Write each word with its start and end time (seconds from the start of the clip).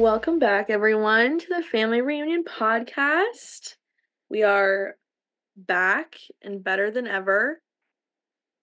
Welcome 0.00 0.38
back, 0.38 0.70
everyone, 0.70 1.38
to 1.40 1.46
the 1.46 1.62
Family 1.62 2.00
Reunion 2.00 2.42
Podcast. 2.42 3.74
We 4.30 4.44
are 4.44 4.96
back 5.58 6.16
and 6.40 6.64
better 6.64 6.90
than 6.90 7.06
ever. 7.06 7.60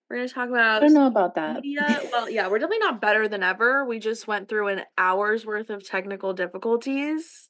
We're 0.10 0.16
going 0.16 0.28
to 0.28 0.34
talk 0.34 0.50
about. 0.50 0.78
I 0.78 0.88
don't 0.88 0.96
know 0.96 1.06
about 1.06 1.36
that. 1.36 1.62
Media. 1.62 2.02
well, 2.12 2.28
yeah, 2.28 2.48
we're 2.48 2.58
definitely 2.58 2.80
not 2.80 3.02
better 3.02 3.28
than 3.28 3.44
ever. 3.44 3.86
We 3.86 4.00
just 4.00 4.28
went 4.28 4.50
through 4.50 4.70
an 4.70 4.82
hour's 4.98 5.46
worth 5.46 5.70
of 5.70 5.88
technical 5.88 6.34
difficulties. 6.34 7.50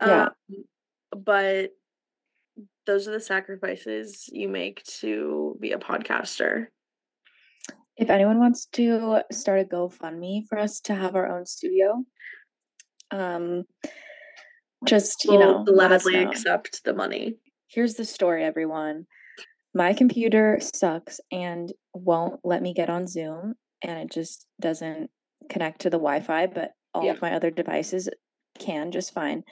Yeah. 0.00 0.28
Um, 0.48 0.64
but 1.14 1.72
those 2.86 3.06
are 3.06 3.12
the 3.12 3.20
sacrifices 3.20 4.30
you 4.32 4.48
make 4.48 4.82
to 5.00 5.58
be 5.60 5.72
a 5.72 5.78
podcaster. 5.78 6.68
If 7.98 8.08
anyone 8.08 8.38
wants 8.38 8.64
to 8.72 9.20
start 9.30 9.60
a 9.60 9.64
GoFundMe 9.64 10.46
for 10.48 10.58
us 10.58 10.80
to 10.82 10.94
have 10.94 11.16
our 11.16 11.28
own 11.28 11.44
studio, 11.44 12.02
um, 13.10 13.64
just 14.86 15.24
you 15.24 15.32
We'll 15.32 15.64
know, 15.64 15.64
gladly 15.64 16.16
accept 16.16 16.82
the 16.84 16.94
money. 16.94 17.34
Here's 17.68 17.94
the 17.94 18.04
story, 18.04 18.44
everyone. 18.44 19.06
My 19.74 19.92
computer 19.92 20.58
sucks 20.60 21.20
and 21.30 21.72
won't 21.94 22.40
let 22.44 22.62
me 22.62 22.72
get 22.72 22.88
on 22.90 23.06
Zoom, 23.06 23.54
and 23.82 23.98
it 23.98 24.10
just 24.10 24.46
doesn't 24.60 25.10
connect 25.50 25.82
to 25.82 25.90
the 25.90 25.98
Wi-Fi. 25.98 26.46
But 26.46 26.70
all 26.94 27.04
Yeah. 27.04 27.12
of 27.12 27.22
my 27.22 27.32
other 27.34 27.50
devices 27.50 28.08
can 28.58 28.90
just 28.90 29.12
fine. 29.12 29.42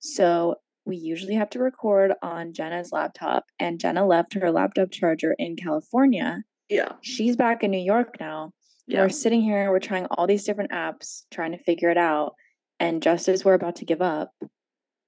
So 0.00 0.56
we 0.84 0.96
usually 0.96 1.34
have 1.34 1.50
to 1.50 1.58
record 1.58 2.12
on 2.22 2.52
Jenna's 2.52 2.90
laptop, 2.92 3.44
and 3.58 3.78
Jenna 3.80 4.06
left 4.06 4.34
her 4.34 4.50
laptop 4.50 4.90
charger 4.90 5.34
in 5.38 5.56
California. 5.56 6.42
Yeah. 6.68 6.92
She's 7.02 7.36
back 7.36 7.62
in 7.62 7.70
New 7.70 7.78
York 7.78 8.16
now. 8.20 8.52
Yeah. 8.86 9.02
We're 9.02 9.08
sitting 9.08 9.40
here, 9.42 9.70
we're 9.70 9.78
trying 9.78 10.06
all 10.06 10.26
these 10.26 10.44
different 10.44 10.72
apps, 10.72 11.22
trying 11.30 11.52
to 11.52 11.62
figure 11.64 11.90
it 11.90 11.98
out. 11.98 12.34
And 12.80 13.02
just 13.02 13.28
as 13.28 13.44
we're 13.44 13.54
about 13.54 13.76
to 13.76 13.84
give 13.84 14.02
up, 14.02 14.32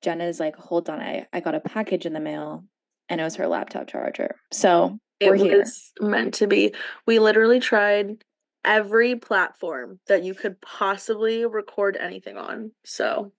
Jenna's 0.03 0.39
like, 0.39 0.56
hold 0.56 0.89
on, 0.91 1.01
I, 1.01 1.27
I 1.33 1.41
got 1.41 1.55
a 1.55 1.61
package 1.61 2.06
in 2.06 2.12
the 2.12 2.20
mail 2.20 2.65
and 3.09 3.20
it 3.20 3.25
was 3.25 3.37
her 3.37 3.47
laptop 3.48 3.89
charger. 3.89 4.37
So 4.53 4.98
It 5.20 5.31
we're 5.31 5.37
here. 5.37 5.59
was 5.61 5.91
meant 6.00 6.34
to 6.34 6.47
be. 6.47 6.75
We 7.06 7.19
literally 7.19 7.61
tried 7.61 8.23
every 8.65 9.17
platform 9.17 9.98
that 10.06 10.23
you 10.23 10.34
could 10.34 10.61
possibly 10.61 11.47
record 11.47 11.97
anything 11.98 12.37
on. 12.37 12.73
So, 12.84 13.33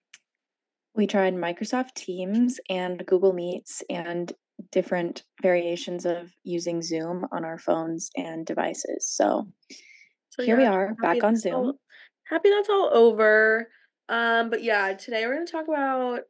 We 0.96 1.08
tried 1.08 1.34
Microsoft 1.36 1.94
Teams 1.96 2.60
and 2.70 3.06
Google 3.06 3.34
Meets 3.34 3.84
and 3.90 4.34
different 4.72 5.24
variations 5.42 6.06
of 6.06 6.32
using 6.44 6.82
Zoom 6.82 7.26
on 7.32 7.46
our 7.46 7.58
phones 7.58 8.10
and 8.16 8.46
devices. 8.46 9.06
So 9.08 9.48
so 10.32 10.44
here 10.44 10.58
we 10.58 10.66
are 10.66 10.96
back 11.02 11.24
on 11.24 11.34
that's 11.34 11.46
all- 11.46 11.66
Zoom. 11.66 11.74
happy 12.28 12.50
that's 12.50 12.70
all 12.70 12.90
over. 12.94 13.70
Um, 14.14 14.52
but 14.52 14.62
yeah, 14.62 14.94
today 14.94 15.26
we're 15.26 15.34
gonna 15.34 15.48
talk 15.48 15.68
about 15.68 16.22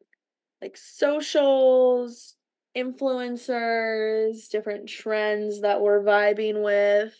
like 0.62 0.78
socials, 0.78 2.38
influencers, 2.78 4.48
different 4.48 4.88
trends 4.88 5.60
that 5.62 5.82
we're 5.82 6.02
vibing 6.02 6.64
with. 6.64 7.14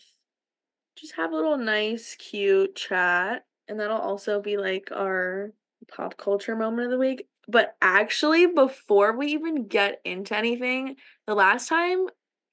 Just 0.96 1.16
have 1.16 1.32
a 1.32 1.34
little 1.34 1.58
nice, 1.58 2.16
cute 2.18 2.76
chat. 2.76 3.44
And 3.68 3.78
that'll 3.78 3.98
also 3.98 4.40
be 4.40 4.56
like 4.56 4.88
our 4.90 5.52
pop 5.94 6.16
culture 6.16 6.56
moment 6.56 6.86
of 6.86 6.92
the 6.92 6.98
week. 6.98 7.26
But 7.46 7.76
actually, 7.82 8.46
before 8.46 9.14
we 9.14 9.26
even 9.32 9.66
get 9.66 10.00
into 10.02 10.34
anything, 10.34 10.96
the 11.26 11.34
last 11.34 11.68
time 11.68 12.06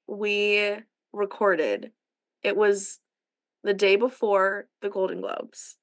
we 0.08 0.76
recorded, 1.14 1.94
it 2.44 2.58
was 2.58 3.00
the 3.64 3.74
day 3.74 3.96
before 3.96 4.68
the 4.82 4.90
Golden 4.90 5.22
Globes. 5.22 5.78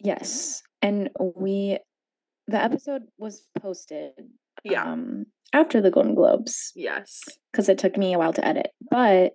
Yes. 0.00 0.62
And 0.82 1.10
we, 1.18 1.78
the 2.46 2.62
episode 2.62 3.02
was 3.18 3.46
posted 3.60 4.12
Yeah. 4.64 4.84
um, 4.92 5.26
after 5.52 5.80
the 5.80 5.90
Golden 5.90 6.14
Globes. 6.14 6.72
yes. 6.76 7.20
because 7.52 7.68
it 7.68 7.78
took 7.78 7.96
me 7.96 8.14
a 8.14 8.18
while 8.18 8.32
to 8.34 8.46
edit. 8.46 8.68
But 8.90 9.32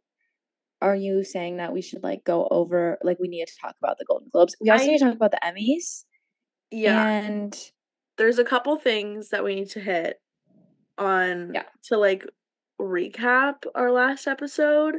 are 0.81 0.95
you 0.95 1.23
saying 1.23 1.57
that 1.57 1.73
we 1.73 1.81
should 1.81 2.03
like 2.03 2.23
go 2.25 2.47
over 2.51 2.97
like 3.03 3.17
we 3.19 3.27
need 3.29 3.47
to 3.47 3.53
talk 3.61 3.75
about 3.81 3.97
the 3.97 4.05
Golden 4.05 4.29
Globes? 4.31 4.55
We 4.61 4.69
also 4.69 4.83
I- 4.85 4.87
need 4.87 4.97
to 4.99 5.05
talk 5.05 5.15
about 5.15 5.31
the 5.31 5.39
Emmys. 5.43 6.03
Yeah. 6.71 7.07
And 7.07 7.55
There's 8.17 8.39
a 8.39 8.43
couple 8.43 8.77
things 8.77 9.29
that 9.29 9.43
we 9.43 9.55
need 9.55 9.69
to 9.71 9.79
hit 9.79 10.21
on 10.97 11.51
Yeah. 11.53 11.63
to 11.85 11.97
like 11.97 12.25
recap 12.81 13.63
our 13.75 13.91
last 13.91 14.27
episode. 14.27 14.95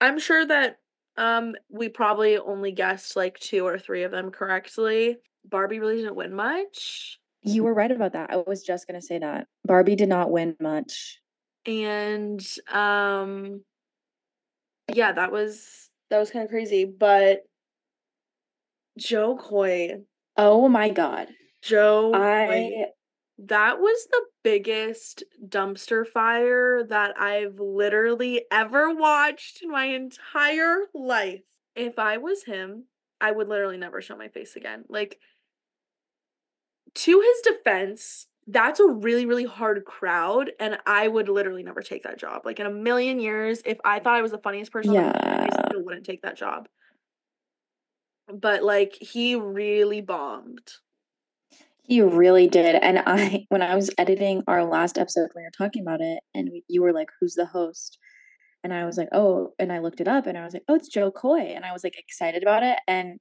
I'm 0.00 0.18
sure 0.18 0.44
that 0.46 0.78
um 1.20 1.54
we 1.68 1.88
probably 1.88 2.38
only 2.38 2.72
guessed 2.72 3.14
like 3.14 3.38
two 3.38 3.66
or 3.66 3.78
three 3.78 4.02
of 4.04 4.10
them 4.10 4.30
correctly. 4.30 5.18
Barbie 5.44 5.78
really 5.78 5.96
didn't 5.96 6.16
win 6.16 6.34
much. 6.34 7.18
you 7.42 7.62
were 7.64 7.72
right 7.74 7.90
about 7.90 8.12
that. 8.14 8.30
I 8.30 8.36
was 8.46 8.62
just 8.62 8.86
gonna 8.86 9.02
say 9.02 9.18
that. 9.18 9.46
Barbie 9.64 9.96
did 9.96 10.08
not 10.08 10.30
win 10.30 10.56
much. 10.60 11.18
and 11.66 12.40
um 12.72 13.60
yeah 14.94 15.12
that 15.12 15.30
was 15.30 15.90
that 16.08 16.18
was 16.18 16.30
kind 16.30 16.44
of 16.44 16.50
crazy 16.50 16.84
but 16.86 17.42
Jo 18.98 19.36
Koy 19.36 20.00
Oh 20.36 20.68
my 20.68 20.88
god. 20.88 21.28
Jo 21.62 22.12
Koy, 22.12 22.18
I 22.18 22.84
that 23.46 23.78
was 23.78 24.06
the 24.10 24.22
biggest 24.42 25.22
dumpster 25.48 26.06
fire 26.06 26.82
that 26.84 27.14
i've 27.20 27.58
literally 27.60 28.44
ever 28.50 28.94
watched 28.94 29.62
in 29.62 29.70
my 29.70 29.86
entire 29.86 30.86
life. 30.94 31.42
If 31.76 31.98
i 31.98 32.16
was 32.16 32.44
him 32.44 32.84
i 33.20 33.30
would 33.30 33.48
literally 33.48 33.76
never 33.76 34.00
show 34.00 34.16
my 34.16 34.28
face 34.28 34.56
again. 34.56 34.84
Like 34.88 35.18
to 36.94 37.20
his 37.20 37.54
defense 37.54 38.26
that's 38.46 38.80
a 38.80 38.86
really 38.86 39.26
really 39.26 39.44
hard 39.44 39.84
crowd 39.84 40.50
and 40.58 40.78
i 40.86 41.06
would 41.06 41.28
literally 41.28 41.62
never 41.62 41.82
take 41.82 42.02
that 42.02 42.18
job. 42.18 42.42
Like 42.44 42.58
in 42.58 42.66
a 42.66 42.70
million 42.70 43.20
years 43.20 43.62
if 43.64 43.78
i 43.84 44.00
thought 44.00 44.16
i 44.16 44.22
was 44.22 44.32
the 44.32 44.38
funniest 44.38 44.72
person 44.72 44.92
planet, 44.92 45.16
i 45.22 45.68
still 45.68 45.84
wouldn't 45.84 46.06
take 46.06 46.22
that 46.22 46.36
job. 46.36 46.68
But 48.32 48.62
like 48.62 48.94
he 48.94 49.34
really 49.34 50.00
bombed 50.00 50.72
he 51.90 52.00
really 52.02 52.46
did. 52.46 52.76
And 52.76 53.02
I 53.04 53.44
when 53.48 53.62
I 53.62 53.74
was 53.74 53.90
editing 53.98 54.42
our 54.46 54.64
last 54.64 54.96
episode 54.96 55.28
we 55.34 55.42
were 55.42 55.50
talking 55.58 55.82
about 55.82 56.00
it, 56.00 56.20
and 56.34 56.48
we, 56.52 56.64
you 56.68 56.82
were 56.82 56.92
like, 56.92 57.08
Who's 57.20 57.34
the 57.34 57.46
host? 57.46 57.98
And 58.62 58.72
I 58.72 58.84
was 58.84 58.96
like, 58.96 59.08
Oh, 59.12 59.50
and 59.58 59.72
I 59.72 59.80
looked 59.80 60.00
it 60.00 60.08
up 60.08 60.26
and 60.26 60.38
I 60.38 60.44
was 60.44 60.54
like, 60.54 60.62
Oh, 60.68 60.76
it's 60.76 60.88
Jo 60.88 61.10
Koy. 61.10 61.40
And 61.40 61.64
I 61.64 61.72
was 61.72 61.82
like 61.82 61.98
excited 61.98 62.42
about 62.42 62.62
it. 62.62 62.78
And 62.86 63.18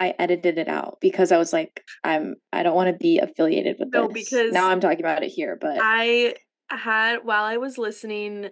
I 0.00 0.14
edited 0.18 0.58
it 0.58 0.68
out 0.68 0.98
because 1.00 1.30
I 1.30 1.36
was 1.38 1.52
like, 1.52 1.82
I'm 2.04 2.36
I 2.52 2.62
don't 2.62 2.74
want 2.74 2.88
to 2.88 2.96
be 2.96 3.18
affiliated 3.18 3.76
with 3.78 3.88
No, 3.92 4.08
this. 4.08 4.30
because 4.30 4.52
now 4.52 4.70
I'm 4.70 4.80
talking 4.80 5.00
about 5.00 5.22
it 5.22 5.28
here, 5.28 5.58
but 5.60 5.78
I 5.80 6.36
had 6.70 7.18
while 7.22 7.44
I 7.44 7.58
was 7.58 7.76
listening 7.76 8.48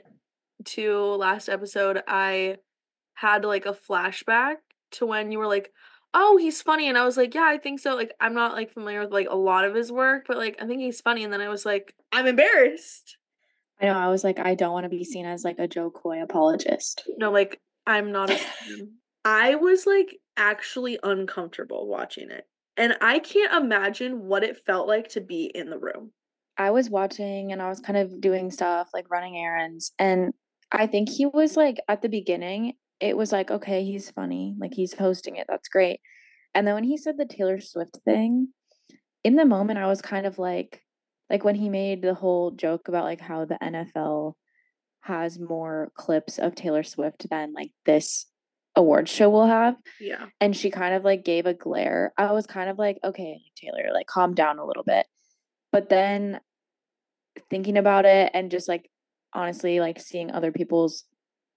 to 0.67 0.95
last 1.17 1.49
episode, 1.49 2.03
I 2.07 2.57
had 3.15 3.45
like 3.45 3.65
a 3.65 3.73
flashback 3.73 4.57
to 4.93 5.07
when 5.07 5.33
you 5.33 5.39
were 5.39 5.47
like, 5.47 5.71
"Oh, 6.15 6.37
he's 6.37 6.63
funny," 6.63 6.89
and 6.89 6.97
I 6.97 7.05
was 7.05 7.17
like, 7.17 7.35
"Yeah, 7.35 7.47
I 7.47 7.59
think 7.59 7.81
so." 7.81 7.95
Like, 7.95 8.15
I'm 8.21 8.35
not 8.35 8.55
like 8.55 8.73
familiar 8.73 9.01
with 9.01 9.13
like 9.13 9.29
a 9.29 9.37
lot 9.37 9.65
of 9.65 9.75
his 9.75 9.93
work, 9.93 10.25
but 10.27 10.37
like 10.37 10.57
I 10.63 10.67
think 10.67 10.81
he's 10.81 11.01
funny. 11.01 11.25
And 11.25 11.33
then 11.33 11.41
I 11.41 11.49
was 11.49 11.67
like, 11.67 11.95
I'm 12.13 12.27
embarrassed. 12.27 13.19
I 13.81 13.87
know 13.87 13.99
I 13.99 14.09
was 14.09 14.25
like, 14.25 14.39
I 14.39 14.55
don't 14.55 14.73
want 14.73 14.85
to 14.85 14.91
be 14.91 15.05
seen 15.05 15.27
as 15.27 15.45
like 15.45 15.59
a 15.59 15.69
Jo 15.69 15.91
Koy 15.91 16.23
apologist. 16.23 17.03
No, 17.19 17.31
like 17.31 17.61
I'm 17.87 18.13
not 18.13 18.31
a. 18.31 18.41
I 19.25 19.57
was 19.57 19.87
like 19.87 20.19
actually 20.37 20.99
uncomfortable 21.03 21.89
watching 21.89 22.31
it. 22.31 22.47
And 22.77 22.97
I 23.01 23.19
can't 23.21 23.65
imagine 23.65 24.27
what 24.27 24.45
it 24.45 24.59
felt 24.59 24.89
like 24.89 25.09
to 25.11 25.21
be 25.21 25.51
in 25.55 25.71
the 25.71 25.79
room. 25.79 26.13
I 26.57 26.71
was 26.71 26.91
watching 26.91 27.53
and 27.53 27.61
I 27.61 27.69
was 27.69 27.81
kind 27.81 27.99
of 27.99 28.21
doing 28.21 28.51
stuff 28.51 28.89
like 28.93 29.11
running 29.11 29.37
errands. 29.37 29.93
And 29.99 30.33
I 30.71 30.87
think 30.87 31.09
he 31.09 31.27
was 31.27 31.57
like 31.57 31.79
at 31.89 32.03
the 32.03 32.09
beginning, 32.09 32.75
it 33.01 33.17
was 33.17 33.33
like, 33.33 33.51
okay, 33.51 33.85
he's 33.85 34.11
funny. 34.11 34.55
Like 34.59 34.75
he's 34.75 34.95
hosting 34.95 35.37
it. 35.37 35.47
That's 35.49 35.69
great. 35.69 36.01
And 36.55 36.67
then 36.67 36.75
when 36.75 36.85
he 36.85 36.97
said 36.97 37.17
the 37.17 37.27
Taylor 37.27 37.61
Swift 37.61 37.99
thing, 38.05 38.49
in 39.23 39.37
the 39.37 39.45
moment, 39.45 39.79
I 39.79 39.87
was 39.87 40.03
kind 40.03 40.27
of 40.27 40.39
like, 40.39 40.83
like 41.31 41.45
when 41.45 41.55
he 41.55 41.69
made 41.69 42.03
the 42.03 42.15
whole 42.15 42.51
joke 42.51 42.89
about 42.89 43.05
like 43.05 43.21
how 43.21 43.45
the 43.45 43.59
NFL 43.63 44.35
has 45.01 45.39
more 45.39 45.91
clips 45.95 46.39
of 46.39 46.55
Taylor 46.55 46.83
Swift 46.83 47.29
than 47.29 47.53
like 47.53 47.73
this 47.85 48.27
award 48.77 49.09
show 49.09 49.31
will 49.31 49.47
have. 49.47 49.77
Yeah. 50.01 50.27
And 50.41 50.57
she 50.57 50.71
kind 50.71 50.95
of 50.95 51.05
like 51.05 51.25
gave 51.25 51.47
a 51.47 51.55
glare. 51.55 52.13
I 52.17 52.33
was 52.33 52.47
kind 52.47 52.71
of 52.71 52.79
like, 52.79 52.99
okay, 53.05 53.41
Taylor, 53.57 53.91
like 53.93 54.07
calm 54.07 54.35
down 54.35 54.59
a 54.59 54.67
little 54.67 54.83
bit. 54.85 55.07
But 55.73 55.89
then 55.89 56.41
thinking 57.51 57.77
about 57.77 58.05
it 58.05 58.31
and 58.35 58.51
just 58.51 58.69
like 58.69 58.89
honestly 59.33 59.81
like 59.81 60.01
seeing 60.01 60.31
other 60.31 60.53
people's 60.53 61.05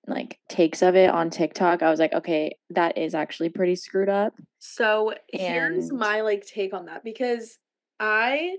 like 0.08 0.40
takes 0.48 0.82
of 0.82 0.96
it 0.96 1.10
on 1.10 1.30
TikTok, 1.30 1.84
I 1.84 1.90
was 1.90 2.00
like, 2.00 2.14
okay, 2.14 2.58
that 2.70 2.98
is 2.98 3.14
actually 3.14 3.50
pretty 3.50 3.76
screwed 3.76 4.10
up. 4.10 4.34
So 4.60 5.14
here's 5.32 5.92
my 5.92 6.22
like 6.22 6.46
take 6.46 6.74
on 6.74 6.86
that 6.86 7.04
because 7.04 7.60
I 8.00 8.56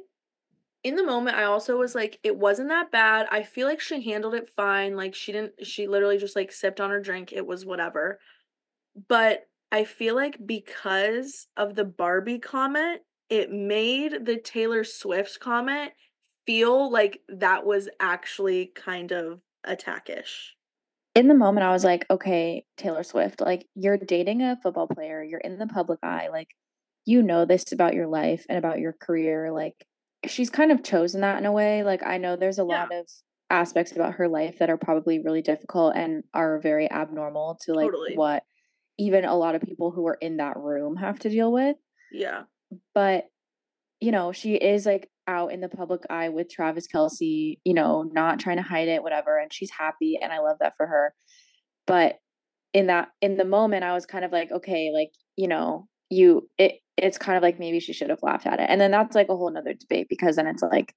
in 0.85 0.95
the 0.95 1.05
moment 1.05 1.37
I 1.37 1.45
also 1.45 1.77
was 1.77 1.95
like 1.95 2.19
it 2.23 2.37
wasn't 2.37 2.69
that 2.69 2.93
bad. 2.93 3.27
I 3.31 3.43
feel 3.43 3.67
like 3.67 3.81
she 3.81 4.03
handled 4.03 4.35
it 4.35 4.49
fine. 4.55 4.95
Like 4.95 5.15
she 5.15 5.33
didn't 5.33 5.67
she 5.67 5.87
literally 5.87 6.19
just 6.19 6.37
like 6.37 6.53
sipped 6.53 6.81
on 6.81 6.91
her 6.91 7.01
drink. 7.01 7.33
It 7.33 7.47
was 7.47 7.65
whatever. 7.65 8.21
But 9.09 9.47
I 9.73 9.85
feel 9.85 10.15
like 10.15 10.39
because 10.45 11.47
of 11.57 11.75
the 11.75 11.85
Barbie 11.85 12.39
comment, 12.39 13.03
it 13.29 13.51
made 13.51 14.25
the 14.25 14.37
Taylor 14.37 14.85
Swift 14.85 15.41
comment 15.41 15.93
feel 16.47 16.91
like 16.91 17.21
that 17.29 17.67
was 17.67 17.89
actually 18.01 18.73
kind 18.75 19.13
of 19.13 19.41
attackish. 19.65 20.57
In 21.19 21.27
the 21.27 21.35
moment, 21.35 21.65
I 21.67 21.73
was 21.73 21.83
like, 21.85 22.07
"Okay, 22.11 22.65
Taylor 22.77 23.03
Swift, 23.03 23.41
like, 23.41 23.67
you're 23.75 23.97
dating 23.99 24.41
a 24.43 24.57
football 24.63 24.87
player, 24.87 25.21
you're 25.21 25.41
in 25.41 25.59
the 25.59 25.67
public 25.67 25.99
eye, 26.05 26.29
like, 26.29 26.55
you 27.05 27.23
know 27.25 27.45
this 27.45 27.73
about 27.73 27.95
your 27.95 28.07
life 28.07 28.47
and 28.49 28.57
about 28.57 28.79
your 28.79 28.93
career, 28.93 29.51
like" 29.51 29.85
she's 30.27 30.49
kind 30.51 30.71
of 30.73 30.85
chosen 30.85 31.21
that 31.23 31.39
in 31.39 31.45
a 31.47 31.51
way, 31.53 31.83
like, 31.83 32.05
I 32.05 32.19
know 32.19 32.37
there's 32.37 32.59
a 32.61 32.65
Yeah. 32.69 32.87
lot 32.87 32.93
of 32.93 33.07
aspects 33.51 33.91
about 33.93 34.15
her 34.15 34.29
life 34.29 34.59
that 34.61 34.71
are 34.71 34.77
probably 34.79 35.19
really 35.21 35.43
difficult 35.43 35.97
and 35.97 36.23
are 36.35 36.61
very 36.61 36.89
abnormal 36.91 37.57
to, 37.63 37.75
like, 37.75 37.95
Totally. 37.95 38.15
what 38.15 38.45
even 38.99 39.25
a 39.27 39.37
lot 39.37 39.55
of 39.57 39.63
people 39.63 39.91
who 39.93 40.07
are 40.09 40.19
in 40.21 40.39
that 40.39 40.57
room 40.59 40.97
have 40.97 41.19
to 41.21 41.31
deal 41.31 41.53
with. 41.53 41.77
Yeah. 42.11 42.47
But, 42.95 43.29
you 44.01 44.13
know, 44.13 44.33
she 44.33 44.55
is, 44.57 44.87
like, 44.87 45.11
out 45.29 45.53
in 45.53 45.61
the 45.61 45.69
public 45.69 46.03
eye 46.11 46.31
with 46.31 46.49
Travis 46.51 46.89
Kelce, 46.89 47.59
you 47.65 47.75
know, 47.75 48.03
not 48.13 48.41
trying 48.41 48.57
to 48.57 48.63
hide 48.65 48.89
it, 48.89 49.03
whatever, 49.05 49.39
and 49.39 49.53
she's 49.53 49.71
happy, 49.71 50.19
and 50.21 50.33
I 50.33 50.41
love 50.41 50.57
that 50.61 50.75
for 50.77 50.87
her. 50.89 51.15
But 51.87 52.17
in 52.75 52.89
that 52.89 53.09
in 53.23 53.37
the 53.37 53.45
moment, 53.45 53.85
I 53.85 53.95
was 53.95 54.07
kind 54.07 54.25
of 54.25 54.33
like, 54.33 54.51
"Okay, 54.53 54.91
like, 54.95 55.11
you 55.37 55.49
know, 55.49 55.89
you" 56.11 56.49
it 56.59 56.81
it's 56.97 57.19
kind 57.19 57.37
of 57.37 57.43
like 57.45 57.59
maybe 57.61 57.81
she 57.81 57.93
should 57.93 58.11
have 58.11 58.23
laughed 58.23 58.47
at 58.47 58.61
it, 58.61 58.67
and 58.71 58.81
then 58.81 58.91
that's, 58.91 59.15
like, 59.15 59.29
a 59.29 59.37
whole 59.37 59.51
'nother 59.53 59.75
debate 59.75 60.09
because 60.11 60.37
then 60.37 60.47
it's 60.49 60.63
like, 60.63 60.95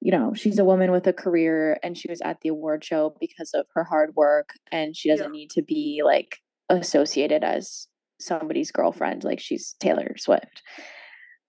you 0.00 0.12
know, 0.12 0.34
she's 0.34 0.58
a 0.58 0.64
woman 0.66 0.90
with 0.92 1.06
a 1.06 1.12
career, 1.14 1.78
and 1.82 1.96
she 1.98 2.10
was 2.10 2.20
at 2.22 2.40
the 2.42 2.50
award 2.50 2.84
show 2.84 3.14
because 3.20 3.52
of 3.54 3.66
her 3.74 3.84
hard 3.84 4.14
work, 4.16 4.50
and 4.72 4.96
she 4.96 5.08
doesn't 5.10 5.32
need 5.32 5.50
to 5.50 5.62
be, 5.62 6.02
like, 6.04 6.38
associated 6.70 7.42
as 7.44 7.88
somebody's 8.20 8.70
girlfriend, 8.72 9.24
like, 9.24 9.40
she's 9.40 9.74
Taylor 9.80 10.14
Swift. 10.18 10.62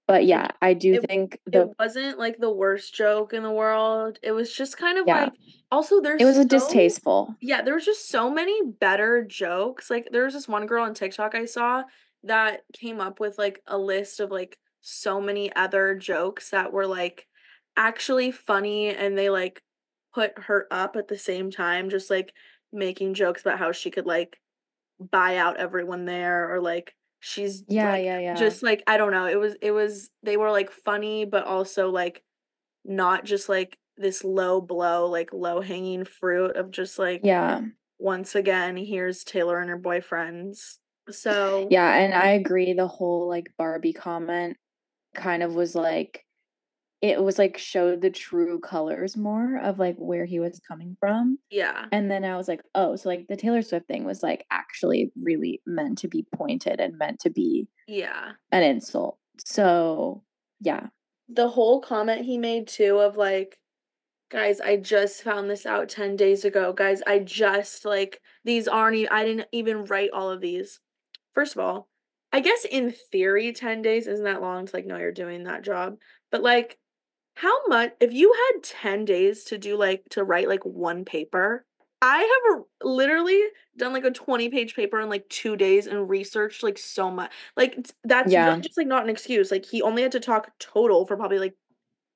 But, 0.07 0.25
yeah, 0.25 0.49
I 0.61 0.73
do 0.73 0.95
It 0.95 1.05
think 1.07 1.39
it 1.51 1.67
wasn't, 1.79 2.19
like, 2.19 2.37
the 2.39 2.51
worst 2.51 2.93
joke 2.95 3.33
in 3.33 3.43
the 3.43 3.51
world, 3.51 4.19
it 4.23 4.31
was 4.31 4.53
just 4.53 4.77
kind 4.77 4.97
of 4.97 5.07
Yeah. 5.07 5.09
like 5.09 5.33
also 5.71 6.01
there's 6.01 6.21
It 6.21 6.25
was 6.25 6.37
there's 6.37 6.45
a 6.45 6.45
distasteful. 6.45 7.35
yeah, 7.41 7.61
there 7.63 7.75
was 7.75 7.85
just 7.85 8.09
so 8.09 8.29
many 8.31 8.61
better 8.81 9.23
jokes, 9.25 9.89
like, 9.91 10.09
there 10.11 10.25
was 10.25 10.33
this 10.35 10.47
one 10.47 10.67
girl 10.67 10.85
on 10.85 10.93
TikTok 10.95 11.35
I 11.35 11.45
saw 11.45 11.83
that 12.23 12.63
came 12.73 13.01
up 13.01 13.19
with, 13.19 13.37
like, 13.39 13.61
a 13.67 13.77
list 13.77 14.19
of, 14.21 14.31
like, 14.31 14.59
so 14.81 15.21
many 15.21 15.53
other 15.55 15.95
jokes 15.95 16.51
that 16.51 16.73
were, 16.73 16.87
like, 16.87 17.27
actually 17.77 18.31
funny, 18.31 18.89
and 18.95 19.17
they, 19.17 19.29
like, 19.31 19.63
put 20.13 20.37
her 20.39 20.67
up 20.71 20.95
at 20.97 21.07
the 21.09 21.17
same 21.19 21.51
time, 21.51 21.89
just, 21.89 22.09
like, 22.11 22.33
making 22.73 23.13
jokes 23.15 23.41
about 23.41 23.59
how 23.59 23.71
she 23.73 23.91
could, 23.91 24.05
like, 24.07 24.41
buy 24.99 25.37
out 25.37 25.57
everyone 25.57 26.05
there 26.05 26.53
or, 26.53 26.61
like, 26.61 26.95
she's, 27.25 27.63
Yeah, 27.67 27.89
like, 27.89 28.03
yeah, 28.03 28.19
yeah. 28.19 28.51
just, 28.51 28.63
like 28.63 28.83
I 28.87 28.97
don't 28.97 29.11
know, 29.11 29.25
it 29.27 29.39
was 29.39 29.55
it 29.61 29.71
was 29.71 30.11
they 30.23 30.37
were, 30.37 30.51
like, 30.51 30.71
funny, 30.71 31.25
but 31.25 31.45
also, 31.45 31.89
like, 31.91 32.23
not 32.85 33.25
just, 33.25 33.49
like, 33.49 33.79
this 33.97 34.23
low 34.25 34.61
blow, 34.61 35.07
like, 35.09 35.33
low-hanging 35.33 36.05
fruit 36.05 36.55
of 36.57 36.71
just, 36.71 36.99
like, 36.99 37.23
Yeah. 37.23 37.61
once 37.99 38.35
again, 38.35 38.77
here's 38.77 39.23
Taylor 39.25 39.59
and 39.61 39.69
her 39.69 39.79
boyfriends. 39.79 40.79
So 41.11 41.67
Yeah, 41.69 41.95
and 41.97 42.13
I 42.13 42.29
agree, 42.29 42.73
the 42.73 42.87
whole, 42.87 43.27
like, 43.27 43.51
Barbie 43.57 43.93
comment 43.93 44.57
kind 45.15 45.43
of 45.43 45.55
was 45.55 45.75
like 45.75 46.24
it 47.01 47.21
was, 47.23 47.37
like, 47.39 47.57
showed 47.57 48.01
the 48.01 48.09
true 48.09 48.59
colors 48.59 49.17
more 49.17 49.57
of, 49.59 49.79
like, 49.79 49.97
where 49.97 50.25
he 50.25 50.39
was 50.39 50.59
coming 50.67 50.97
from, 50.99 51.39
Yeah. 51.49 51.89
and 51.91 52.09
then 52.11 52.25
I 52.25 52.37
was 52.37 52.47
like, 52.47 52.61
"Oh, 52.75 52.95
so, 52.95 53.09
like, 53.09 53.27
the 53.27 53.35
Taylor 53.37 53.61
Swift 53.61 53.87
thing 53.87 54.05
was, 54.05 54.23
like, 54.23 54.45
actually 54.51 55.11
really 55.21 55.61
meant 55.65 55.97
to 55.99 56.07
be 56.07 56.25
pointed 56.35 56.79
and 56.79 56.97
meant 56.97 57.19
to 57.21 57.29
be 57.29 57.67
Yeah. 57.87 58.35
an 58.51 58.63
insult." 58.63 59.19
So, 59.45 60.23
yeah. 60.61 60.87
The 61.27 61.49
whole 61.49 61.81
comment 61.81 62.25
he 62.25 62.37
made 62.37 62.67
too 62.67 62.99
of, 62.99 63.17
like, 63.17 63.59
"Guys, 64.29 64.61
I 64.61 64.77
just 64.77 65.23
found 65.23 65.49
this 65.49 65.65
out 65.65 65.89
10 65.89 66.15
days 66.17 66.45
ago. 66.45 66.73
Guys, 66.73 67.01
I 67.07 67.19
just, 67.19 67.85
like 67.85 68.21
these 68.45 68.67
aren't 68.67 69.11
I 69.11 69.25
didn't 69.25 69.47
even 69.51 69.85
write 69.85 70.11
all 70.11 70.31
of 70.31 70.41
these." 70.41 70.81
First 71.33 71.55
of 71.55 71.61
all, 71.61 71.89
I 72.33 72.41
guess 72.41 72.65
in 72.65 72.91
theory, 72.91 73.53
10 73.53 73.81
days 73.83 74.07
isn't 74.07 74.25
that 74.25 74.41
long 74.41 74.65
to, 74.67 74.75
like, 74.75 74.85
know 74.87 74.97
you're 74.97 75.11
doing 75.13 75.43
that 75.45 75.63
job, 75.63 75.99
but, 76.31 76.43
like, 76.43 76.79
how 77.35 77.67
much 77.67 77.93
if 77.99 78.13
you 78.13 78.33
had 78.33 78.63
10 78.63 79.05
days 79.05 79.43
to 79.45 79.57
do, 79.57 79.77
like 79.77 80.03
to 80.11 80.23
write, 80.23 80.47
like, 80.47 80.63
1 80.65 81.05
paper, 81.05 81.65
I 82.01 82.17
have 82.19 82.57
r 82.59 82.65
literally 82.83 83.41
done, 83.77 83.93
like, 83.93 84.03
a 84.05 84.11
twenty-page 84.11 84.75
paper 84.75 84.99
in, 85.01 85.09
like, 85.09 85.27
2 85.29 85.55
days 85.57 85.87
and 85.87 86.09
researched, 86.09 86.63
like, 86.63 86.77
so 86.77 87.09
much. 87.11 87.31
like, 87.57 87.77
that's 88.03 88.35
Yeah. 88.35 88.37
really 88.37 88.61
just, 88.61 88.77
like, 88.77 88.87
not 88.87 89.03
an 89.03 89.09
excuse, 89.09 89.51
like, 89.51 89.65
he 89.65 89.81
only 89.81 90.03
had 90.03 90.11
to 90.13 90.19
talk 90.19 90.57
total 90.59 91.05
for 91.07 91.17
probably, 91.17 91.39
like, 91.39 91.55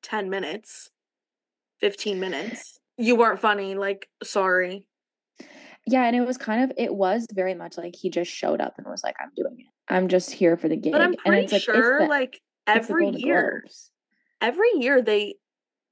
10 0.03 0.29
minutes, 0.29 0.91
15 1.81 2.19
minutes. 2.21 2.79
You 2.97 3.15
weren't 3.15 3.39
funny, 3.39 3.75
like, 3.75 4.09
sorry. 4.23 4.85
Yeah, 5.87 6.03
and 6.05 6.15
it 6.15 6.21
was 6.25 6.37
kind 6.37 6.63
of 6.63 6.71
it 6.77 6.93
was 6.93 7.27
very 7.33 7.53
much 7.55 7.77
like 7.77 7.95
he 7.95 8.09
just 8.09 8.31
showed 8.31 8.61
up 8.61 8.77
and 8.77 8.87
was 8.87 9.03
like, 9.03 9.15
"I'm 9.19 9.31
doing 9.35 9.59
it. 9.59 9.67
I'm 9.87 10.07
just 10.07 10.31
here 10.31 10.57
for 10.57 10.67
the 10.69 10.75
gig," 10.77 10.93
But 10.93 11.01
I'm 11.01 11.15
and 11.25 11.35
pretty 11.35 11.37
it's 11.37 11.51
like, 11.51 11.67
it's 11.73 11.91
sure, 11.91 11.97
the 11.97 12.09
like, 12.09 12.41
every 12.67 13.07
year 13.07 13.67
Globes. 13.67 13.91
Every 14.41 14.69
year, 14.75 15.01
they 15.01 15.35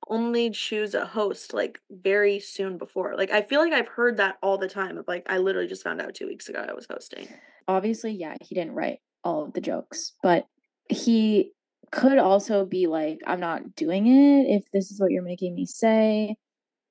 only 0.10 0.52
choose 0.52 0.96
a 0.96 1.06
host, 1.06 1.54
like, 1.54 1.82
very 1.92 2.40
soon 2.40 2.78
before, 2.78 3.16
like, 3.18 3.32
I 3.32 3.42
feel 3.44 3.62
like 3.62 3.74
I've 3.74 3.88
heard 3.90 4.18
that 4.18 4.38
all 4.44 4.58
the 4.58 4.70
time 4.70 4.98
of, 4.98 5.08
like, 5.08 5.26
I 5.32 5.38
literally 5.40 5.68
just 5.70 5.84
found 5.84 6.02
out 6.02 6.16
2 6.16 6.28
weeks 6.28 6.50
ago 6.50 6.66
I 6.70 6.74
was 6.74 6.88
hosting. 6.90 7.30
Obviously, 7.68 8.12
yeah, 8.14 8.36
he 8.42 8.56
didn't 8.56 8.74
write 8.76 9.00
all 9.24 9.44
of 9.44 9.54
the 9.54 9.62
jokes, 9.62 10.14
but 10.24 10.46
he 10.90 11.52
could 11.92 12.18
also 12.18 12.66
be 12.66 12.88
like, 12.88 13.20
"I'm 13.28 13.40
not 13.40 13.76
doing 13.76 14.08
it 14.08 14.46
if 14.56 14.64
this 14.72 14.92
is 14.92 15.00
what 15.02 15.12
you're 15.12 15.24
making 15.24 15.54
me 15.56 15.66
say," 15.66 16.36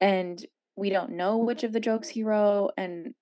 and 0.01 0.45
we 0.77 0.91
don't 0.91 1.13
know 1.13 1.39
which 1.39 1.65
of 1.65 1.73
the 1.73 1.81
jokes 1.81 2.09
he 2.11 2.23
wrote 2.25 2.73
and 2.79 3.15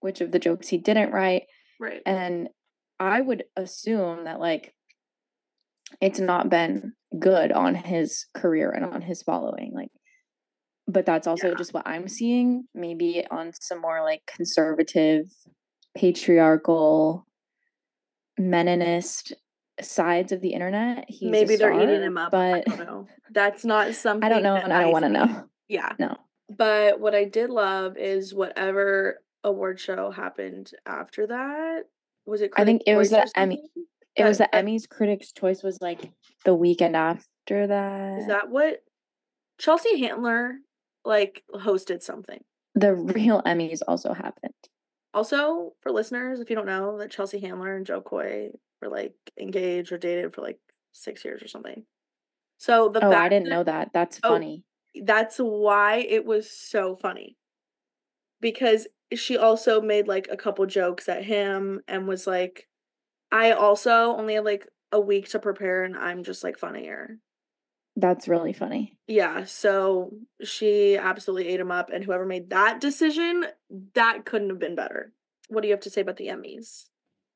which 0.00 0.20
of 0.20 0.32
the 0.32 0.38
jokes 0.40 0.68
he 0.68 0.78
didn't 0.78 1.12
write, 1.12 1.44
Right. 1.78 2.06
and 2.06 2.48
I 3.00 3.20
would 3.22 3.44
assume 3.56 4.24
that, 4.24 4.40
like 4.40 4.74
it's 6.00 6.20
not 6.20 6.48
been 6.50 6.92
good 7.18 7.52
on 7.52 7.74
his 7.74 8.26
career 8.34 8.70
and 8.70 8.84
on 8.84 9.02
his 9.02 9.22
following, 9.22 9.72
like 9.74 9.90
but 10.86 11.06
that's 11.06 11.26
also 11.26 11.48
Yeah. 11.48 11.54
just 11.54 11.72
what 11.72 11.86
I'm 11.88 12.08
seeing, 12.08 12.68
maybe 12.74 13.24
on 13.30 13.52
some 13.58 13.80
more, 13.80 14.02
like, 14.02 14.20
conservative, 14.26 15.24
patriarchal, 15.96 17.26
meninist 18.38 19.32
sides 19.80 20.30
of 20.32 20.40
the 20.40 20.50
internet, 20.52 21.06
he's 21.08 21.30
Maybe 21.30 21.56
they're 21.56 21.72
eating 21.72 22.02
him 22.02 22.18
up, 22.18 22.30
but 22.30 22.68
I 22.68 22.76
don't 22.76 22.86
know. 22.86 23.06
That's 23.30 23.64
not 23.64 23.94
something 23.94 24.24
I 24.24 24.28
don't 24.28 24.42
know, 24.42 24.56
and 24.56 24.72
I 24.72 24.82
don't 24.82 24.90
I 24.90 24.92
wanna 24.92 25.08
know. 25.08 25.44
Yeah. 25.68 25.92
No. 25.98 26.16
But 26.54 27.00
what 27.00 27.14
I 27.14 27.24
did 27.24 27.48
love 27.48 27.96
is 27.96 28.34
whatever 28.34 29.20
award 29.42 29.80
show 29.80 30.10
happened 30.10 30.70
after 30.84 31.26
that. 31.28 31.84
Was 32.26 32.42
it 32.42 32.52
I 32.56 32.64
think 32.66 32.82
it 32.86 32.96
was 32.96 33.08
the 33.10 33.26
Emmy? 33.34 33.62
It 34.16 34.24
was 34.24 34.38
the 34.38 34.48
Emmys, 34.52 34.88
Critics' 34.88 35.32
Choice 35.32 35.62
was, 35.62 35.80
like, 35.80 36.10
the 36.44 36.54
weekend 36.54 36.94
after 36.96 37.66
that. 37.66 38.18
Is 38.20 38.26
that. 38.28 38.48
what 38.48 38.84
Chelsea 39.58 39.98
Handler, 39.98 40.56
like, 41.04 41.42
hosted 41.52 42.02
something. 42.02 42.42
The 42.74 42.94
real 42.94 43.42
Emmys 43.42 43.80
also 43.86 44.12
happened. 44.12 44.54
Also, 45.12 45.74
for 45.80 45.92
listeners, 45.92 46.40
if 46.40 46.50
you 46.50 46.56
don't 46.56 46.66
know 46.66 46.98
that 46.98 47.10
Chelsea 47.10 47.38
Handler 47.40 47.76
and 47.76 47.86
Jo 47.86 48.00
Koy 48.00 48.50
were, 48.80 48.88
like, 48.88 49.14
engaged 49.38 49.92
or 49.92 49.98
dated 49.98 50.32
for, 50.34 50.42
like, 50.42 50.58
6 50.92 51.24
years 51.24 51.42
or 51.42 51.48
something. 51.48 51.84
So, 52.58 52.88
the 52.88 53.04
Oh, 53.04 53.12
I 53.12 53.28
didn't 53.28 53.44
that 53.44 53.50
know 53.50 53.64
that, 53.64 53.90
that's 53.92 54.20
Oh, 54.22 54.30
funny. 54.30 54.64
that's 55.02 55.38
why 55.38 55.96
it 55.98 56.24
was 56.24 56.50
so 56.50 56.94
funny. 56.96 57.36
Because 58.40 58.86
she 59.12 59.36
also 59.36 59.80
made, 59.80 60.06
like, 60.08 60.28
a 60.30 60.36
couple 60.36 60.66
jokes 60.66 61.08
at 61.08 61.24
him 61.24 61.80
and 61.88 62.06
was 62.08 62.26
like, 62.26 62.68
"I 63.34 63.50
also 63.50 64.16
only 64.16 64.34
have, 64.34 64.44
like, 64.44 64.66
a 64.92 65.00
week 65.00 65.28
to 65.30 65.38
prepare, 65.38 65.84
and 65.84 65.96
I'm 65.96 66.22
just, 66.22 66.42
like, 66.42 66.56
funnier." 66.56 67.18
That's 67.96 68.26
really 68.28 68.52
funny. 68.52 68.96
Yeah, 69.06 69.44
so 69.44 70.12
she 70.42 70.96
absolutely 70.96 71.48
ate 71.48 71.60
him 71.60 71.70
up, 71.70 71.90
and 71.92 72.02
whoever 72.02 72.24
made 72.24 72.50
that 72.50 72.80
decision, 72.80 73.44
that 73.94 74.24
couldn't 74.24 74.50
have 74.50 74.58
been 74.58 74.74
better. 74.74 75.12
What 75.48 75.60
do 75.60 75.68
you 75.68 75.74
have 75.74 75.80
to 75.82 75.90
say 75.90 76.00
about 76.00 76.16
the 76.16 76.28
Emmys? 76.28 76.86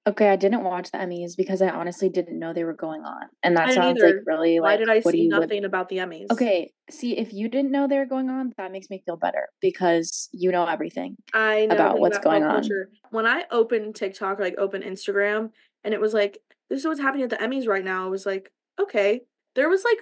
Okay, 0.07 0.31
I 0.31 0.37
didn't 0.37 0.65
watch 0.65 0.91
the 0.91 0.97
Emmys 0.99 1.37
because 1.37 1.61
I 1.61 1.69
honestly 1.69 2.09
didn't 2.09 2.39
know 2.39 2.55
they 2.55 2.65
were 2.65 2.73
going 2.73 3.03
on, 3.03 3.29
and 3.43 3.57
that 3.57 3.73
sounds, 3.73 4.01
like, 4.01 4.15
either. 4.15 4.23
really, 4.27 4.59
Why 4.59 4.71
like, 4.71 4.79
did 4.79 4.89
I 4.89 5.01
what 5.01 5.13
see 5.13 5.23
you 5.25 5.29
would 5.29 5.41
nothing 5.43 5.65
about 5.67 5.91
the 5.91 5.99
Emmys? 5.99 6.31
Okay, 6.33 6.73
see, 6.91 7.19
if 7.19 7.33
you 7.33 7.49
didn't 7.49 7.71
know 7.71 7.87
they 7.87 7.99
were 7.99 8.07
going 8.07 8.31
on, 8.31 8.55
that 8.57 8.73
makes 8.73 8.89
me 8.89 9.03
feel 9.05 9.17
better 9.19 9.49
because 9.61 10.31
you 10.33 10.51
know 10.51 10.65
everything 10.65 11.17
I 11.35 11.67
know 11.67 11.75
about 11.75 11.99
what's 12.01 12.17
about 12.17 12.25
going 12.25 12.43
on. 12.45 12.69
When 13.11 13.27
I 13.27 13.45
opened 13.51 13.97
TikTok 13.97 14.41
or, 14.41 14.43
like, 14.43 14.57
open 14.57 14.83
Instagram, 14.83 15.51
and 15.85 15.95
it 15.95 16.01
was 16.01 16.15
like, 16.15 16.39
"This 16.69 16.81
is 16.81 16.87
what's 16.87 17.01
happening 17.01 17.25
at 17.25 17.31
the 17.31 17.37
Emmys 17.37 17.69
right 17.69 17.85
now," 17.85 18.07
I 18.07 18.09
was 18.11 18.27
like, 18.27 18.53
"Okay." 18.81 19.23
There 19.55 19.69
was, 19.69 19.85
like, 19.85 19.99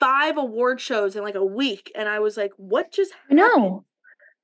5 0.00 0.36
award 0.38 0.80
shows 0.80 1.16
in, 1.16 1.22
like, 1.22 1.34
a 1.34 1.44
week, 1.44 1.92
and 1.94 2.08
I 2.08 2.20
was 2.20 2.36
like, 2.36 2.52
"What 2.56 2.92
just 2.92 3.12
Happened? 3.12 3.40
I 3.40 3.46
know. 3.48 3.84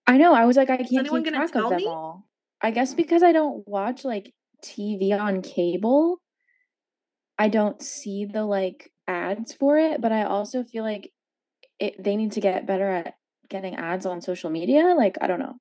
I 0.07 0.19
know, 0.19 0.35
I 0.35 0.47
was 0.47 0.57
like, 0.57 0.71
"I 0.71 0.79
can't 0.79 0.91
anyone 0.99 1.23
keep 1.23 1.33
gonna 1.33 1.39
track 1.49 1.55
of 1.57 1.71
them 1.71 1.77
me? 1.77 1.87
all." 1.87 2.27
I 2.63 2.71
guess 2.71 2.95
because 2.95 3.23
I 3.23 3.33
don't 3.33 3.67
watch, 3.69 4.05
like, 4.05 4.35
TV 4.63 5.13
on 5.13 5.43
cable 5.43 6.21
I 7.39 7.49
don't 7.49 7.83
see 7.83 8.25
the 8.27 8.45
like 8.45 8.93
ads 9.09 9.53
for 9.55 9.79
it, 9.79 10.01
but 10.01 10.13
I 10.13 10.25
also 10.25 10.63
feel 10.63 10.85
like 10.85 11.13
it 11.81 12.03
they 12.03 12.17
need 12.17 12.33
to 12.33 12.41
get 12.41 12.67
better 12.67 12.89
at 12.91 13.15
getting 13.49 13.77
ads 13.77 14.07
on 14.07 14.21
social 14.23 14.51
media. 14.51 14.95
Like, 14.97 15.17
I 15.21 15.27
don't 15.27 15.41
know. 15.41 15.57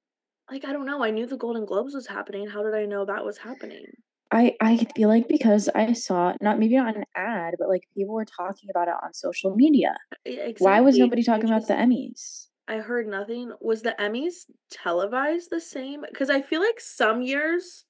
Like, 0.52 0.66
I 0.66 0.74
don't 0.74 0.86
know. 0.86 1.02
I 1.04 1.12
knew 1.12 1.26
the 1.26 1.38
Golden 1.38 1.66
Globes 1.66 1.94
was 1.96 2.08
happening. 2.08 2.48
How 2.48 2.62
did 2.64 2.76
I 2.76 2.86
know 2.86 3.06
that 3.06 3.24
was 3.26 3.38
happening? 3.38 3.86
I 4.32 4.56
I 4.62 4.78
feel 4.96 5.10
like 5.10 5.28
because 5.28 5.70
I 5.74 5.94
saw 5.94 6.34
not 6.42 6.60
maybe 6.60 6.76
not 6.76 6.96
an 6.96 7.06
ad, 7.16 7.56
but 7.58 7.68
like 7.70 7.84
people 7.96 8.14
were 8.14 8.26
talking 8.26 8.70
about 8.70 8.88
it 8.88 8.94
on 9.04 9.14
social 9.14 9.56
media. 9.56 9.96
Uh, 10.26 10.30
e 10.32 10.56
Why 10.58 10.82
was 10.82 10.98
nobody 10.98 11.24
talking 11.24 11.50
about 11.50 11.68
the 11.68 11.74
Emmys? 11.74 12.48
I 12.68 12.78
heard 12.78 13.08
nothing. 13.08 13.52
Was 13.62 13.82
the 13.82 13.96
Emmys 14.00 14.46
televised 14.70 15.50
the 15.50 15.60
same? 15.62 16.02
Because 16.08 16.30
I 16.30 16.42
feel 16.42 16.62
like 16.62 16.80
some 16.80 17.22
years 17.22 17.86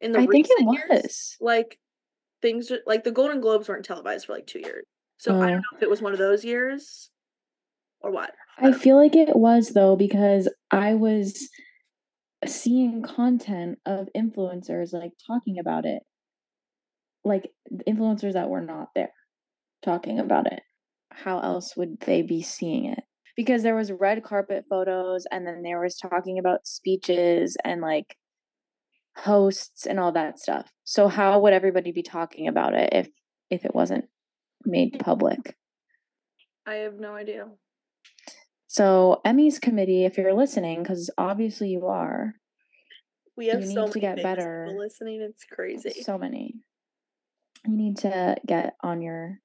in 0.00 0.12
the 0.12 0.20
I 0.20 0.26
think 0.26 0.46
it 0.48 0.58
recent 0.58 0.72
years, 0.72 1.00
was. 1.02 1.38
like, 1.40 1.78
things 2.42 2.72
like, 2.86 3.04
the 3.04 3.12
Golden 3.12 3.40
Globes 3.40 3.68
weren't 3.68 3.84
televised 3.86 4.26
for, 4.26 4.34
like, 4.34 4.46
2 4.46 4.60
years. 4.60 4.86
So, 5.18 5.36
I 5.40 5.46
mm. 5.46 5.50
don't 5.50 5.58
Oh. 5.58 5.62
know 5.72 5.76
if 5.76 5.82
it 5.82 5.90
was 5.90 6.02
one 6.02 6.12
of 6.14 6.18
those 6.20 6.44
years 6.44 7.10
or 8.00 8.10
what. 8.12 8.34
I 8.58 8.62
I 8.62 8.70
don't 8.70 8.82
know. 8.82 8.82
feel 8.82 8.96
like 8.96 9.14
it 9.16 9.36
was 9.36 9.70
though 9.70 9.96
because 9.96 10.48
I 10.70 10.94
was 10.94 11.48
seeing 12.46 13.02
content 13.02 13.78
of 13.86 14.08
influencers, 14.16 14.92
like, 14.92 15.12
talking 15.26 15.58
about 15.58 15.84
it. 15.84 16.02
Like, 17.24 17.50
influencers 17.88 18.34
that 18.34 18.48
were 18.48 18.60
not 18.64 18.88
there 18.94 19.12
talking 19.82 20.18
about 20.18 20.46
it. 20.50 20.60
How 21.10 21.40
else 21.40 21.76
would 21.76 22.00
they 22.00 22.22
be 22.22 22.42
seeing 22.42 22.86
it? 22.86 23.04
Because 23.36 23.62
there 23.62 23.76
was 23.76 23.92
red 23.92 24.24
carpet 24.24 24.64
photos, 24.68 25.26
and 25.30 25.46
then 25.46 25.62
there 25.62 25.80
was 25.80 25.96
talking 25.96 26.38
about 26.38 26.66
speeches 26.66 27.56
and, 27.64 27.80
like, 27.80 28.16
hosts 29.16 29.86
and 29.86 29.98
all 29.98 30.12
that 30.12 30.38
stuff. 30.38 30.70
So 30.84 31.08
how 31.08 31.40
would 31.40 31.52
everybody 31.52 31.92
be 31.92 32.02
talking 32.02 32.48
about 32.48 32.74
it 32.74 32.90
if 32.92 33.08
if 33.50 33.64
it 33.64 33.74
wasn't 33.74 34.04
made 34.64 34.98
public? 35.00 35.56
I 36.66 36.74
have 36.74 37.00
no 37.00 37.14
idea. 37.14 37.46
So, 38.78 39.20
Emmys 39.26 39.60
committee, 39.60 40.04
if 40.04 40.16
you're 40.16 40.34
listening, 40.34 40.84
because 40.84 41.10
obviously 41.18 41.68
you 41.70 41.88
are 41.88 42.36
We 43.36 43.46
you 43.46 43.50
have 43.50 43.66
so 43.66 43.86
need 43.86 43.92
to 43.92 43.98
get 43.98 44.22
better. 44.22 44.66
people 44.68 44.78
listening, 44.78 45.20
it's 45.20 45.42
crazy. 45.44 46.00
So 46.02 46.16
many. 46.16 46.54
You 47.66 47.76
need 47.76 47.96
to 47.98 48.36
get 48.46 48.76
on 48.80 49.02
your 49.02 49.40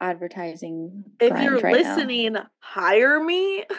advertising 0.00 1.04
If 1.20 1.40
you're 1.40 1.60
right 1.60 1.84
now. 1.84 1.94
listening, 1.96 2.36
hire 2.58 3.22
me. 3.22 3.64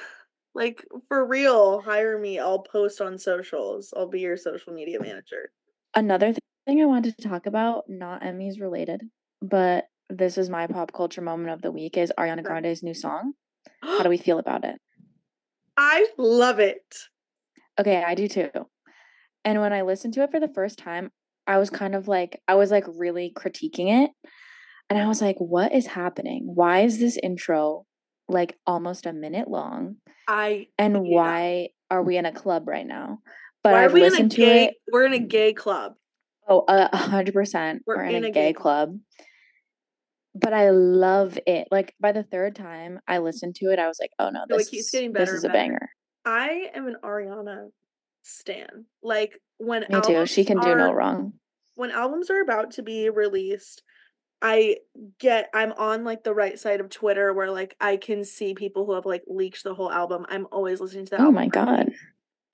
Like, 0.56 0.84
for 1.08 1.26
real, 1.26 1.80
hire 1.80 2.18
me. 2.18 2.40
I'll 2.40 2.64
post 2.64 3.02
on 3.02 3.20
socials. 3.20 3.94
I'll 3.96 4.10
be 4.10 4.22
your 4.22 4.36
social 4.36 4.74
media 4.74 5.00
manager. 5.00 5.52
Another 5.94 6.34
thing 6.66 6.82
I 6.82 6.86
wanted 6.86 7.16
to 7.18 7.28
talk 7.30 7.46
about, 7.46 7.84
not 7.88 8.24
Emmys 8.24 8.60
related, 8.60 9.04
but 9.42 9.86
this 10.10 10.38
is 10.40 10.50
my 10.50 10.66
pop 10.68 10.92
culture 10.92 11.22
moment 11.22 11.52
of 11.52 11.62
the 11.62 11.72
week, 11.72 11.98
is 11.98 12.12
Ariana 12.18 12.44
Grande's 12.44 12.82
new 12.82 12.96
song. 12.96 13.34
How 13.82 14.04
do 14.04 14.10
we 14.10 14.18
feel 14.18 14.40
about 14.40 14.64
it? 14.66 14.76
I 15.78 16.08
love 16.18 16.60
it. 16.60 16.96
Okay, 17.80 18.04
I 18.06 18.16
do 18.16 18.28
too. 18.28 18.50
And 19.46 19.62
when 19.62 19.74
I 19.74 19.84
listened 19.84 20.14
to 20.16 20.24
it 20.24 20.32
for 20.32 20.40
the 20.40 20.52
first 20.54 20.78
time, 20.78 21.12
I 21.48 21.58
was 21.58 21.70
kind 21.70 21.96
of 21.96 22.08
like 22.08 22.42
I 22.48 22.56
was, 22.56 22.72
like, 22.72 22.86
really 22.88 23.32
critiquing 23.36 24.04
it, 24.06 24.12
and 24.90 25.00
I 25.00 25.08
was 25.08 25.22
like, 25.22 25.38
"What 25.40 25.74
is 25.74 25.88
happening? 25.88 26.44
Why 26.54 26.82
is 26.82 27.00
this 27.00 27.18
intro, 27.24 27.86
like, 28.28 28.58
almost 28.68 29.06
a 29.06 29.14
minute 29.14 29.48
long? 29.50 29.96
I 30.28 30.68
And 30.78 31.02
why 31.04 31.70
are 31.90 32.04
we 32.04 32.18
in 32.18 32.26
a 32.26 32.32
club 32.34 32.68
right 32.68 32.86
now?" 32.86 33.20
But 33.64 33.74
Why 33.74 33.80
are 33.82 33.86
I've 33.86 33.94
we 33.94 34.06
in 34.06 34.16
a 34.16 34.24
gay 34.28 34.66
it 34.66 34.74
we're 34.92 35.06
in 35.06 35.14
a 35.14 35.20
gay 35.20 35.54
club. 35.54 35.94
Oh, 36.48 36.62
uh, 36.68 36.90
100%. 36.94 37.82
We're 37.86 37.96
We're 37.98 38.04
in 38.06 38.16
in 38.16 38.24
a 38.24 38.28
a 38.28 38.32
gay 38.32 38.48
gay 38.48 38.54
club. 38.54 38.90
club. 38.90 39.00
But 40.36 40.54
I 40.54 40.70
love 40.70 41.40
it. 41.48 41.68
Like, 41.72 41.96
by 42.00 42.12
the 42.12 42.24
3rd 42.24 42.56
time 42.56 43.00
I 43.08 43.18
listened 43.18 43.56
to 43.56 43.72
it, 43.72 43.80
I 43.80 43.88
was 43.88 44.00
like, 44.00 44.12
"Oh, 44.20 44.30
no, 44.30 44.46
this 44.48 44.70
keeps 44.70 44.86
is 44.86 44.92
getting 44.92 45.14
this 45.14 45.30
is 45.30 45.44
a 45.44 45.48
better. 45.48 45.60
banger." 45.60 45.90
I 46.26 46.70
am 46.74 46.88
an 46.88 46.98
Ariana 47.04 47.72
stan. 48.22 48.86
Like, 49.02 49.40
when 49.58 49.86
Me 49.90 50.02
too. 50.02 50.26
She 50.26 50.46
can 50.46 50.60
do 50.60 50.76
no 50.76 50.92
wrong. 50.94 51.34
when 51.76 51.92
albums 51.92 52.30
are 52.30 52.42
about 52.42 52.72
to 52.72 52.84
be 52.84 53.10
released, 53.10 53.84
I 54.42 54.78
get 55.20 55.50
I'm 55.54 55.74
on, 55.74 56.04
like, 56.04 56.24
the 56.24 56.34
right 56.36 56.60
side 56.60 56.82
of 56.82 56.90
Twitter 56.90 57.34
where, 57.34 57.52
like, 57.52 57.76
I 57.82 57.98
can 57.98 58.24
see 58.24 58.54
people 58.54 58.86
who 58.86 58.94
have, 58.94 59.06
like, 59.06 59.24
leaked 59.28 59.64
the 59.64 59.74
whole 59.76 59.92
album. 59.92 60.26
I'm 60.30 60.48
always 60.52 60.82
listening 60.82 61.06
to 61.06 61.12
the 61.12 61.22
Oh 61.24 61.32
my 61.32 61.48
god. 61.48 61.94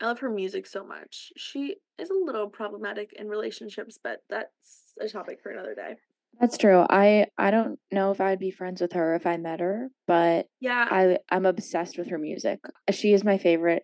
I 0.02 0.06
love 0.08 0.20
her 0.20 0.30
music 0.30 0.68
so 0.68 0.86
much. 0.86 1.32
She 1.38 1.78
is 1.98 2.10
a 2.10 2.14
little 2.14 2.50
problematic 2.50 3.14
in 3.14 3.28
relationships, 3.30 3.98
but 4.02 4.24
that's 4.30 4.94
a 5.00 5.08
topic 5.10 5.42
for 5.42 5.52
another 5.52 5.76
day. 5.76 5.96
That's 6.40 6.58
true. 6.58 6.86
I 6.90 7.28
I 7.38 7.52
don't 7.52 7.80
know 7.92 8.12
if 8.12 8.20
I'd 8.22 8.40
be 8.40 8.52
friends 8.52 8.82
with 8.82 8.94
her 8.94 9.16
if 9.16 9.26
I 9.26 9.38
met 9.38 9.60
her, 9.62 9.90
but 10.08 10.48
Yeah. 10.60 10.88
I 10.90 11.20
I'm 11.30 11.46
obsessed 11.46 11.98
with 11.98 12.08
her 12.10 12.18
music. 12.18 12.60
She 12.92 13.14
is 13.14 13.24
my 13.24 13.38
favorite 13.38 13.84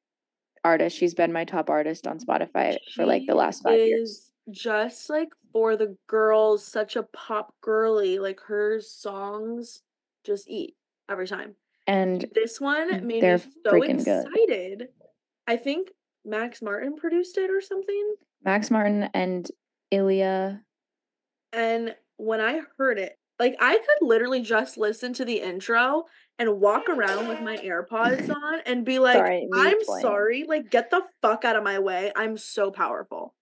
artist. 0.63 0.97
She's 0.97 1.13
been 1.15 1.33
my 1.33 1.45
top 1.45 1.69
artist 1.69 2.07
on 2.07 2.19
Spotify 2.19 2.77
for, 2.95 3.05
like, 3.05 3.25
the 3.27 3.35
last 3.35 3.63
5 3.63 3.79
years. 3.79 4.31
just, 4.51 5.09
like, 5.09 5.29
for 5.53 5.75
the 5.77 5.97
girls, 6.07 6.65
such 6.65 6.95
a 6.95 7.03
pop 7.03 7.55
girly. 7.61 8.19
Like, 8.19 8.39
her 8.41 8.79
songs 8.81 9.81
just 10.23 10.49
eat 10.49 10.75
every 11.09 11.27
time. 11.27 11.55
And 11.87 12.25
This 12.35 12.61
one 12.61 12.89
mm, 12.89 13.03
made 13.03 13.23
me 13.23 13.37
so 13.65 13.71
freaking 13.73 14.03
good. 14.05 14.25
excited. 14.27 14.89
I 15.47 15.57
think 15.57 15.91
Max 16.25 16.61
Martin 16.61 16.95
produced 16.95 17.37
it 17.37 17.49
or 17.49 17.61
something? 17.61 18.15
Max 18.43 18.69
Martin 18.71 19.09
and 19.13 19.49
Ilya 19.91 20.63
And 21.53 21.95
when 22.21 22.41
I 22.41 22.61
heard 22.77 22.99
it, 22.99 23.19
like, 23.39 23.55
I 23.59 23.77
could 23.77 24.07
literally 24.07 24.41
just 24.41 24.77
listen 24.77 25.13
to 25.13 25.25
the 25.25 25.41
intro 25.41 26.05
and 26.39 26.59
walk 26.59 26.89
around 26.89 27.27
with 27.27 27.41
my 27.41 27.57
AirPods 27.57 28.29
on 28.35 28.61
and 28.65 28.85
be 28.85 28.99
like, 28.99 29.35
Sorry, 29.49 29.49
"I'm 29.53 29.83
playing. 29.85 30.25
sorry, 30.25 30.43
like, 30.45 30.69
get 30.69 30.91
the 30.91 31.03
fuck 31.21 31.45
out 31.45 31.55
of 31.55 31.63
my 31.63 31.79
way. 31.79 32.11
I'm 32.15 32.37
so 32.37 32.71
powerful." 32.71 33.35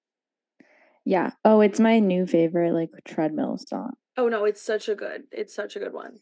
Yeah. 1.05 1.31
Oh, 1.45 1.61
it's 1.61 1.79
my 1.79 1.99
new 1.99 2.25
favorite, 2.27 2.73
like, 2.73 2.91
treadmill 3.05 3.57
song. 3.57 3.93
Oh, 4.17 4.27
no, 4.29 4.45
it's 4.45 4.61
such 4.61 4.89
a 4.89 4.95
good 4.95 5.27
it's 5.31 5.53
such 5.53 5.75
a 5.75 5.79
good 5.79 5.93
one. 5.93 6.21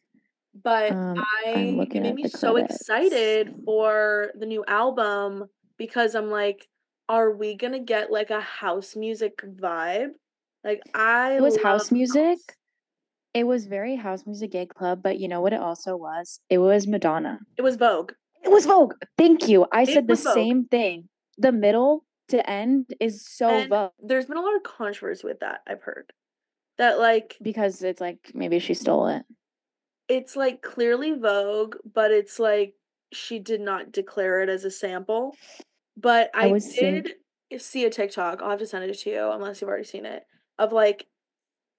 But 0.55 0.95
Um, 0.95 1.27
I 1.45 1.89
it 1.91 2.01
made 2.01 2.15
me 2.15 2.25
so 2.25 2.57
credits. 2.57 2.57
excited 2.57 3.55
for 3.65 4.31
the 4.35 4.45
new 4.47 4.65
album 4.67 5.49
because 5.77 6.15
I'm 6.15 6.29
like, 6.31 6.69
"Are 7.09 7.31
we 7.31 7.55
gonna 7.55 7.79
get, 7.81 8.11
like, 8.11 8.31
a 8.31 8.41
house 8.41 8.95
music 8.95 9.39
vibe?" 9.43 10.15
Like, 10.63 10.81
I 10.93 11.37
It 11.37 11.41
was 11.41 11.57
house 11.61 11.91
music. 11.91 12.23
house. 12.37 12.45
It 13.33 13.45
was 13.45 13.65
very 13.67 13.95
house 13.95 14.25
music 14.25 14.51
gay 14.51 14.65
club, 14.65 15.01
but 15.03 15.19
you 15.19 15.27
know 15.27 15.41
what 15.41 15.53
it 15.53 15.59
also 15.61 15.95
was? 15.95 16.39
It 16.49 16.57
was 16.57 16.87
Madonna. 16.87 17.39
It 17.57 17.61
was 17.61 17.75
Vogue. 17.75 18.13
It 18.43 18.49
was 18.49 18.65
Vogue. 18.65 18.93
Thank 19.17 19.47
you. 19.47 19.67
I 19.71 19.83
It 19.83 19.89
said 19.89 20.07
the 20.07 20.15
Vogue. 20.15 20.33
same 20.33 20.65
thing. 20.65 21.09
The 21.37 21.51
middle 21.51 22.03
to 22.29 22.47
end 22.49 22.93
is 22.99 23.25
so 23.27 23.49
And 23.49 23.69
Vogue 23.69 23.91
there's 23.99 24.25
been 24.25 24.37
a 24.37 24.41
lot 24.41 24.55
of 24.55 24.63
controversy 24.63 25.27
with 25.27 25.39
that, 25.41 25.61
I've 25.67 25.81
heard. 25.83 26.11
That, 26.77 26.99
like 26.99 27.37
because 27.41 27.81
it's 27.81 28.01
like 28.01 28.31
maybe 28.33 28.59
she 28.59 28.73
stole 28.73 29.07
it. 29.07 29.23
it's, 30.07 30.35
like, 30.35 30.61
clearly 30.61 31.13
Vogue, 31.13 31.75
but 31.93 32.11
it's 32.11 32.39
like 32.39 32.75
she 33.11 33.39
did 33.39 33.61
not 33.61 33.91
declare 33.91 34.41
it 34.41 34.49
as 34.49 34.63
a 34.63 34.71
sample. 34.71 35.35
But 35.97 36.29
I 36.35 36.47
I 36.47 36.51
was 36.51 36.65
seeing 36.65 37.03
did 37.49 37.61
see 37.61 37.85
a 37.85 37.89
TikTok, 37.89 38.41
I'll 38.41 38.51
have 38.51 38.59
to 38.59 38.65
send 38.67 38.83
it 38.89 38.93
to 38.99 39.09
you 39.09 39.31
unless 39.31 39.59
you've 39.61 39.69
already 39.69 39.83
seen 39.85 40.05
it, 40.05 40.23
of, 40.59 40.71
like, 40.71 41.05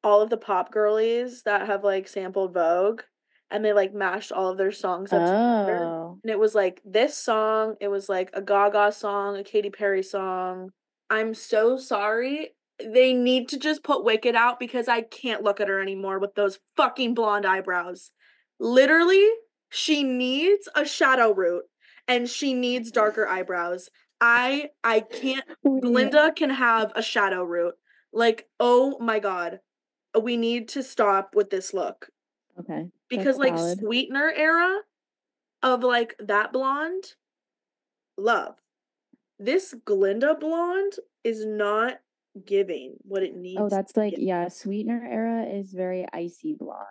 all 0.04 0.20
of 0.22 0.30
the 0.30 0.36
pop 0.36 0.72
girlies 0.72 1.42
that 1.42 1.66
have, 1.66 1.84
like, 1.84 2.08
sampled 2.08 2.54
Vogue, 2.54 3.02
and 3.50 3.64
they, 3.64 3.72
like, 3.72 3.94
mashed 3.94 4.32
all 4.32 4.50
of 4.50 4.58
their 4.58 4.72
songs 4.72 5.12
up 5.12 5.22
together. 5.22 5.84
Oh. 5.84 6.18
And 6.22 6.30
it 6.30 6.38
was, 6.38 6.54
like, 6.54 6.80
this 6.84 7.16
song, 7.16 7.76
it 7.80 7.88
was, 7.88 8.08
like, 8.08 8.30
a 8.34 8.42
Gaga 8.42 8.92
song, 8.92 9.36
a 9.36 9.44
Katy 9.44 9.70
Perry 9.70 10.02
song. 10.02 10.70
I'm 11.10 11.34
so 11.34 11.76
sorry. 11.78 12.50
They 12.84 13.12
need 13.12 13.48
to 13.48 13.58
just 13.58 13.82
put 13.82 14.04
Wicked 14.04 14.36
out 14.36 14.60
because 14.60 14.88
I 14.88 15.02
can't 15.02 15.42
look 15.42 15.60
at 15.60 15.68
her 15.68 15.80
anymore 15.80 16.18
with 16.18 16.34
those 16.34 16.58
fucking 16.76 17.14
blonde 17.14 17.46
eyebrows. 17.46 18.12
Literally, 18.60 19.26
she 19.70 20.02
needs 20.02 20.68
a 20.74 20.84
shadow 20.84 21.32
root, 21.32 21.64
and 22.06 22.28
she 22.28 22.54
needs 22.54 22.90
darker 22.90 23.26
eyebrows. 23.26 23.88
I 24.20 24.70
I 24.82 25.00
can't 25.00 25.44
Glinda 25.82 26.32
can 26.34 26.50
have 26.50 26.92
a 26.94 27.02
shadow 27.02 27.42
root. 27.42 27.74
Like, 28.12 28.48
oh 28.58 28.98
my 29.00 29.18
god. 29.18 29.60
Uh, 30.16 30.20
we 30.20 30.36
need 30.36 30.68
to 30.70 30.82
stop 30.82 31.34
with 31.34 31.50
this 31.50 31.74
look. 31.74 32.08
Okay. 32.58 32.88
Because, 33.08 33.36
That's 33.36 33.38
like, 33.38 33.54
valid. 33.54 33.78
Sweetener 33.78 34.32
era 34.34 34.80
of, 35.62 35.82
like, 35.82 36.14
that 36.18 36.52
blonde, 36.52 37.14
love. 38.16 38.56
This 39.38 39.74
Glinda 39.84 40.34
blonde 40.34 40.94
is 41.24 41.44
not 41.46 42.00
giving 42.46 42.94
what 43.02 43.22
it 43.22 43.32
Oh, 43.34 43.38
needs 43.40 43.56
to 43.60 43.68
that's 43.70 43.96
like 43.96 44.14
yeah, 44.16 44.48
Sweetener 44.48 45.04
era 45.10 45.44
is 45.44 45.72
very 45.72 46.06
icy 46.12 46.54
blonde. 46.58 46.86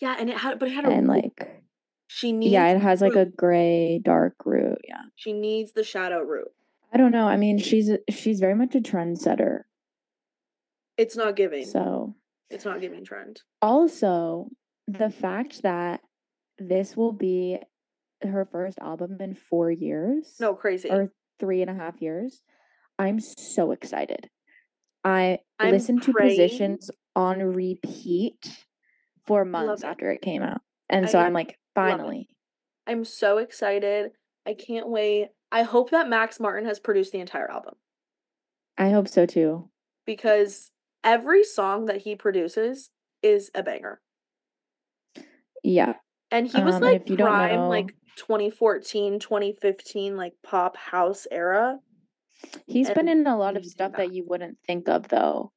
Yeah, 0.00 0.16
and 0.18 0.28
it 0.30 0.36
had 0.38 0.58
but 0.58 0.68
it 0.68 0.72
had 0.72 0.84
a 0.84 0.88
And, 0.90 1.08
root. 1.08 1.22
like 1.38 1.62
She 2.06 2.32
needs 2.32 2.52
yeah, 2.52 2.68
it 2.68 2.80
has, 2.80 3.00
like, 3.00 3.14
root. 3.14 3.28
a 3.28 3.30
gray, 3.30 4.00
dark 4.02 4.34
root, 4.44 4.78
yeah. 4.88 5.02
She 5.16 5.32
needs 5.32 5.72
the 5.72 5.84
shadow 5.84 6.20
root. 6.20 6.48
I 6.92 6.96
don't 6.96 7.12
know, 7.12 7.26
I 7.28 7.36
mean, 7.36 7.58
she's 7.58 7.90
she's 8.10 8.40
very 8.40 8.54
much 8.54 8.74
a 8.74 8.80
trendsetter. 8.80 9.62
It's 10.96 11.16
not 11.16 11.36
giving. 11.36 11.64
So, 11.66 12.14
It's 12.50 12.64
not 12.64 12.80
giving 12.80 13.04
trend. 13.04 13.42
Also, 13.60 14.48
the 14.86 15.04
mm-hmm. 15.04 15.20
fact 15.20 15.62
that 15.62 16.00
this 16.58 16.96
will 16.96 17.12
be 17.12 17.58
her 18.22 18.46
first 18.50 18.78
album 18.78 19.16
in 19.20 19.34
four 19.34 19.70
years. 19.70 20.36
No, 20.40 20.54
crazy. 20.54 20.90
Or 20.90 21.10
three 21.40 21.62
and 21.62 21.70
a 21.70 21.74
half 21.74 22.00
years. 22.00 22.42
I'm 22.98 23.18
so 23.20 23.72
excited. 23.72 24.28
I 25.04 25.38
I'm 25.58 25.72
listened 25.72 26.02
to 26.04 26.12
praying- 26.12 26.30
Positions 26.30 26.90
on 27.16 27.40
repeat 27.40 28.38
for 29.26 29.44
months 29.44 29.82
it. 29.82 29.86
after 29.86 30.10
it 30.10 30.22
came 30.22 30.42
out. 30.42 30.60
And 30.88 31.08
so 31.08 31.18
I 31.18 31.24
I'm 31.26 31.32
like, 31.32 31.58
finally. 31.74 32.28
I'm 32.86 33.04
so 33.04 33.38
excited. 33.38 34.12
I 34.46 34.54
can't 34.54 34.88
wait. 34.88 35.28
I 35.50 35.62
hope 35.62 35.90
that 35.90 36.08
Max 36.08 36.38
Martin 36.40 36.66
has 36.66 36.78
produced 36.78 37.12
the 37.12 37.20
entire 37.20 37.50
album 37.50 37.74
I 38.76 38.90
hope 38.90 39.08
so 39.08 39.24
too. 39.26 39.70
because 40.04 40.70
every 41.04 41.44
song 41.44 41.86
that 41.86 41.98
he 42.02 42.16
produces 42.16 42.90
is 43.22 43.50
a 43.54 43.62
banger. 43.62 44.00
Yeah. 45.62 45.94
And 46.30 46.46
he 46.48 46.62
was 46.62 46.76
Um, 46.76 46.82
like 46.82 47.02
if 47.02 47.10
you 47.10 47.16
don't 47.16 47.28
prime 47.28 47.54
know- 47.54 47.68
like 47.68 47.94
2014, 48.16 49.18
2015 49.20 50.16
like 50.16 50.34
pop 50.42 50.76
house 50.76 51.26
era. 51.30 51.78
He's 52.66 52.90
been 52.90 53.08
in 53.08 53.26
a 53.26 53.38
lot 53.38 53.56
of 53.56 53.64
stuff 53.64 53.92
that. 53.92 53.98
that 53.98 54.12
you 54.14 54.24
wouldn't 54.26 54.58
think 54.66 54.88
of 54.88 55.08
though. 55.08 55.52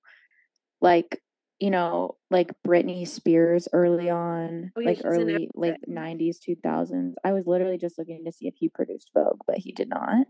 Like, 0.79 1.21
you 1.59 1.71
know, 1.71 2.17
like 2.29 2.51
Britney 2.65 3.07
Spears 3.07 3.67
early 3.73 4.09
on, 4.09 4.71
Oh, 4.75 4.79
yeah, 4.81 4.89
like 4.89 5.01
early 5.03 5.49
late 5.55 5.75
everything. 5.87 5.95
90s, 5.95 6.37
2000s. 6.39 7.15
I 7.23 7.33
was 7.33 7.47
literally 7.47 7.77
just 7.79 7.97
looking 7.97 8.23
to 8.25 8.31
see 8.31 8.47
if 8.47 8.53
he 8.57 8.69
produced 8.69 9.09
Vogue, 9.13 9.39
but 9.47 9.57
he 9.57 9.71
did 9.71 9.89
not. 9.89 10.27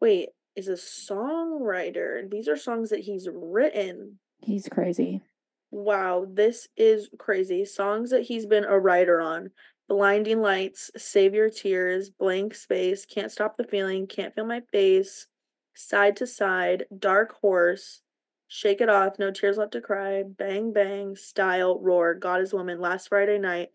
Wait, 0.00 0.28
is 0.56 0.68
a 0.68 0.74
songwriter. 0.74 2.30
These 2.30 2.48
are 2.48 2.56
songs 2.56 2.90
that 2.90 3.00
he's 3.00 3.28
written. 3.32 4.20
He's 4.42 4.68
crazy. 4.68 5.22
Wow, 5.70 6.26
this 6.28 6.68
is 6.76 7.08
crazy. 7.18 7.64
Songs 7.64 8.10
that 8.10 8.22
he's 8.22 8.46
been 8.46 8.64
a 8.64 8.78
writer 8.78 9.20
on. 9.20 9.50
Blinding 9.88 10.40
Lights, 10.40 10.90
Save 10.96 11.34
Your 11.34 11.50
Tears, 11.50 12.10
Blank 12.10 12.54
Space, 12.54 13.04
Can't 13.04 13.30
Stop 13.30 13.56
the 13.56 13.64
Feeling, 13.64 14.06
Can't 14.06 14.32
Feel 14.34 14.46
My 14.46 14.60
Face, 14.72 15.26
Side 15.74 16.16
to 16.16 16.28
Side, 16.28 16.84
Dark 16.96 17.34
Horse, 17.40 18.02
Shake 18.46 18.80
It 18.80 18.88
Off, 18.88 19.18
No 19.18 19.32
Tears 19.32 19.56
Left 19.56 19.72
to 19.72 19.80
Cry, 19.80 20.22
Bang 20.22 20.72
Bang, 20.72 21.16
Style, 21.16 21.80
Roar, 21.80 22.14
God 22.14 22.40
is 22.40 22.54
Woman, 22.54 22.80
Last 22.80 23.08
Friday 23.08 23.38
Night. 23.38 23.70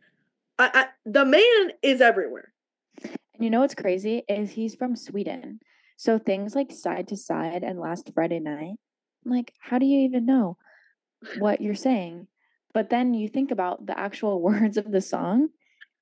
I, 0.58 0.72
I 0.74 0.86
the 1.06 1.26
man 1.26 1.72
is 1.82 2.00
everywhere. 2.00 2.54
And 3.04 3.44
you 3.44 3.50
know 3.50 3.60
what's 3.60 3.76
crazy 3.76 4.24
is 4.30 4.52
he's 4.52 4.76
from 4.76 4.96
Sweden. 4.96 5.60
So 5.98 6.18
things 6.18 6.56
like 6.56 6.72
Side 6.72 7.10
to 7.10 7.18
Side 7.18 7.64
and 7.64 7.80
Last 7.80 8.12
Friday 8.14 8.40
Night, 8.40 8.76
like, 9.26 9.54
how 9.60 9.80
do 9.80 9.86
you 9.86 10.02
even 10.02 10.26
know 10.26 10.58
what 11.38 11.62
you're 11.62 11.76
saying? 11.90 12.28
But 12.74 12.90
then 12.90 13.14
you 13.14 13.28
think 13.28 13.52
about 13.52 13.86
the 13.86 13.98
actual 13.98 14.42
words 14.42 14.78
of 14.78 14.92
the 14.92 15.02
song 15.02 15.50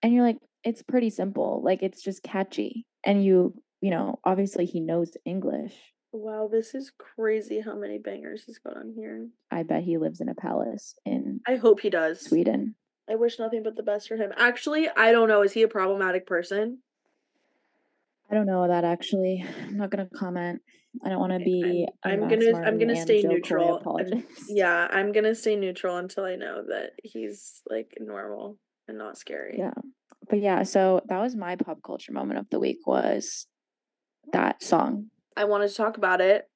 and 0.01 0.13
you're 0.13 0.25
like, 0.25 0.39
it's 0.63 0.81
pretty 0.81 1.09
simple. 1.09 1.61
Like 1.63 1.83
it's 1.83 2.01
just 2.01 2.23
catchy. 2.23 2.85
And 3.05 3.23
you, 3.23 3.53
you 3.81 3.91
know, 3.91 4.19
obviously 4.23 4.65
he 4.65 4.79
knows 4.79 5.11
English. 5.25 5.73
Wow, 6.11 6.47
this 6.51 6.75
is 6.75 6.91
crazy 6.97 7.59
how 7.59 7.75
many 7.75 7.97
bangers 7.97 8.43
he's 8.45 8.59
got 8.59 8.77
on 8.77 8.93
here. 8.95 9.29
I 9.49 9.63
bet 9.63 9.83
he 9.83 9.97
lives 9.97 10.21
in 10.21 10.29
a 10.29 10.35
palace 10.35 10.95
in 11.05 11.41
I 11.47 11.55
hope 11.55 11.79
he 11.79 11.89
does. 11.89 12.21
Sweden. 12.21 12.75
I 13.09 13.15
wish 13.15 13.39
nothing 13.39 13.63
but 13.63 13.75
the 13.75 13.83
best 13.83 14.07
for 14.07 14.15
him. 14.15 14.31
Actually, 14.37 14.87
I 14.95 15.11
don't 15.11 15.27
know. 15.27 15.41
Is 15.41 15.53
he 15.53 15.63
a 15.63 15.67
problematic 15.67 16.25
person? 16.27 16.79
I 18.33 18.35
don't 18.35 18.47
know 18.47 18.67
that 18.67 18.83
actually. 18.83 19.45
I'm 19.61 19.77
not 19.77 19.91
gonna 19.91 20.09
comment. 20.15 20.59
I 21.05 21.09
don't 21.09 21.19
want 21.19 21.33
to 21.33 21.39
be. 21.39 21.87
I'm 22.03 22.21
Max 22.21 22.33
gonna- 22.43 22.65
I'm 22.65 22.79
gonna 22.79 22.95
stay 22.95 23.21
Joe 23.21 23.29
neutral. 23.29 23.83
I'm- 23.95 24.25
Yeah, 24.49 24.87
I'm 24.89 25.11
gonna 25.11 25.35
stay 25.35 25.55
neutral 25.55 25.97
until 25.97 26.25
I 26.25 26.35
know 26.35 26.63
that 26.67 26.93
he's 27.03 27.61
like 27.69 27.95
normal 27.99 28.57
and 28.87 28.97
not 28.97 29.19
scary. 29.19 29.57
Yeah. 29.59 29.73
But 30.27 30.39
yeah, 30.39 30.63
so 30.63 31.01
that 31.09 31.19
was 31.19 31.35
my 31.35 31.55
pop 31.57 31.83
culture 31.83 32.11
moment 32.11 32.39
of 32.39 32.49
the 32.49 32.59
week 32.59 32.87
was 32.87 33.45
that 34.31 34.63
song. 34.63 35.11
I 35.37 35.45
wanted 35.45 35.67
to 35.69 35.75
talk 35.75 35.97
about 35.97 36.19
it, 36.19 36.49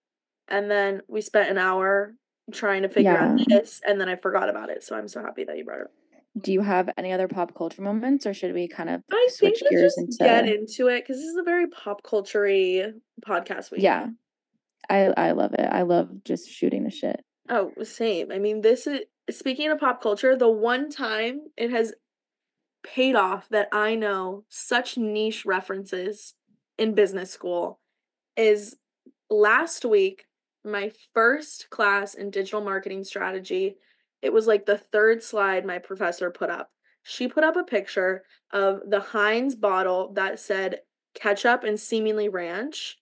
and 0.48 0.72
then 0.72 1.04
we 1.08 1.22
spent 1.22 1.52
an 1.52 1.60
hour 1.60 2.16
trying 2.52 2.82
to 2.84 2.90
figure 2.90 3.12
out 3.34 3.40
this, 3.48 3.82
and 3.86 4.02
then 4.02 4.10
I 4.10 4.16
forgot 4.16 4.50
about 4.50 4.72
it. 4.72 4.84
So 4.84 4.96
I'm 4.96 5.08
so 5.08 5.22
happy 5.22 5.44
that 5.44 5.58
you 5.58 5.64
brought 5.64 5.82
it 5.82 5.86
up. 5.86 5.92
Do 6.42 6.52
you 6.52 6.62
have 6.62 6.90
any 6.98 7.12
other 7.12 7.28
pop 7.28 7.56
culture 7.56 7.82
moments 7.82 8.26
or 8.26 8.34
should 8.34 8.54
we 8.54 8.68
kind 8.68 8.90
of 8.90 9.02
I 9.12 9.28
switch 9.32 9.60
think 9.60 9.72
gears 9.72 9.96
into 9.98 10.18
get 10.20 10.48
into 10.48 10.88
it 10.88 11.02
because 11.02 11.18
this 11.18 11.26
is 11.26 11.38
a 11.38 11.44
very 11.44 11.68
pop 11.68 12.04
culture 12.04 12.94
podcast 13.26 13.72
week. 13.72 13.82
Yeah. 13.82 14.08
I 14.90 15.14
I 15.18 15.32
love 15.32 15.54
it. 15.54 15.68
I 15.72 15.82
love 15.84 16.10
just 16.24 16.50
shooting 16.50 16.84
the 16.84 16.92
shit. 16.92 17.24
Oh, 17.50 17.72
same. 17.84 18.32
I 18.32 18.40
mean, 18.40 18.62
this 18.62 18.88
is 18.88 19.02
speaking 19.30 19.70
of 19.70 19.80
pop 19.80 20.02
culture, 20.02 20.36
the 20.36 20.50
one 20.50 20.90
time 20.90 21.42
it 21.58 21.72
has 21.72 21.94
paid 22.84 23.16
off 23.16 23.50
that 23.50 23.68
I 23.72 23.96
know 23.96 24.46
such 24.50 24.98
niche 24.98 25.46
references 25.46 26.36
in 26.78 26.94
business 26.94 27.32
school 27.32 27.80
is 28.36 28.76
last 29.30 29.84
week, 29.84 30.26
my 30.64 30.92
first 31.14 31.70
class 31.70 32.14
in 32.14 32.30
digital 32.30 32.62
marketing 32.62 33.04
strategy. 33.04 33.78
It 34.22 34.34
was 34.34 34.48
like 34.48 34.66
the 34.66 34.78
third 34.78 35.24
slide 35.24 35.66
my 35.66 35.80
professor 35.80 36.32
put 36.32 36.50
up. 36.50 36.72
She 37.04 37.28
put 37.28 37.44
up 37.44 37.56
a 37.56 37.64
picture 37.64 38.24
of 38.52 38.82
the 38.88 39.00
Heinz 39.00 39.56
bottle 39.56 40.12
that 40.14 40.40
said 40.40 40.82
ketchup 41.14 41.64
and 41.64 41.80
seemingly 41.80 42.30
ranch. 42.30 42.98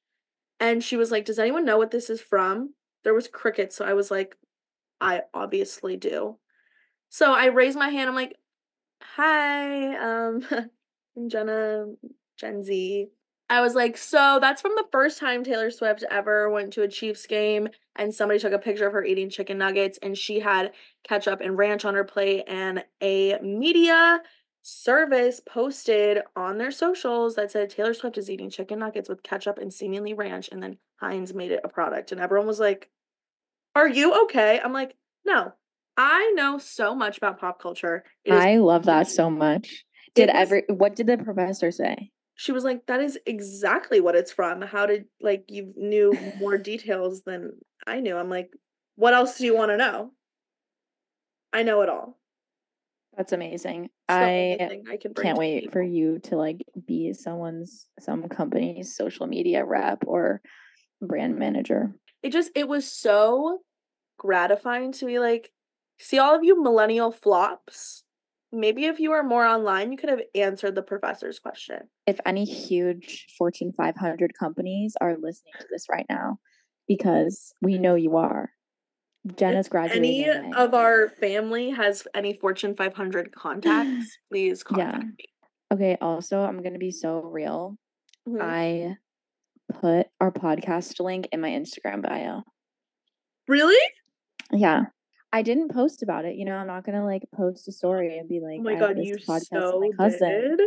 And 0.59 0.83
she 0.83 0.97
was 0.97 1.11
like, 1.11 1.25
Does 1.25 1.39
anyone 1.39 1.65
know 1.65 1.77
what 1.77 1.91
this 1.91 2.09
is 2.09 2.21
from? 2.21 2.73
There 3.03 3.13
was 3.13 3.27
crickets. 3.27 3.75
So 3.75 3.85
I 3.85 3.93
was 3.93 4.11
like, 4.11 4.35
I 5.01 5.21
obviously 5.33 5.97
do. 5.97 6.37
So 7.09 7.33
I 7.33 7.45
raised 7.45 7.77
my 7.77 7.89
hand. 7.89 8.09
I'm 8.09 8.15
like, 8.15 8.35
Hi, 9.01 9.95
um, 9.97 10.45
I'm 11.17 11.29
Jenna, 11.29 11.85
Gen 12.37 12.63
Z. 12.63 13.07
I 13.49 13.61
was 13.61 13.75
like, 13.75 13.95
so 13.95 14.39
that's 14.41 14.61
from 14.61 14.71
the 14.75 14.87
first 14.91 15.19
time 15.19 15.43
Taylor 15.43 15.69
Swift 15.69 16.03
ever 16.09 16.49
went 16.49 16.73
to 16.73 16.81
a 16.81 16.87
Chiefs 16.87 17.27
game 17.27 17.69
and 17.95 18.13
somebody 18.13 18.39
took 18.39 18.53
a 18.53 18.59
picture 18.59 18.87
of 18.87 18.93
her 18.93 19.03
eating 19.03 19.29
chicken 19.29 19.59
nuggets 19.59 19.99
and 20.01 20.17
she 20.17 20.39
had 20.39 20.71
ketchup 21.07 21.41
and 21.41 21.57
ranch 21.57 21.85
on 21.85 21.93
her 21.93 22.03
plate 22.03 22.43
and 22.47 22.83
a 23.01 23.37
media 23.41 24.19
service 24.63 25.39
posted 25.47 26.21
on 26.35 26.57
their 26.57 26.71
socials 26.71 27.35
that 27.35 27.51
said 27.51 27.69
Taylor 27.69 27.93
Swift 27.93 28.17
is 28.17 28.31
eating 28.31 28.49
chicken 28.49 28.79
nuggets 28.79 29.07
with 29.07 29.21
ketchup 29.21 29.59
and 29.59 29.71
seemingly 29.71 30.15
ranch 30.15 30.49
and 30.51 30.61
then 30.61 30.77
Heinz 30.99 31.33
made 31.33 31.51
it 31.51 31.61
a 31.63 31.69
product 31.69 32.11
and 32.11 32.19
everyone 32.19 32.47
was 32.47 32.59
like, 32.59 32.89
"Are 33.75 33.87
you 33.87 34.23
okay?" 34.23 34.59
I'm 34.59 34.73
like, 34.73 34.95
"No. 35.23 35.53
I 35.97 36.33
know 36.35 36.57
so 36.57 36.95
much 36.95 37.17
about 37.17 37.39
pop 37.39 37.61
culture." 37.61 38.03
It 38.23 38.33
is 38.33 38.41
I 38.41 38.57
love 38.57 38.85
that 38.85 39.07
so 39.07 39.29
much. 39.29 39.85
Did 40.15 40.29
was- 40.29 40.35
every 40.35 40.63
what 40.67 40.95
did 40.95 41.05
the 41.07 41.17
professor 41.19 41.69
say? 41.69 42.11
She 42.35 42.51
was 42.51 42.63
like 42.63 42.85
that 42.85 43.01
is 43.01 43.17
exactly 43.25 43.99
what 43.99 44.15
it's 44.15 44.31
from. 44.31 44.61
How 44.61 44.85
did 44.85 45.05
like 45.21 45.45
you 45.47 45.73
knew 45.75 46.13
more 46.39 46.57
details 46.57 47.23
than 47.23 47.53
i 47.87 47.99
knew? 47.99 48.15
I'm 48.15 48.29
like 48.29 48.51
what 48.95 49.13
else 49.13 49.37
do 49.37 49.45
you 49.45 49.55
want 49.55 49.71
to 49.71 49.77
know? 49.77 50.11
I 51.51 51.63
know 51.63 51.81
it 51.81 51.89
all. 51.89 52.17
That's 53.17 53.31
amazing. 53.31 53.89
I 54.09 54.57
I 54.91 54.97
can 54.97 55.13
can't 55.13 55.37
wait 55.37 55.71
for 55.71 55.81
you 55.81 56.19
to 56.23 56.35
like 56.35 56.65
be 56.85 57.13
someone's 57.13 57.87
some 57.99 58.27
company's 58.27 58.95
social 58.95 59.25
media 59.27 59.65
rep 59.65 60.03
or 60.05 60.41
brand 61.01 61.37
manager. 61.37 61.93
it 62.23 62.31
just 62.31 62.51
it 62.55 62.67
was 62.67 62.89
so 62.89 63.59
gratifying 64.17 64.91
to 64.93 65.05
be 65.05 65.19
like 65.19 65.51
see 65.99 66.17
all 66.17 66.35
of 66.35 66.43
you 66.43 66.61
millennial 66.61 67.11
flops 67.11 68.04
maybe 68.51 68.85
if 68.85 68.99
you 68.99 69.09
were 69.11 69.23
more 69.23 69.45
online 69.45 69.91
you 69.91 69.97
could 69.97 70.09
have 70.09 70.21
answered 70.35 70.75
the 70.75 70.81
professor's 70.81 71.39
question 71.39 71.79
if 72.07 72.19
any 72.25 72.45
huge 72.45 73.25
Fortune 73.37 73.71
500 73.73 74.33
companies 74.37 74.95
are 75.01 75.15
listening 75.17 75.53
to 75.59 75.65
this 75.71 75.87
right 75.89 76.05
now, 76.09 76.37
because 76.87 77.51
we 77.61 77.77
know 77.79 77.95
you 77.95 78.17
are. 78.17 78.51
Jenna's 79.35 79.67
graduating. 79.69 80.23
any 80.25 80.53
of 80.55 80.73
our 80.75 81.09
family 81.09 81.71
has 81.71 82.07
any 82.13 82.37
fortune 82.37 82.75
500 82.75 83.33
contacts 83.35 84.17
please 84.29 84.63
contact 84.63 84.97
Yeah. 84.97 85.03
me 85.17 85.25
Okay, 85.73 85.97
also, 85.99 86.41
I'm 86.43 86.61
going 86.61 86.73
to 86.73 86.79
be 86.79 86.91
so 86.91 87.21
real. 87.21 87.75
Mhm. 88.29 88.39
I 88.41 88.97
put 89.81 90.05
our 90.21 90.31
podcast 90.31 90.99
link 91.03 91.27
in 91.31 91.41
my 91.41 91.49
Instagram 91.49 92.03
bio. 92.03 92.43
really 93.47 93.75
Yeah. 94.51 94.85
I 95.35 95.41
didn't 95.41 95.73
post 95.73 96.01
about 96.01 96.23
it. 96.23 96.37
You 96.37 96.45
know, 96.45 96.55
I'm 96.55 96.67
not 96.67 96.85
going 96.85 96.97
to 96.97 97.03
like 97.03 97.23
post 97.35 97.67
a 97.67 97.73
story 97.73 98.17
and 98.17 98.29
be 98.29 98.39
like, 98.39 98.59
oh 98.59 98.63
my 98.63 98.75
god 98.75 98.95
you 98.97 99.17
podcast 99.17 99.49
so 99.49 99.81
my 99.81 99.89
cousin. 99.97 100.29
did 100.29 100.61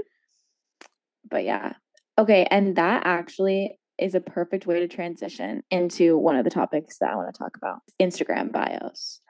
But 1.31 1.44
yeah. 1.44 1.72
Okay. 2.18 2.46
And 2.50 2.76
that 2.76 3.07
actually 3.07 3.78
is 3.98 4.14
a 4.14 4.20
perfect 4.20 4.66
way 4.66 4.81
to 4.81 4.87
transition 4.87 5.62
into 5.70 6.18
one 6.18 6.37
of 6.37 6.44
the 6.44 6.50
topics 6.50 6.98
that 6.98 7.11
I 7.11 7.16
want 7.16 7.35
to 7.35 7.38
talk 7.38 7.57
about 7.57 7.78
Instagram 7.98 8.52
bios. 8.52 9.22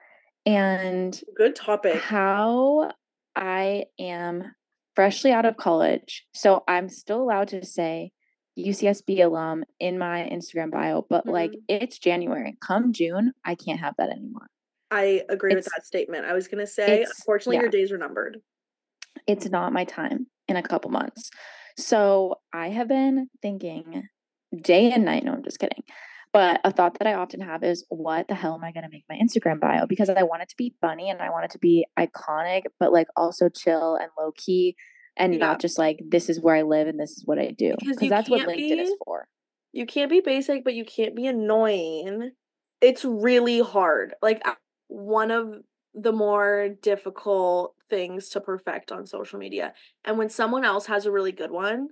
And 0.45 1.17
good 1.37 1.55
topic 1.55 2.01
how 2.01 2.91
I 3.33 3.85
am 3.97 4.43
freshly 4.93 5.31
out 5.31 5.45
of 5.45 5.55
college. 5.55 6.25
So 6.33 6.65
I'm 6.67 6.89
still 6.89 7.21
allowed 7.21 7.47
to 7.49 7.65
say 7.65 8.11
UCSB 8.57 9.23
alum 9.23 9.63
in 9.79 9.97
my 9.97 10.27
Instagram 10.29 10.69
bio, 10.69 11.05
but 11.09 11.25
like 11.25 11.51
Mhm. 11.51 11.63
it's 11.69 11.97
January. 11.97 12.57
Come 12.59 12.91
June, 12.91 13.31
I 13.45 13.55
can't 13.55 13.79
have 13.79 13.95
that 13.99 14.09
anymore. 14.09 14.49
I 14.91 15.23
agree 15.29 15.55
with 15.55 15.65
that 15.65 15.85
statement. 15.85 16.25
I 16.25 16.33
was 16.33 16.47
gonna 16.47 16.67
say, 16.67 17.03
unfortunately, 17.03 17.57
yeah. 17.57 17.61
your 17.61 17.69
days 17.69 17.91
are 17.91 17.97
numbered. 17.97 18.37
It's 19.27 19.49
not 19.49 19.73
my 19.73 19.83
time 19.85 20.27
in 20.47 20.55
a 20.55 20.63
couple 20.63 20.89
months. 20.91 21.29
So, 21.77 22.35
I 22.53 22.69
have 22.69 22.87
been 22.87 23.29
thinking 23.41 24.03
day 24.61 24.91
and 24.91 25.05
night 25.05 25.23
no, 25.23 25.33
I'm 25.33 25.43
just 25.43 25.59
kidding. 25.59 25.83
But 26.33 26.61
a 26.63 26.71
thought 26.71 26.97
that 26.99 27.07
I 27.07 27.13
often 27.15 27.41
have 27.41 27.63
is, 27.63 27.85
"What 27.89 28.27
the 28.27 28.35
hell 28.35 28.53
am 28.55 28.63
I 28.63 28.71
gonna 28.71 28.89
make 28.91 29.05
my 29.09 29.15
Instagram 29.17 29.59
bio?" 29.59 29.85
Because 29.87 30.09
I 30.09 30.23
want 30.23 30.43
it 30.43 30.49
to 30.49 30.55
be 30.57 30.75
funny 30.81 31.09
and 31.09 31.21
I 31.21 31.29
want 31.31 31.45
it 31.45 31.51
to 31.51 31.59
be 31.59 31.85
iconic, 31.97 32.63
but, 32.79 32.91
like, 32.93 33.07
also 33.15 33.49
chill 33.49 33.95
and 33.95 34.09
low 34.17 34.31
key 34.35 34.75
and 35.17 35.33
Yeah. 35.33 35.39
not 35.39 35.59
just 35.61 35.77
like, 35.79 35.99
"This 36.07 36.29
is 36.29 36.39
where 36.39 36.55
I 36.55 36.61
live 36.63 36.87
and 36.87 36.99
this 36.99 37.11
is 37.17 37.25
what 37.25 37.39
I 37.39 37.49
do." 37.51 37.75
Because 37.79 38.09
that's 38.09 38.29
what 38.29 38.41
LinkedIn 38.47 38.79
is 38.81 38.95
for. 39.05 39.27
you 39.71 39.85
can't 39.85 40.09
be 40.09 40.19
basic, 40.19 40.63
but 40.63 40.73
you 40.73 40.83
can't 40.83 41.15
be 41.15 41.27
annoying. 41.27 42.31
It's 42.81 43.05
really 43.05 43.59
hard. 43.59 44.15
Like, 44.21 44.41
one 44.89 45.31
of 45.31 45.63
the 45.95 46.13
more 46.13 46.69
difficult 46.81 47.75
things 47.89 48.29
to 48.31 48.41
perfect 48.41 48.91
on 48.91 49.07
social 49.07 49.39
media, 49.39 49.73
and 50.05 50.17
when 50.19 50.29
someone 50.29 50.65
else 50.65 50.87
has 50.87 51.05
a 51.07 51.11
really 51.13 51.33
good 51.33 51.51
one, 51.51 51.89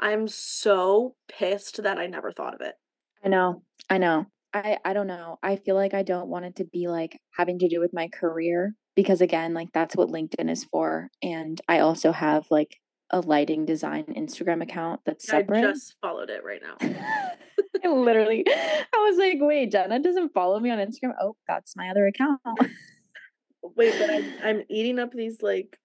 I'm 0.00 0.28
so 0.28 1.16
pissed 1.28 1.82
that 1.84 1.98
I 1.98 2.06
never 2.08 2.32
thought 2.32 2.54
of 2.54 2.62
it. 2.62 2.76
I 3.24 3.28
know, 3.28 3.62
I 3.90 3.98
know. 3.98 4.26
I 4.54 4.78
I 4.84 4.92
don't 4.92 5.06
know. 5.06 5.38
I 5.42 5.56
feel 5.56 5.74
like 5.74 5.94
I 5.94 6.02
don't 6.02 6.28
want 6.28 6.44
it 6.46 6.56
to 6.56 6.64
be, 6.64 6.88
like, 6.88 7.20
having 7.36 7.58
to 7.60 7.68
do 7.68 7.80
with 7.80 7.92
my 7.92 8.08
career 8.08 8.74
because, 8.94 9.20
again, 9.20 9.52
like, 9.54 9.72
that's 9.72 9.96
what 9.96 10.08
LinkedIn 10.08 10.50
is 10.50 10.64
for, 10.64 11.10
and 11.22 11.60
I 11.68 11.80
also 11.80 12.12
have, 12.12 12.46
like, 12.50 12.76
a 13.10 13.20
lighting 13.20 13.64
design 13.64 14.04
Instagram 14.16 14.62
account 14.62 15.00
that's 15.06 15.26
separate. 15.26 15.58
I 15.64 15.72
just 15.72 15.94
followed 16.00 16.30
it 16.30 16.42
right 16.44 16.60
now. 16.62 16.76
I 17.84 17.88
literally 17.88 18.44
I 18.48 18.84
was 19.08 19.16
like, 19.18 19.38
"Wait, 19.40 19.70
Jenna 19.72 19.98
doesn't 20.00 20.32
follow 20.32 20.58
me 20.60 20.70
on 20.70 20.78
Instagram? 20.78 21.14
Oh, 21.20 21.36
that's 21.46 21.76
my 21.76 21.88
other 21.90 22.06
account." 22.06 22.40
Wait, 23.76 23.94
but 23.98 24.10
I'm 24.10 24.32
I'm 24.42 24.62
eating 24.68 24.98
up 24.98 25.12
these, 25.12 25.42
like, 25.42 25.78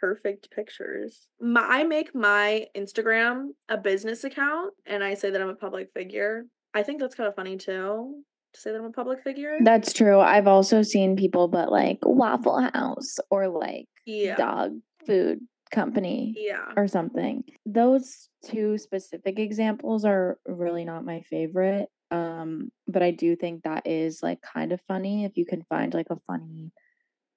perfect 0.00 0.50
pictures. 0.50 1.26
My 1.40 1.62
I 1.62 1.84
make 1.84 2.14
my 2.14 2.66
Instagram 2.76 3.48
a 3.68 3.76
business 3.76 4.24
account, 4.24 4.74
and 4.86 5.02
I 5.04 5.14
say 5.14 5.30
that 5.30 5.40
I'm 5.40 5.48
a 5.48 5.54
public 5.54 5.90
figure. 5.94 6.44
I 6.74 6.82
think 6.82 7.00
that's 7.00 7.14
kinda 7.14 7.32
funny 7.32 7.56
too, 7.56 8.22
to 8.54 8.60
say 8.60 8.70
that 8.72 8.78
I'm 8.78 8.84
a 8.84 8.90
public 8.92 9.22
figure. 9.22 9.58
That's 9.62 9.92
true. 9.92 10.20
I've 10.20 10.46
also 10.46 10.82
seen 10.82 11.16
people 11.16 11.48
but 11.48 11.70
like, 11.72 11.98
Waffle 12.02 12.60
House 12.74 13.16
or, 13.30 13.48
like, 13.48 13.86
Yeah. 14.06 14.36
dog 14.36 14.78
food 15.06 15.40
company 15.68 16.36
Yeah. 16.36 16.74
or 16.76 16.88
something. 16.88 17.44
Those 17.66 18.28
2 18.44 18.78
specific 18.78 19.38
examples 19.38 20.04
are 20.04 20.38
really 20.46 20.84
not 20.84 21.04
my 21.04 21.22
favorite, 21.22 21.88
um, 22.10 22.70
but 22.86 23.02
I 23.02 23.10
do 23.12 23.36
think 23.36 23.64
that 23.64 23.86
is, 23.86 24.22
like, 24.22 24.40
kind 24.42 24.72
of 24.72 24.80
funny 24.88 25.24
if 25.24 25.36
you 25.36 25.46
can 25.46 25.64
find, 25.64 25.94
like, 25.94 26.10
a 26.10 26.20
funny 26.26 26.72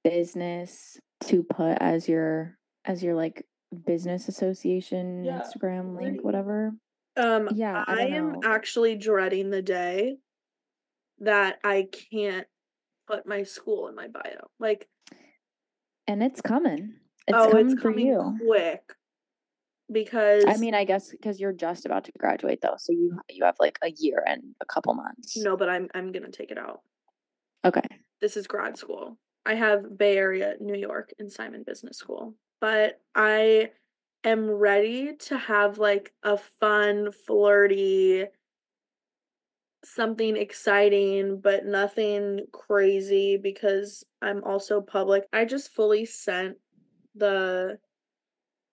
business 0.03 0.99
to 1.25 1.43
put 1.43 1.77
as 1.81 2.09
your 2.09 2.57
as 2.85 3.03
your, 3.03 3.15
like, 3.15 3.45
business 3.85 4.27
association, 4.29 5.23
Yeah, 5.23 5.39
Instagram 5.39 5.95
link, 5.95 6.23
whatever. 6.23 6.73
Um, 7.17 7.49
Yeah, 7.49 7.85
I 7.87 7.95
I 7.97 8.05
am 8.07 8.35
know. 8.35 8.43
actually 8.43 8.95
dreading 8.97 9.49
the 9.49 9.61
day 9.61 10.17
that 11.19 11.59
I 11.63 11.87
can't 12.11 12.47
put 13.07 13.25
my 13.27 13.43
school 13.43 13.87
in 13.89 13.95
my 13.95 14.07
bio. 14.07 14.49
Like 14.59 14.89
And 16.07 16.21
it's 16.23 16.41
coming. 16.41 16.99
It's 17.27 17.37
Oh, 17.37 17.47
it's 17.47 17.73
coming 17.73 17.77
for 17.77 17.83
coming 17.83 18.07
you. 18.07 18.39
quick. 18.39 18.93
Because 19.91 20.45
I 20.45 20.57
mean, 20.57 20.73
I 20.73 20.85
guess 20.85 21.11
because 21.11 21.39
you're 21.39 21.53
just 21.53 21.85
about 21.85 22.05
to 22.05 22.11
graduate 22.17 22.61
though, 22.61 22.75
so 22.77 22.93
you 22.93 23.19
you 23.29 23.43
have, 23.43 23.57
like, 23.59 23.77
a 23.83 23.91
year 23.91 24.23
and 24.25 24.55
a 24.61 24.65
couple 24.65 24.93
months. 24.93 25.37
No, 25.37 25.57
but 25.57 25.69
I'm 25.69 25.89
I'm 25.93 26.11
gonna 26.11 26.31
take 26.31 26.51
it 26.51 26.57
out. 26.57 26.81
Okay. 27.65 28.01
This 28.21 28.37
is 28.37 28.47
grad 28.47 28.77
school. 28.77 29.17
I 29.45 29.55
have 29.55 29.97
Bay 29.97 30.17
Area, 30.17 30.55
New 30.59 30.75
York, 30.75 31.11
and 31.19 31.31
Simon 31.31 31.63
Business 31.63 31.97
School, 31.97 32.35
but 32.59 33.01
I 33.15 33.71
am 34.23 34.49
ready 34.49 35.15
to 35.15 35.37
have, 35.37 35.79
like, 35.79 36.13
a 36.23 36.37
fun, 36.37 37.11
flirty 37.11 38.27
something 39.83 40.37
exciting, 40.37 41.39
but 41.41 41.65
nothing 41.65 42.45
crazy 42.51 43.37
because 43.37 44.03
I'm 44.21 44.43
also 44.43 44.81
public. 44.81 45.25
I 45.33 45.45
just 45.45 45.71
fully 45.71 46.05
sent 46.05 46.57
the 47.15 47.79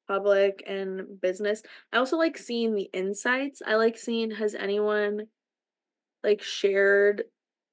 public 0.07 0.63
and 0.67 1.21
business. 1.21 1.63
I 1.93 1.99
also 1.99 2.17
like 2.17 2.39
seeing 2.39 2.75
the 2.75 2.89
insights. 2.93 3.63
I 3.67 3.75
like 3.77 3.99
seeing 3.99 4.31
has 4.33 4.55
anyone, 4.55 5.27
like, 6.25 6.43
shared 6.43 7.25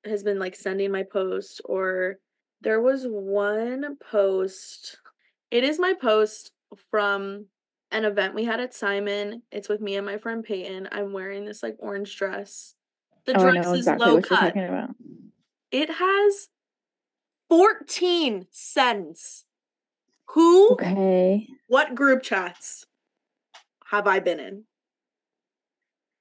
has 0.05 0.23
been, 0.23 0.39
like, 0.39 0.55
sending 0.55 0.91
my 0.91 1.03
post 1.03 1.61
or 1.65 2.17
there 2.61 2.81
was 2.81 3.05
one 3.05 3.97
post 4.11 4.97
it 5.51 5.63
is 5.63 5.79
my 5.79 5.93
post 5.93 6.51
from 6.89 7.45
an 7.91 8.03
event 8.03 8.33
we 8.33 8.43
had 8.43 8.59
at 8.59 8.73
Simon. 8.73 9.43
It's 9.51 9.69
with 9.69 9.79
me 9.79 9.95
and 9.95 10.05
my 10.05 10.17
friend 10.17 10.43
Peyton. 10.43 10.89
I'm 10.91 11.13
wearing 11.13 11.45
this, 11.45 11.63
like, 11.63 11.77
orange 11.79 12.17
dress. 12.17 12.75
The 13.25 13.37
Oh, 13.37 13.51
dress 13.51 13.67
is 13.67 13.73
exactly 13.79 14.05
low 14.07 14.21
cut. 14.21 14.55
It 15.71 15.89
has 15.89 16.49
14 17.49 18.47
sends. 18.51 19.45
Who 20.35 20.75
Okay. 20.75 21.47
what 21.67 21.95
group 21.95 22.23
chats 22.23 22.85
have 23.87 24.07
I 24.07 24.19
been 24.19 24.39
in? 24.39 24.65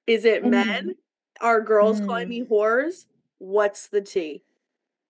Is 0.07 0.25
it 0.25 0.43
I 0.43 0.49
men? 0.49 0.95
Are 1.41 1.61
girls 1.61 1.99
calling 1.99 2.27
Mm. 2.27 2.29
me 2.29 2.43
whores? 2.43 3.05
What's 3.39 3.87
the 3.89 4.01
tea? 4.01 4.43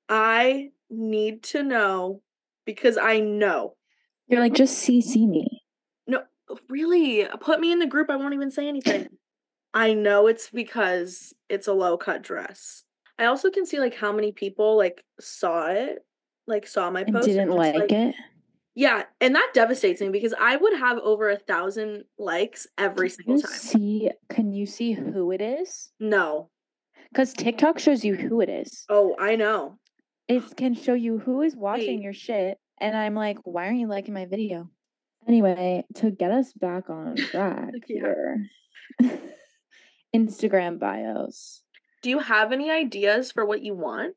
I 0.09 0.71
need 0.89 1.43
to 1.45 1.63
know 1.63 2.23
because 2.65 2.97
I 2.97 3.19
know. 3.21 3.77
You're 4.27 4.39
like, 4.39 4.53
"Just 4.53 4.79
CC 4.79 5.27
me." 5.27 5.61
No, 6.07 6.23
really, 6.69 7.27
put 7.41 7.59
me 7.59 7.71
in 7.71 7.79
the 7.79 7.87
group, 7.87 8.09
I 8.09 8.15
won't 8.15 8.33
even 8.33 8.51
say 8.51 8.67
anything. 8.67 9.09
I 9.73 9.93
know 9.93 10.27
it's 10.27 10.49
because 10.51 11.33
it's 11.49 11.67
a 11.67 11.73
low 11.73 11.97
cut 11.97 12.21
dress. 12.23 12.85
I 13.19 13.25
also 13.25 13.51
can 13.51 13.65
see, 13.65 13.79
like, 13.79 13.95
how 13.95 14.11
many 14.13 14.31
people, 14.31 14.77
like, 14.77 15.05
saw 15.19 15.67
it, 15.69 16.05
like, 16.47 16.67
saw 16.67 16.91
my 16.91 17.03
And 17.07 17.13
post 17.13 17.21
didn't 17.21 17.47
and 17.47 17.51
just, 17.51 17.73
like 17.75 17.75
like 17.75 17.91
it? 17.91 18.15
Yeah, 18.75 19.03
and 19.21 19.33
that 19.35 19.51
devastates 19.53 20.01
me 20.01 20.09
because 20.09 20.33
I 20.39 20.57
would 20.57 20.77
have 20.77 20.97
over 20.99 21.29
a 21.29 21.35
1,000 21.35 22.03
likes 22.19 22.67
every 22.77 23.09
Can 23.09 23.15
single 23.17 23.41
time. 23.41 23.51
see 23.51 24.11
can 24.29 24.51
you 24.51 24.65
see 24.65 24.91
who 24.91 25.31
it 25.31 25.41
is? 25.41 25.91
No, 25.99 26.49
because 27.09 27.31
TikTok 27.33 27.79
shows 27.79 28.03
you 28.03 28.15
who 28.15 28.41
it 28.41 28.49
is. 28.49 28.85
Oh, 28.89 29.15
I 29.17 29.37
know. 29.37 29.77
It 30.27 30.57
can 30.57 30.73
show 30.73 30.93
you 30.93 31.19
who 31.19 31.41
is 31.41 31.55
watching 31.55 31.97
Wait. 31.97 32.03
your 32.03 32.13
shit, 32.13 32.57
and 32.81 32.97
I'm 32.97 33.15
like, 33.15 33.37
"Why 33.43 33.67
aren't 33.67 33.79
you 33.79 33.87
liking 33.87 34.13
my 34.13 34.25
video?" 34.25 34.69
Anyway, 35.27 35.85
to 35.95 36.11
get 36.11 36.31
us 36.31 36.51
back 36.53 36.89
on 36.89 37.15
track 37.31 37.71
here. 37.87 38.45
Instagram 40.15 40.79
bios. 40.79 41.61
Do 42.01 42.09
you 42.09 42.19
have 42.19 42.51
any 42.51 42.69
ideas 42.71 43.31
for 43.31 43.45
what 43.45 43.61
you 43.63 43.73
want? 43.73 44.15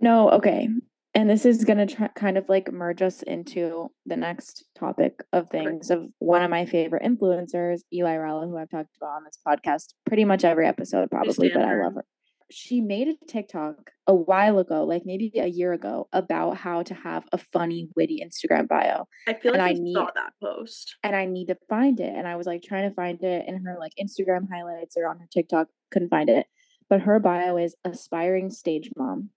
No, 0.00 0.30
okay. 0.30 0.68
And 1.18 1.28
this 1.28 1.44
is 1.44 1.64
gonna 1.64 1.84
try 1.84 2.06
kind 2.14 2.38
of, 2.38 2.48
like, 2.48 2.70
merge 2.70 3.02
us 3.02 3.22
into 3.24 3.90
the 4.06 4.16
next 4.16 4.66
topic 4.78 5.24
of 5.32 5.50
things 5.50 5.90
of 5.90 6.06
one 6.20 6.44
of 6.44 6.48
my 6.50 6.64
favorite 6.64 7.02
influencers, 7.02 7.80
Eli 7.92 8.14
Rella, 8.14 8.46
who 8.46 8.56
I've 8.56 8.70
talked 8.70 8.96
about 8.96 9.16
on 9.16 9.24
this 9.24 9.36
podcast 9.44 9.94
pretty 10.06 10.24
much 10.24 10.44
every 10.44 10.64
episode 10.64 11.10
probably, 11.10 11.48
but 11.52 11.64
I 11.64 11.74
love 11.82 11.94
her. 11.96 12.04
She 12.52 12.80
made 12.80 13.08
a 13.08 13.16
TikTok 13.26 13.90
a 14.06 14.14
while 14.14 14.60
ago, 14.60 14.84
like, 14.84 15.02
maybe 15.04 15.32
a 15.34 15.48
year 15.48 15.72
ago, 15.72 16.08
about 16.12 16.56
how 16.56 16.84
to 16.84 16.94
have 16.94 17.24
a 17.32 17.38
funny, 17.38 17.88
witty 17.96 18.24
Instagram 18.24 18.68
bio, 18.68 19.08
I 19.26 19.34
feel 19.34 19.54
and 19.54 19.60
like 19.60 19.76
I 19.76 19.80
I 19.80 19.92
saw 19.92 20.10
that 20.14 20.34
post. 20.40 20.98
and 21.02 21.16
I 21.16 21.24
need 21.24 21.46
to 21.46 21.58
find 21.68 21.98
it, 21.98 22.14
and 22.14 22.28
I 22.28 22.36
was, 22.36 22.46
like, 22.46 22.62
trying 22.62 22.88
to 22.88 22.94
find 22.94 23.20
it 23.24 23.44
in 23.48 23.64
her, 23.64 23.76
like, 23.76 23.92
Instagram 24.00 24.48
highlights 24.48 24.96
or 24.96 25.08
on 25.08 25.18
her 25.18 25.26
TikTok, 25.32 25.66
couldn't 25.90 26.10
find 26.10 26.30
it. 26.30 26.46
But 26.88 27.00
her 27.00 27.18
bio 27.18 27.56
is 27.56 27.74
"aspiring 27.84 28.50
stage 28.50 28.92
mom." 28.96 29.30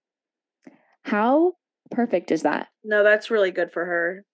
How 1.06 1.54
perfect 1.92 2.32
is 2.32 2.44
that? 2.44 2.70
No, 2.84 3.04
that's 3.04 3.30
really 3.30 3.52
good 3.52 3.72
for 3.72 3.86
her. 3.86 4.26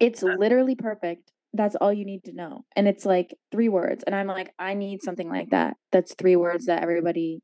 It's 0.00 0.22
Uh 0.26 0.36
literally 0.38 0.74
perfect. 0.74 1.32
That's 1.52 1.76
all 1.76 1.92
you 1.92 2.04
need 2.04 2.24
to 2.24 2.32
know, 2.32 2.64
and 2.74 2.88
it's, 2.88 3.06
like, 3.06 3.32
3 3.52 3.68
words, 3.68 4.02
and 4.04 4.14
I'm 4.14 4.26
like, 4.26 4.52
"I 4.58 4.74
need 4.74 5.02
something 5.02 5.28
like 5.28 5.50
that." 5.50 5.76
That's 5.92 6.14
3 6.14 6.34
words 6.36 6.66
that 6.66 6.82
everybody 6.82 7.42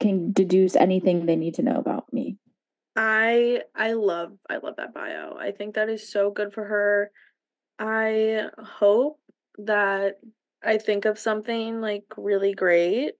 can 0.00 0.32
deduce 0.32 0.76
anything 0.76 1.26
they 1.26 1.36
need 1.36 1.54
to 1.56 1.62
know 1.62 1.78
about 1.78 2.12
me. 2.12 2.38
I 2.96 3.62
I 3.74 3.92
love 3.92 4.38
I 4.48 4.56
love 4.58 4.76
that 4.76 4.92
bio. 4.94 5.36
I 5.38 5.52
think 5.52 5.74
that 5.74 5.88
is 5.88 6.10
so 6.10 6.30
good 6.30 6.52
for 6.52 6.64
her. 6.64 7.12
I 7.78 8.50
hope 8.58 9.20
that 9.58 10.20
I 10.62 10.78
think 10.78 11.04
of 11.06 11.18
something, 11.18 11.80
like, 11.82 12.04
really 12.16 12.54
great, 12.54 13.14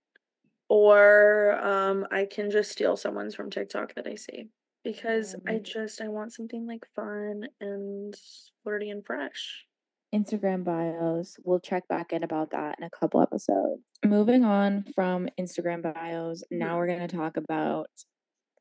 or, 0.69 1.53
um, 1.63 2.07
I 2.11 2.25
can 2.27 2.51
just 2.51 2.71
steal 2.71 2.97
someone's 2.97 3.35
from 3.35 3.49
TikTok 3.51 3.95
that 3.95 4.07
I 4.07 4.15
see. 4.15 4.49
Because 4.83 5.35
I 5.47 5.55
Um 5.55 5.63
just 5.63 6.01
I 6.01 6.07
want 6.07 6.33
something, 6.33 6.65
like, 6.65 6.85
fun 6.95 7.47
and 7.59 8.15
flirty 8.63 8.89
and 8.89 9.05
fresh. 9.05 9.65
Instagram 10.13 10.65
bios, 10.65 11.37
we'll 11.43 11.59
check 11.59 11.87
back 11.87 12.11
in 12.11 12.23
about 12.23 12.51
that 12.51 12.77
in 12.77 12.83
a 12.83 12.89
couple 12.89 13.21
episodes. 13.21 13.81
Moving 14.05 14.43
on 14.43 14.83
from 14.93 15.29
Instagram 15.39 15.81
bios, 15.81 16.43
now 16.51 16.77
we're 16.77 16.87
gonna 16.87 17.07
talk 17.07 17.37
about 17.37 17.87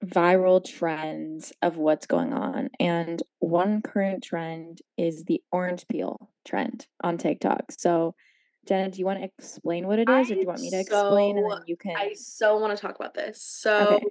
viral 0.05 0.65
trends 0.65 1.53
of 1.61 1.77
what's 1.77 2.07
going 2.07 2.33
on. 2.33 2.71
And 2.79 3.23
one 3.39 3.83
current 3.83 4.23
trend 4.23 4.79
is 4.97 5.25
the 5.25 5.43
orange 5.53 5.87
peel 5.89 6.31
trend 6.47 6.87
on 7.03 7.19
TikTok. 7.19 7.73
So, 7.73 8.15
Jenna, 8.67 8.91
do 8.91 8.99
you 8.99 9.05
want 9.05 9.19
to 9.19 9.25
explain 9.25 9.87
what 9.87 9.99
it 9.99 10.09
is, 10.09 10.31
or 10.31 10.35
do 10.35 10.41
you 10.41 10.47
want 10.47 10.61
me 10.61 10.71
to 10.71 10.79
explain 10.81 11.37
and 11.39 11.51
so 11.51 11.57
then 11.57 11.65
you 11.67 11.77
can? 11.77 11.97
I 11.97 12.13
so 12.15 12.59
want 12.59 12.77
to 12.77 12.81
talk 12.81 12.97
about 12.97 13.15
this. 13.15 13.43
So 13.43 13.77
Okay. 13.77 14.07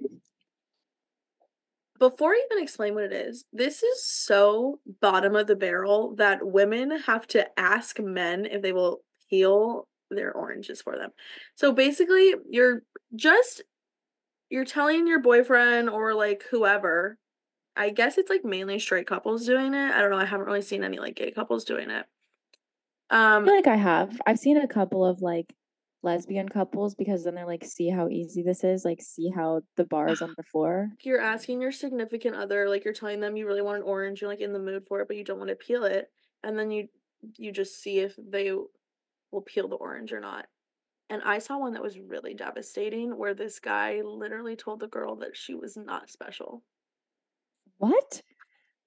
Before 2.00 2.32
I 2.32 2.42
even 2.50 2.62
explain 2.62 2.94
what 2.94 3.04
it 3.04 3.12
is, 3.12 3.44
this 3.52 3.82
is 3.82 4.04
so 4.04 4.80
bottom 5.00 5.36
of 5.36 5.46
the 5.46 5.54
barrel 5.54 6.14
that 6.16 6.44
women 6.44 6.98
have 7.02 7.26
to 7.28 7.46
ask 7.60 8.00
men 8.00 8.46
if 8.46 8.62
they 8.62 8.72
will 8.72 9.02
peel 9.28 9.86
their 10.10 10.32
oranges 10.32 10.82
for 10.82 10.96
them. 10.96 11.10
So 11.54 11.72
basically, 11.72 12.34
you're 12.48 12.82
just 13.14 13.62
you're 14.48 14.64
telling 14.64 15.06
your 15.06 15.20
boyfriend 15.20 15.88
or 15.88 16.14
like 16.14 16.44
whoever. 16.50 17.18
I 17.76 17.90
guess 17.90 18.18
it's 18.18 18.30
like 18.30 18.44
mainly 18.44 18.78
straight 18.78 19.06
couples 19.06 19.46
doing 19.46 19.74
it. 19.74 19.92
I 19.92 20.00
don't 20.00 20.10
know. 20.10 20.16
I 20.16 20.24
haven't 20.24 20.46
really 20.46 20.62
seen 20.62 20.82
any 20.82 20.98
like 20.98 21.14
gay 21.16 21.30
couples 21.30 21.64
doing 21.64 21.90
it. 21.90 22.06
I 23.10 23.36
Um 23.36 23.44
feel 23.44 23.54
like 23.54 23.66
I 23.66 23.76
have. 23.76 24.20
I've 24.26 24.38
seen 24.38 24.56
a 24.56 24.66
couple 24.66 25.04
of 25.04 25.20
like 25.20 25.54
lesbian 26.02 26.48
couples 26.48 26.94
because 26.94 27.24
then 27.24 27.34
they're 27.34 27.46
like, 27.46 27.64
see 27.64 27.88
how 27.88 28.08
easy 28.08 28.42
this 28.42 28.64
is, 28.64 28.84
like 28.84 29.00
see 29.00 29.30
how 29.30 29.60
the 29.76 29.84
bar 29.84 30.08
is 30.08 30.22
on 30.22 30.34
the 30.36 30.42
floor. 30.42 30.88
you're 31.02 31.20
asking 31.20 31.60
your 31.60 31.72
significant 31.72 32.36
other, 32.36 32.68
like 32.68 32.84
you're 32.84 32.94
telling 32.94 33.20
them 33.20 33.36
you 33.36 33.46
really 33.46 33.62
want 33.62 33.78
an 33.78 33.82
orange, 33.82 34.20
you're 34.20 34.30
like 34.30 34.40
in 34.40 34.52
the 34.52 34.58
mood 34.58 34.84
for 34.88 35.00
it, 35.00 35.08
but 35.08 35.16
you 35.16 35.24
don't 35.24 35.38
want 35.38 35.50
to 35.50 35.56
peel 35.56 35.84
it, 35.84 36.10
and 36.42 36.58
then 36.58 36.70
you 36.70 36.88
you 37.36 37.52
just 37.52 37.82
see 37.82 37.98
if 37.98 38.14
they 38.16 38.50
will 39.30 39.42
peel 39.42 39.68
the 39.68 39.76
orange 39.76 40.12
or 40.12 40.20
not. 40.20 40.46
And 41.10 41.22
I 41.22 41.38
saw 41.38 41.58
one 41.58 41.72
that 41.74 41.82
was 41.82 41.98
really 41.98 42.34
devastating 42.34 43.18
where 43.18 43.34
this 43.34 43.58
guy 43.58 44.00
literally 44.00 44.56
told 44.56 44.80
the 44.80 44.86
girl 44.86 45.16
that 45.16 45.36
she 45.36 45.54
was 45.54 45.76
not 45.76 46.08
special. 46.08 46.62
What? 47.78 48.22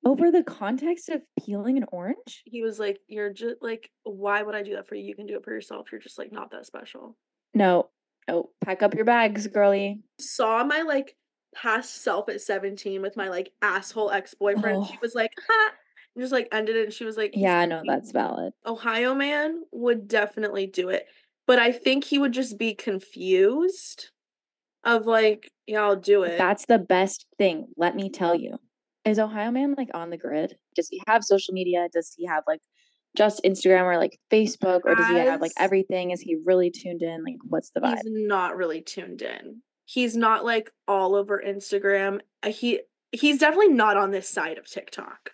Over 0.05 0.31
the 0.31 0.43
context 0.47 1.09
of 1.09 1.21
peeling 1.45 1.77
an 1.77 1.85
orange? 1.91 2.41
He 2.45 2.61
was 2.63 2.79
like, 2.79 2.99
You're 3.07 3.31
just 3.33 3.57
like, 3.61 3.89
why 4.03 4.41
would 4.41 4.55
I 4.55 4.63
do 4.63 4.75
that 4.75 4.87
for 4.87 4.95
you? 4.95 5.03
You 5.03 5.15
can 5.15 5.25
do 5.25 5.35
it 5.37 5.43
for 5.43 5.51
yourself. 5.53 5.91
You're 5.91 6.01
just 6.01 6.17
like 6.19 6.31
not 6.31 6.51
that 6.51 6.65
special. 6.65 7.15
No. 7.53 7.89
Oh, 8.27 8.49
Pack 8.63 8.81
up 8.83 8.93
your 8.95 9.05
bags, 9.05 9.47
girly. 9.47 10.01
Saw 10.19 10.63
my 10.63 10.81
like 10.83 11.15
past 11.55 12.01
self 12.03 12.29
at 12.29 12.41
17 12.41 13.01
with 13.01 13.15
my 13.17 13.29
like 13.29 13.51
asshole 13.61 14.11
ex-boyfriend. 14.11 14.87
She 14.87 14.93
Oh. 14.95 14.99
was 15.01 15.13
like, 15.13 15.31
ha 15.47 15.71
and 16.15 16.23
just 16.23 16.31
like 16.33 16.47
ended 16.51 16.75
it 16.75 16.85
and 16.85 16.93
she 16.93 17.05
was 17.05 17.17
like, 17.17 17.31
Yeah, 17.35 17.65
no, 17.65 17.81
cute." 17.81 17.87
that's 17.93 18.11
valid. 18.11 18.53
Ohio 18.65 19.13
man 19.13 19.63
would 19.71 20.07
definitely 20.07 20.67
do 20.67 20.89
it. 20.89 21.05
But 21.47 21.59
I 21.59 21.71
think 21.73 22.05
he 22.05 22.17
would 22.17 22.31
just 22.31 22.57
be 22.57 22.73
confused 22.73 24.09
of 24.85 25.05
like, 25.05 25.51
yeah, 25.67 25.81
I'll 25.83 25.95
do 25.97 26.23
it. 26.23 26.37
That's 26.37 26.65
the 26.65 26.79
best 26.79 27.25
thing. 27.37 27.67
Let 27.77 27.95
me 27.95 28.09
tell 28.09 28.35
you. 28.35 28.57
Is 29.05 29.19
Ohio 29.19 29.51
Man 29.51 29.75
like 29.77 29.89
on 29.93 30.09
the 30.09 30.17
grid? 30.17 30.57
Does 30.75 30.87
he 30.89 31.01
have 31.07 31.23
social 31.23 31.53
media? 31.53 31.87
Does 31.91 32.13
he 32.17 32.25
have 32.25 32.43
like 32.47 32.61
just 33.17 33.41
Instagram 33.43 33.83
or 33.83 33.97
like 33.97 34.19
Facebook 34.31 34.81
or 34.85 34.95
does 34.95 35.07
he 35.07 35.15
have 35.15 35.41
like 35.41 35.51
everything? 35.57 36.11
Is 36.11 36.21
he 36.21 36.37
really 36.45 36.71
tuned 36.71 37.01
in? 37.01 37.23
Like 37.23 37.35
what's 37.43 37.71
the 37.71 37.81
vibe? 37.81 37.97
He's 38.03 38.03
not 38.05 38.55
really 38.55 38.81
tuned 38.81 39.21
in. 39.21 39.61
He's 39.85 40.15
not 40.15 40.45
like 40.45 40.71
all 40.87 41.15
over 41.15 41.41
Instagram. 41.45 42.21
Uh, 42.41 42.49
He 42.49 42.81
he's 43.11 43.39
definitely 43.39 43.73
not 43.73 43.97
on 43.97 44.11
this 44.11 44.29
side 44.29 44.57
of 44.57 44.67
TikTok. 44.67 45.31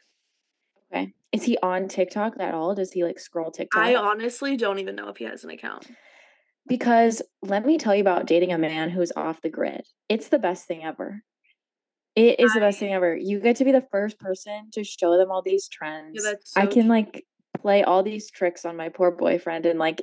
Okay. 0.92 1.14
Is 1.32 1.44
he 1.44 1.58
on 1.62 1.88
TikTok 1.88 2.34
at 2.40 2.54
all? 2.56 2.74
Does 2.74 2.92
he 2.92 3.04
like 3.04 3.20
scroll 3.20 3.52
TikTok? 3.52 3.82
I 3.82 3.96
honestly 3.96 4.58
don't 4.58 4.80
even 4.80 4.96
know 4.96 5.10
if 5.10 5.18
he 5.18 5.26
has 5.26 5.44
an 5.44 5.52
account. 5.52 5.88
Because 6.68 7.22
let 7.42 7.66
me 7.66 7.78
tell 7.78 7.96
you 7.96 8.02
about 8.02 8.28
dating 8.28 8.52
a 8.52 8.58
man 8.58 8.90
who's 8.90 9.12
off 9.16 9.42
the 9.42 9.50
grid. 9.50 9.82
It's 10.08 10.28
the 10.28 10.40
best 10.40 10.68
thing 10.68 10.84
ever. 10.84 11.24
It 12.20 12.40
is 12.42 12.54
the 12.54 12.60
best 12.60 12.80
thing 12.80 12.94
ever. 12.94 13.16
You 13.16 13.40
get 13.40 13.56
to 13.58 13.66
be 13.66 13.72
the 13.72 13.88
first 13.92 14.20
person 14.20 14.70
to 14.74 14.84
show 14.84 15.18
them 15.18 15.32
all 15.32 15.42
these 15.42 15.70
trends. 15.70 16.22
that's 16.22 16.58
I 16.58 16.66
can 16.66 16.84
true. 16.84 16.90
like 16.90 17.26
play 17.58 17.84
all 17.84 18.04
these 18.04 18.30
tricks 18.30 18.66
on 18.66 18.76
my 18.76 18.90
poor 18.90 19.10
boyfriend 19.10 19.66
and 19.66 19.80
like, 19.80 20.02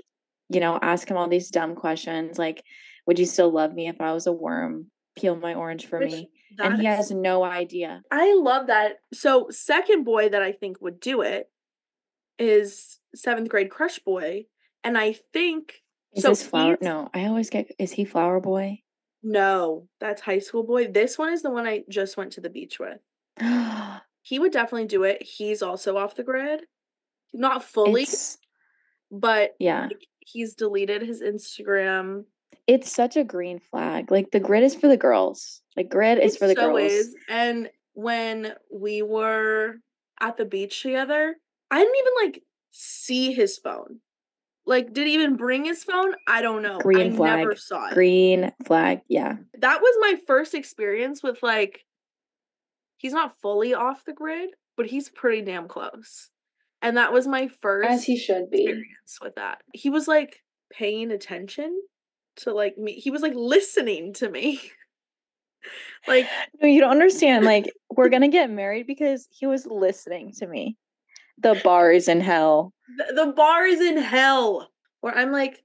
you 0.49 0.61
know, 0.61 0.79
ask 0.81 1.11
him 1.11 1.19
all 1.19 1.29
these 1.29 1.51
dumb 1.51 1.75
questions 1.75 2.39
like, 2.39 2.65
would 3.07 3.19
you 3.19 3.27
still 3.27 3.51
love 3.51 3.75
me 3.75 3.89
if 3.89 4.01
I 4.01 4.15
was 4.15 4.27
a 4.27 4.33
worm? 4.33 4.87
Peel 5.15 5.37
my 5.37 5.53
orange 5.55 5.87
for 5.87 5.99
Which 5.99 6.13
me. 6.13 6.31
And 6.59 6.81
he 6.81 6.87
has 6.87 7.11
no 7.11 7.45
idea. 7.45 8.01
I 8.11 8.35
love 8.35 8.69
that. 8.69 8.97
So 9.13 9.49
second 9.51 10.05
boy 10.05 10.31
that 10.31 10.43
I 10.43 10.53
think 10.53 10.81
would 10.81 11.01
do 11.01 11.21
it 11.21 11.51
is 12.39 12.99
seventh 13.15 13.51
grade 13.51 13.71
crush 13.71 13.99
boy. 13.99 14.47
And 14.83 14.97
I 14.97 15.17
think 15.35 15.83
Is 16.15 16.23
so 16.23 16.31
this 16.31 16.43
flower? 16.43 16.79
No, 16.81 17.11
I 17.13 17.27
always 17.27 17.51
get 17.51 17.73
is 17.79 17.93
he 17.93 18.07
flower 18.07 18.41
boy? 18.41 18.81
No, 19.29 19.89
that's 19.99 20.23
high 20.23 20.39
school 20.39 20.63
boy. 20.63 20.87
This 20.87 21.19
one 21.19 21.33
is 21.33 21.43
the 21.43 21.51
one 21.51 21.67
I 21.67 21.83
just 21.91 22.17
went 22.17 22.31
to 22.33 22.41
the 22.41 22.51
beach 22.51 22.79
with. 22.79 23.01
He 24.23 24.41
would 24.41 24.51
definitely 24.51 24.89
do 24.89 25.05
it. 25.05 25.23
He's 25.23 25.63
also 25.63 25.97
off 25.97 26.17
the 26.17 26.25
grid. 26.25 26.63
Not 27.33 27.63
fully, 27.63 28.03
it's 28.03 28.39
but 29.09 29.55
yeah. 29.61 29.89
he's 30.19 30.57
deleted 30.57 31.03
his 31.03 31.23
Instagram. 31.23 32.25
It's 32.67 32.91
such 32.91 33.17
a 33.17 33.23
green 33.23 33.61
flag. 33.61 34.11
Like 34.11 34.33
the 34.33 34.41
grid 34.41 34.65
is 34.65 34.75
for 34.75 34.89
the 34.89 34.97
girls. 34.97 35.63
Like 35.77 35.89
grid 35.89 36.19
is 36.19 36.35
It 36.35 36.39
for 36.41 36.49
the 36.49 36.57
so 36.57 36.73
girls. 36.73 36.91
is. 36.91 37.15
And 37.29 37.71
when 37.95 38.55
we 38.73 39.03
were 39.03 39.77
at 40.21 40.37
the 40.37 40.45
beach 40.45 40.83
together, 40.83 41.37
I 41.71 41.79
didn't 41.79 41.97
even 41.97 42.13
like 42.25 42.43
see 42.73 43.33
his 43.33 43.59
phone. 43.59 44.01
Like, 44.67 44.93
did 44.93 45.07
he 45.07 45.15
even 45.15 45.37
bring 45.37 45.65
his 45.65 45.85
phone? 45.85 46.15
I 46.27 46.43
don't 46.43 46.63
know. 46.63 46.79
I 46.79 46.83
Green 46.83 47.15
flag. 47.15 47.39
never 47.39 47.55
saw 47.55 47.89
it. 47.89 47.95
Green 47.95 48.53
flag. 48.65 49.01
Yeah. 49.09 49.37
That 49.61 49.81
was 49.81 49.97
my 50.01 50.17
first 50.27 50.55
experience 50.55 51.23
with 51.23 51.43
like 51.43 51.85
he's 52.97 53.13
not 53.13 53.41
fully 53.41 53.75
off 53.75 54.05
the 54.05 54.13
grid, 54.13 54.51
but 54.77 54.87
he's 54.87 55.09
pretty 55.09 55.43
damn 55.43 55.69
close. 55.69 56.31
And 56.83 56.97
that 56.97 57.13
was 57.13 57.27
my 57.29 57.49
first 57.63 57.89
as 57.89 58.05
he 58.05 58.17
should 58.17 58.51
be 58.51 58.65
experience 58.65 59.19
with 59.23 59.37
that. 59.37 59.63
He 59.73 59.89
was 59.89 60.09
like 60.09 60.43
paying 60.73 61.13
attention 61.13 61.81
to 62.39 62.53
like 62.53 62.77
me. 62.77 62.95
He 62.95 63.11
was 63.11 63.23
like 63.23 63.35
listening 63.35 64.15
to 64.15 64.29
me. 64.29 64.61
like 66.09 66.27
No, 66.61 66.69
you 66.69 66.81
don't 66.81 66.91
understand. 66.91 67.45
Like, 67.45 67.73
we're 67.91 68.09
gonna 68.11 68.29
get 68.29 68.51
married 68.51 68.87
because 68.87 69.29
he 69.31 69.47
was 69.47 69.65
listening 69.65 70.33
to 70.39 70.47
me. 70.47 70.77
The 71.39 71.61
bar 71.63 71.93
is 71.93 72.09
in 72.09 72.21
hell. 72.21 72.73
th- 72.99 73.15
the 73.15 73.33
bar 73.33 73.67
is 73.67 73.81
in 73.81 73.99
hell. 73.99 74.71
Where 75.01 75.17
I'm 75.17 75.33
like, 75.33 75.63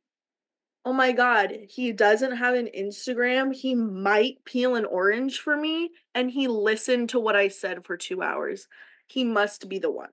oh 0.86 0.94
my 0.94 1.12
god, 1.12 1.54
he 1.70 1.92
doesn't 1.92 2.38
have 2.38 2.56
an 2.56 2.70
Instagram. 2.78 3.54
He 3.54 3.76
might 3.76 4.44
peel 4.46 4.76
an 4.76 4.86
orange 4.86 5.40
for 5.40 5.56
me, 5.56 5.92
and 6.14 6.30
he 6.30 6.48
listened 6.48 7.10
to 7.10 7.20
what 7.20 7.36
I 7.36 7.48
said 7.48 7.86
for 7.86 7.98
two 7.98 8.22
hours. 8.22 8.68
He 9.08 9.24
must 9.24 9.70
be 9.70 9.80
the 9.80 9.92
one. 9.92 10.10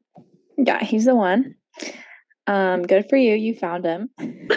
Yeah, 0.57 0.83
he's 0.83 1.05
the 1.05 1.14
one. 1.14 1.55
Um, 2.47 2.83
good 2.83 3.09
for 3.09 3.16
you. 3.16 3.35
You 3.35 3.55
found 3.55 3.85
him. 3.85 4.11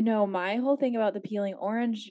no, 0.00 0.26
my 0.26 0.56
whole 0.56 0.76
thing 0.76 0.96
about 0.96 1.14
the 1.14 1.20
peeling 1.20 1.54
orange 1.54 2.10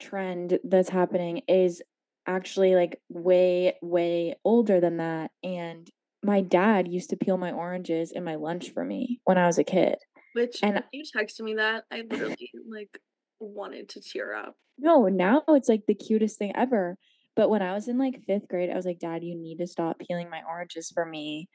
trend 0.00 0.58
that's 0.64 0.88
happening 0.88 1.42
is 1.48 1.82
actually 2.26 2.74
like 2.74 3.00
way, 3.08 3.74
way 3.82 4.36
older 4.44 4.80
than 4.80 4.98
that. 4.98 5.30
And 5.42 5.90
my 6.22 6.40
dad 6.40 6.88
used 6.88 7.10
to 7.10 7.16
peel 7.16 7.36
my 7.36 7.52
oranges 7.52 8.12
in 8.12 8.24
my 8.24 8.34
lunch 8.36 8.70
for 8.70 8.84
me 8.84 9.20
when 9.24 9.38
I 9.38 9.46
was 9.46 9.58
a 9.58 9.64
kid. 9.64 9.96
Which 10.34 10.58
And- 10.62 10.82
you 10.92 11.04
texted 11.04 11.40
me 11.40 11.54
that, 11.54 11.84
I 11.90 12.02
literally 12.02 12.50
like 12.68 12.98
wanted 13.40 13.88
to 13.90 14.00
tear 14.00 14.34
up. 14.34 14.54
No, 14.78 15.06
now 15.08 15.42
it's 15.48 15.68
like 15.68 15.86
the 15.86 15.94
cutest 15.94 16.38
thing 16.38 16.52
ever. 16.54 16.96
But 17.36 17.50
when 17.50 17.62
I 17.62 17.72
was 17.72 17.88
in 17.88 17.98
like 17.98 18.22
fifth 18.26 18.48
grade, 18.48 18.70
I 18.70 18.74
was 18.74 18.84
like, 18.86 18.98
Dad, 18.98 19.22
you 19.22 19.36
need 19.36 19.58
to 19.58 19.66
stop 19.66 19.98
peeling 20.00 20.28
my 20.30 20.42
oranges 20.48 20.90
for 20.90 21.04
me. 21.04 21.48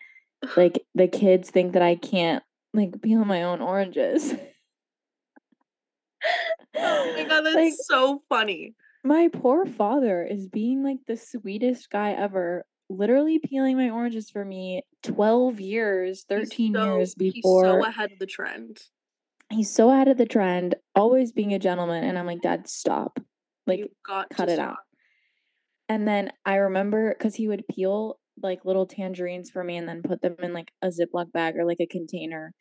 Like 0.55 0.83
the 0.95 1.07
kids 1.07 1.49
think 1.49 1.73
that 1.73 1.81
I 1.81 1.95
can't 1.95 2.43
like 2.73 3.01
peel 3.01 3.23
my 3.25 3.43
own 3.43 3.61
oranges. 3.61 4.33
Oh 6.75 7.13
my 7.17 7.23
god, 7.25 7.41
that's 7.43 7.55
like 7.55 7.73
so 7.75 8.21
funny. 8.29 8.75
my 9.03 9.29
poor 9.31 9.65
father 9.65 10.25
is 10.25 10.47
being 10.47 10.83
like 10.83 10.99
the 11.07 11.17
sweetest 11.17 11.89
guy 11.89 12.11
ever, 12.11 12.65
literally 12.89 13.39
peeling 13.39 13.77
my 13.77 13.89
oranges 13.89 14.29
for 14.29 14.43
me 14.43 14.83
12 15.03 15.59
years, 15.59 16.25
13 16.29 16.73
so- 16.73 16.83
years 16.97 17.15
He's 17.17 17.33
before. 17.33 17.63
so 17.65 17.85
ahead 17.85 18.11
of 18.11 18.19
the 18.19 18.25
trend. 18.25 18.79
he's 19.49 19.71
so 19.73 19.89
ahead 19.89 20.07
of 20.07 20.17
the 20.17 20.25
trend, 20.25 20.75
always 20.95 21.31
being 21.31 21.53
a 21.53 21.59
gentleman. 21.59 22.03
And 22.03 22.17
I'm 22.17 22.25
like, 22.25 22.41
Dad, 22.41 22.67
stop. 22.67 23.19
Like, 23.67 23.79
You've 23.79 23.89
got 24.05 24.29
cut 24.29 24.49
it 24.49 24.59
out. 24.59 24.77
And 25.89 26.07
then 26.07 26.31
I 26.45 26.55
remember 26.55 27.13
because 27.17 27.35
he 27.35 27.47
would 27.47 27.65
peel 27.67 28.19
like 28.41 28.65
little 28.65 28.87
tangerines 28.87 29.51
for 29.51 29.63
me 29.63 29.77
and 29.77 29.87
then 29.87 30.01
put 30.01 30.21
them 30.21 30.35
in 30.41 30.53
like 30.53 30.71
a 30.81 30.87
Ziploc 30.87 31.31
bag 31.31 31.55
or 31.55 31.65
like 31.65 31.79
a 31.79 31.85
container. 31.85 32.53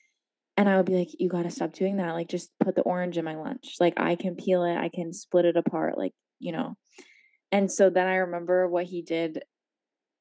And 0.57 0.69
I 0.69 0.77
would 0.77 0.85
be 0.87 0.95
like, 0.97 1.09
you 1.19 1.31
got 1.31 1.45
to 1.45 1.51
stop 1.51 1.73
doing 1.73 1.97
that. 1.97 2.13
Like, 2.13 2.29
just 2.29 2.51
put 2.63 2.75
the 2.75 2.83
orange 2.83 3.17
in 3.17 3.25
my 3.25 3.37
lunch. 3.37 3.77
Like, 3.81 3.95
I 3.97 4.17
can 4.17 4.37
peel 4.37 4.65
it, 4.65 4.77
I 4.77 4.91
can 4.91 5.13
split 5.15 5.47
it 5.47 5.57
apart, 5.57 5.97
like, 5.97 6.13
you 6.41 6.53
know. 6.53 6.75
And 7.51 7.73
so 7.73 7.89
then 7.89 8.07
I 8.07 8.17
remember 8.17 8.69
what 8.69 8.85
he 8.85 9.01
did 9.01 9.43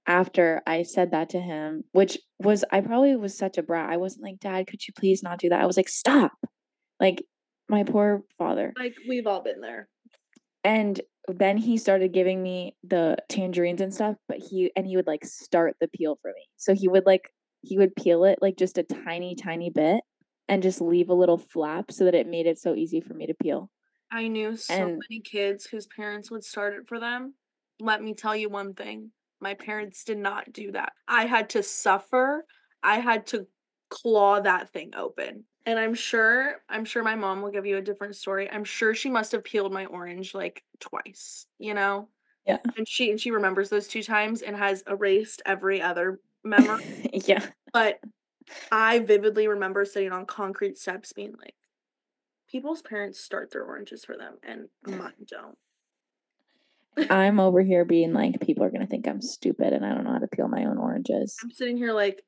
after 0.07 0.61
I 0.65 0.83
said 0.83 1.11
that 1.11 1.29
to 1.31 1.39
him, 1.39 1.83
which 1.91 2.17
was, 2.39 2.63
I 2.71 2.81
probably 2.81 3.15
was 3.15 3.37
such 3.37 3.57
a 3.57 3.63
brat. 3.63 3.89
I 3.89 3.97
wasn't 3.97 4.23
like, 4.23 4.39
Dad, 4.39 4.67
could 4.67 4.85
you 4.87 4.93
please 4.97 5.21
not 5.23 5.39
do 5.39 5.49
that? 5.49 5.61
I 5.61 5.65
was 5.65 5.77
like, 5.77 5.89
stop. 5.89 6.31
Like, 6.99 7.23
my 7.69 7.83
poor 7.83 8.23
father. 8.37 8.73
Like 8.77 8.95
we've 9.07 9.25
all 9.27 9.41
been 9.41 9.61
there. 9.61 9.87
And 10.63 10.99
then 11.27 11.57
he 11.57 11.77
started 11.77 12.11
giving 12.13 12.43
me 12.43 12.75
the 12.83 13.15
tangerines 13.29 13.79
and 13.81 13.93
stuff, 13.93 14.17
but 14.27 14.37
he 14.37 14.71
and 14.75 14.85
he 14.85 14.97
would 14.97 15.07
like 15.07 15.23
start 15.23 15.75
the 15.79 15.87
peel 15.87 16.17
for 16.21 16.29
me. 16.35 16.47
So 16.57 16.75
he 16.75 16.87
would 16.89 17.05
like 17.05 17.29
he 17.61 17.77
would 17.77 17.95
peel 17.95 18.25
it 18.25 18.39
like 18.41 18.57
just 18.57 18.77
a 18.77 18.83
tiny 18.83 19.35
tiny 19.35 19.69
bit 19.69 20.01
and 20.49 20.61
just 20.61 20.81
leave 20.81 21.09
a 21.09 21.13
little 21.13 21.37
flap 21.37 21.91
so 21.91 22.03
that 22.05 22.13
it 22.15 22.27
made 22.27 22.45
it 22.45 22.59
so 22.59 22.75
easy 22.75 22.99
for 22.99 23.13
me 23.13 23.25
to 23.27 23.33
peel. 23.41 23.69
I 24.11 24.27
knew 24.27 24.57
so 24.57 24.73
And- 24.73 25.01
many 25.09 25.21
kids 25.21 25.65
whose 25.65 25.87
parents 25.87 26.29
would 26.29 26.43
start 26.43 26.73
it 26.73 26.87
for 26.87 26.99
them. 26.99 27.35
Let 27.79 28.03
me 28.03 28.13
tell 28.13 28.35
you 28.35 28.49
one 28.49 28.73
thing. 28.73 29.11
My 29.41 29.55
parents 29.55 30.03
did 30.03 30.19
not 30.19 30.53
do 30.53 30.71
that. 30.71 30.93
I 31.07 31.25
had 31.25 31.49
to 31.51 31.63
suffer. 31.63 32.45
I 32.83 32.99
had 32.99 33.27
to 33.27 33.47
claw 33.89 34.39
that 34.39 34.71
thing 34.71 34.93
open. 34.95 35.43
And 35.65 35.77
I'm 35.77 35.93
sure, 35.93 36.55
I'm 36.69 36.85
sure 36.85 37.03
my 37.03 37.15
mom 37.15 37.41
will 37.41 37.51
give 37.51 37.65
you 37.65 37.77
a 37.77 37.81
different 37.81 38.15
story. 38.15 38.49
I'm 38.49 38.63
sure 38.63 38.95
she 38.95 39.09
must 39.09 39.31
have 39.33 39.43
peeled 39.43 39.71
my 39.71 39.85
orange 39.85 40.33
like 40.33 40.63
twice, 40.79 41.45
you 41.59 41.73
know? 41.73 42.07
Yeah. 42.47 42.57
And 42.77 42.87
she 42.87 43.11
and 43.11 43.19
she 43.19 43.29
remembers 43.29 43.69
those 43.69 43.87
two 43.87 44.01
times 44.01 44.41
and 44.41 44.55
has 44.55 44.83
erased 44.87 45.43
every 45.45 45.81
other 45.81 46.19
memory. 46.43 47.09
yeah. 47.13 47.45
But 47.73 47.99
I 48.71 48.99
vividly 48.99 49.47
remember 49.47 49.85
sitting 49.85 50.11
on 50.11 50.25
concrete 50.25 50.79
steps 50.79 51.13
being 51.13 51.35
like, 51.39 51.53
people's 52.49 52.81
parents 52.81 53.19
start 53.19 53.51
their 53.51 53.63
oranges 53.63 54.03
for 54.03 54.17
them 54.17 54.37
and 54.43 54.67
mine 54.85 55.13
don't. 55.27 55.57
I'm 57.09 57.39
over 57.39 57.61
here 57.61 57.85
being 57.85 58.13
like, 58.13 58.39
people 58.41 58.63
are 58.63 58.71
gonna 58.71 58.87
think 58.87 59.07
I'm 59.07 59.21
stupid 59.21 59.73
and 59.73 59.85
I 59.85 59.93
don't 59.93 60.03
know 60.03 60.13
how 60.13 60.19
to 60.19 60.27
peel 60.27 60.47
my 60.47 60.65
own 60.65 60.77
oranges. 60.77 61.35
I'm 61.43 61.51
sitting 61.51 61.77
here 61.77 61.93
like, 61.93 62.21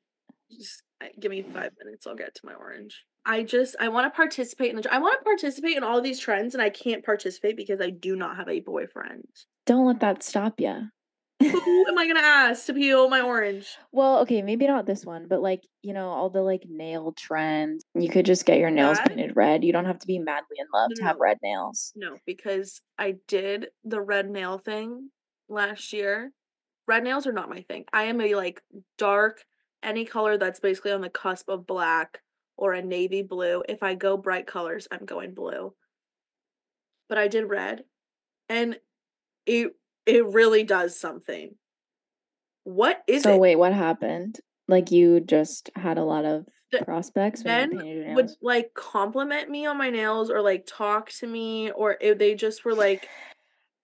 just 0.50 0.82
give 1.20 1.30
me 1.30 1.42
five 1.42 1.70
minutes, 1.82 2.06
I'll 2.06 2.14
get 2.14 2.34
to 2.34 2.40
my 2.44 2.54
orange. 2.54 3.04
I 3.26 3.42
just, 3.42 3.74
I 3.80 3.88
want 3.88 4.12
to 4.12 4.14
participate 4.14 4.70
in 4.70 4.76
the, 4.76 4.92
I 4.92 4.98
want 4.98 5.18
to 5.18 5.24
participate 5.24 5.76
in 5.76 5.82
all 5.82 6.00
these 6.00 6.20
trends 6.20 6.54
and 6.54 6.62
I 6.62 6.70
can't 6.70 7.04
participate 7.04 7.56
because 7.56 7.80
I 7.80 7.90
do 7.90 8.16
not 8.16 8.36
have 8.36 8.48
a 8.48 8.60
boyfriend. 8.60 9.24
Don't 9.66 9.86
let 9.86 10.00
that 10.00 10.22
stop 10.22 10.60
you. 10.60 10.88
Who 11.40 11.86
am 11.88 11.98
I 11.98 12.04
going 12.04 12.16
to 12.16 12.24
ask 12.24 12.66
to 12.66 12.74
peel 12.74 13.08
my 13.08 13.20
orange? 13.20 13.66
Well, 13.92 14.20
okay, 14.20 14.42
maybe 14.42 14.66
not 14.66 14.86
this 14.86 15.04
one, 15.04 15.26
but 15.28 15.40
like, 15.40 15.62
you 15.82 15.92
know, 15.92 16.08
all 16.08 16.28
the 16.30 16.42
like 16.42 16.64
nail 16.68 17.12
trends. 17.12 17.84
You 17.94 18.08
could 18.08 18.26
just 18.26 18.44
get 18.44 18.58
your 18.58 18.70
nails 18.70 18.98
That- 18.98 19.08
painted 19.08 19.36
red. 19.36 19.62
You 19.62 19.72
don't 19.72 19.84
have 19.84 19.98
to 20.00 20.06
be 20.06 20.18
madly 20.18 20.56
in 20.58 20.66
love 20.72 20.90
No, 20.90 20.94
to 20.96 21.04
have 21.04 21.16
red 21.20 21.38
nails. 21.42 21.92
No, 21.94 22.16
because 22.26 22.80
I 22.98 23.16
did 23.28 23.68
the 23.84 24.00
red 24.00 24.28
nail 24.28 24.58
thing 24.58 25.10
last 25.48 25.92
year. 25.92 26.32
Red 26.88 27.04
nails 27.04 27.26
are 27.26 27.32
not 27.32 27.48
my 27.48 27.60
thing. 27.62 27.84
I 27.92 28.04
am 28.04 28.20
a 28.20 28.34
like 28.34 28.62
dark, 28.98 29.44
any 29.82 30.04
color 30.04 30.38
that's 30.38 30.60
basically 30.60 30.92
on 30.92 31.00
the 31.02 31.10
cusp 31.10 31.48
of 31.48 31.66
black 31.66 32.20
or 32.56 32.72
a 32.72 32.82
navy 32.82 33.22
blue. 33.22 33.62
If 33.68 33.82
I 33.82 33.94
go 33.94 34.16
bright 34.16 34.46
colors, 34.46 34.88
I'm 34.90 35.04
going 35.04 35.34
blue. 35.34 35.72
But 37.08 37.18
I 37.18 37.28
did 37.28 37.44
red 37.48 37.84
and 38.48 38.76
it 39.46 39.72
it 40.06 40.26
really 40.26 40.64
does 40.64 40.98
something. 40.98 41.54
What 42.64 43.02
is 43.06 43.20
it? 43.20 43.24
so 43.24 43.34
it? 43.34 43.40
wait, 43.40 43.56
what 43.56 43.72
happened? 43.72 44.40
Like 44.68 44.90
you 44.90 45.20
just 45.20 45.70
had 45.76 45.98
a 45.98 46.04
lot 46.04 46.24
of 46.24 46.46
The- 46.72 46.84
prospects 46.84 47.44
men 47.44 48.14
would 48.14 48.30
like 48.40 48.72
compliment 48.74 49.50
me 49.50 49.66
on 49.66 49.76
my 49.76 49.90
nails 49.90 50.30
or 50.30 50.40
like 50.40 50.64
talk 50.66 51.10
to 51.20 51.26
me 51.26 51.70
or 51.70 51.96
if 52.00 52.18
they 52.18 52.34
just 52.34 52.64
were 52.64 52.74
like 52.74 53.08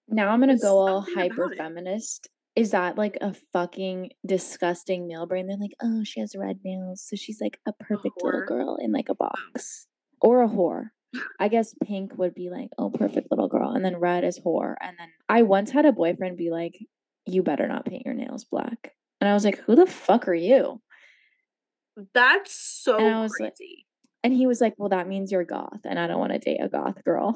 Now 0.08 0.30
I'm 0.30 0.40
gonna 0.40 0.58
go 0.58 0.78
all 0.78 1.06
hyper 1.14 1.52
feminist. 1.56 2.28
Is 2.56 2.72
that 2.72 2.98
like 2.98 3.16
a 3.20 3.34
fucking 3.52 4.10
disgusting 4.26 5.06
male 5.06 5.26
brain? 5.26 5.46
They're 5.46 5.56
like, 5.56 5.76
oh, 5.82 6.02
she 6.02 6.20
has 6.20 6.34
red 6.34 6.58
nails, 6.64 7.04
so 7.06 7.14
she's 7.16 7.40
like 7.40 7.60
a 7.66 7.72
perfect 7.72 8.22
little 8.22 8.44
girl 8.44 8.76
in 8.80 8.92
like 8.92 9.08
a 9.08 9.12
um, 9.12 9.18
box. 9.18 9.86
Or 10.20 10.42
a 10.42 10.48
whore. 10.48 10.88
I 11.40 11.48
guess 11.48 11.74
pink 11.84 12.16
would 12.16 12.34
be 12.34 12.50
like, 12.50 12.70
oh, 12.78 12.90
perfect 12.90 13.28
little 13.30 13.48
girl. 13.48 13.70
And 13.72 13.84
then 13.84 13.96
red 13.98 14.24
is 14.24 14.38
whore. 14.38 14.74
And 14.80 14.96
then 14.98 15.08
I 15.28 15.42
once 15.42 15.70
had 15.70 15.86
a 15.86 15.92
boyfriend 15.92 16.36
be 16.36 16.50
like, 16.50 16.78
you 17.26 17.42
better 17.42 17.66
not 17.66 17.84
paint 17.84 18.04
your 18.06 18.14
nails 18.14 18.44
black. 18.44 18.94
And 19.20 19.28
I 19.28 19.34
was 19.34 19.44
like, 19.44 19.58
who 19.58 19.74
the 19.74 19.86
fuck 19.86 20.28
are 20.28 20.34
you? 20.34 20.80
that's 22.14 22.54
so 22.54 22.96
And 22.96 23.14
I 23.14 23.20
was 23.20 23.32
like- 23.40 23.56
crazy. 23.56 23.86
And 24.22 24.34
he 24.34 24.46
was 24.46 24.60
like, 24.60 24.74
well, 24.76 24.90
that 24.90 25.08
means 25.08 25.32
you're 25.32 25.44
goth. 25.44 25.80
And 25.84 25.98
I 25.98 26.06
don't 26.06 26.20
want 26.20 26.32
to 26.32 26.38
date 26.38 26.60
a 26.62 26.68
goth 26.68 27.02
girl. 27.04 27.34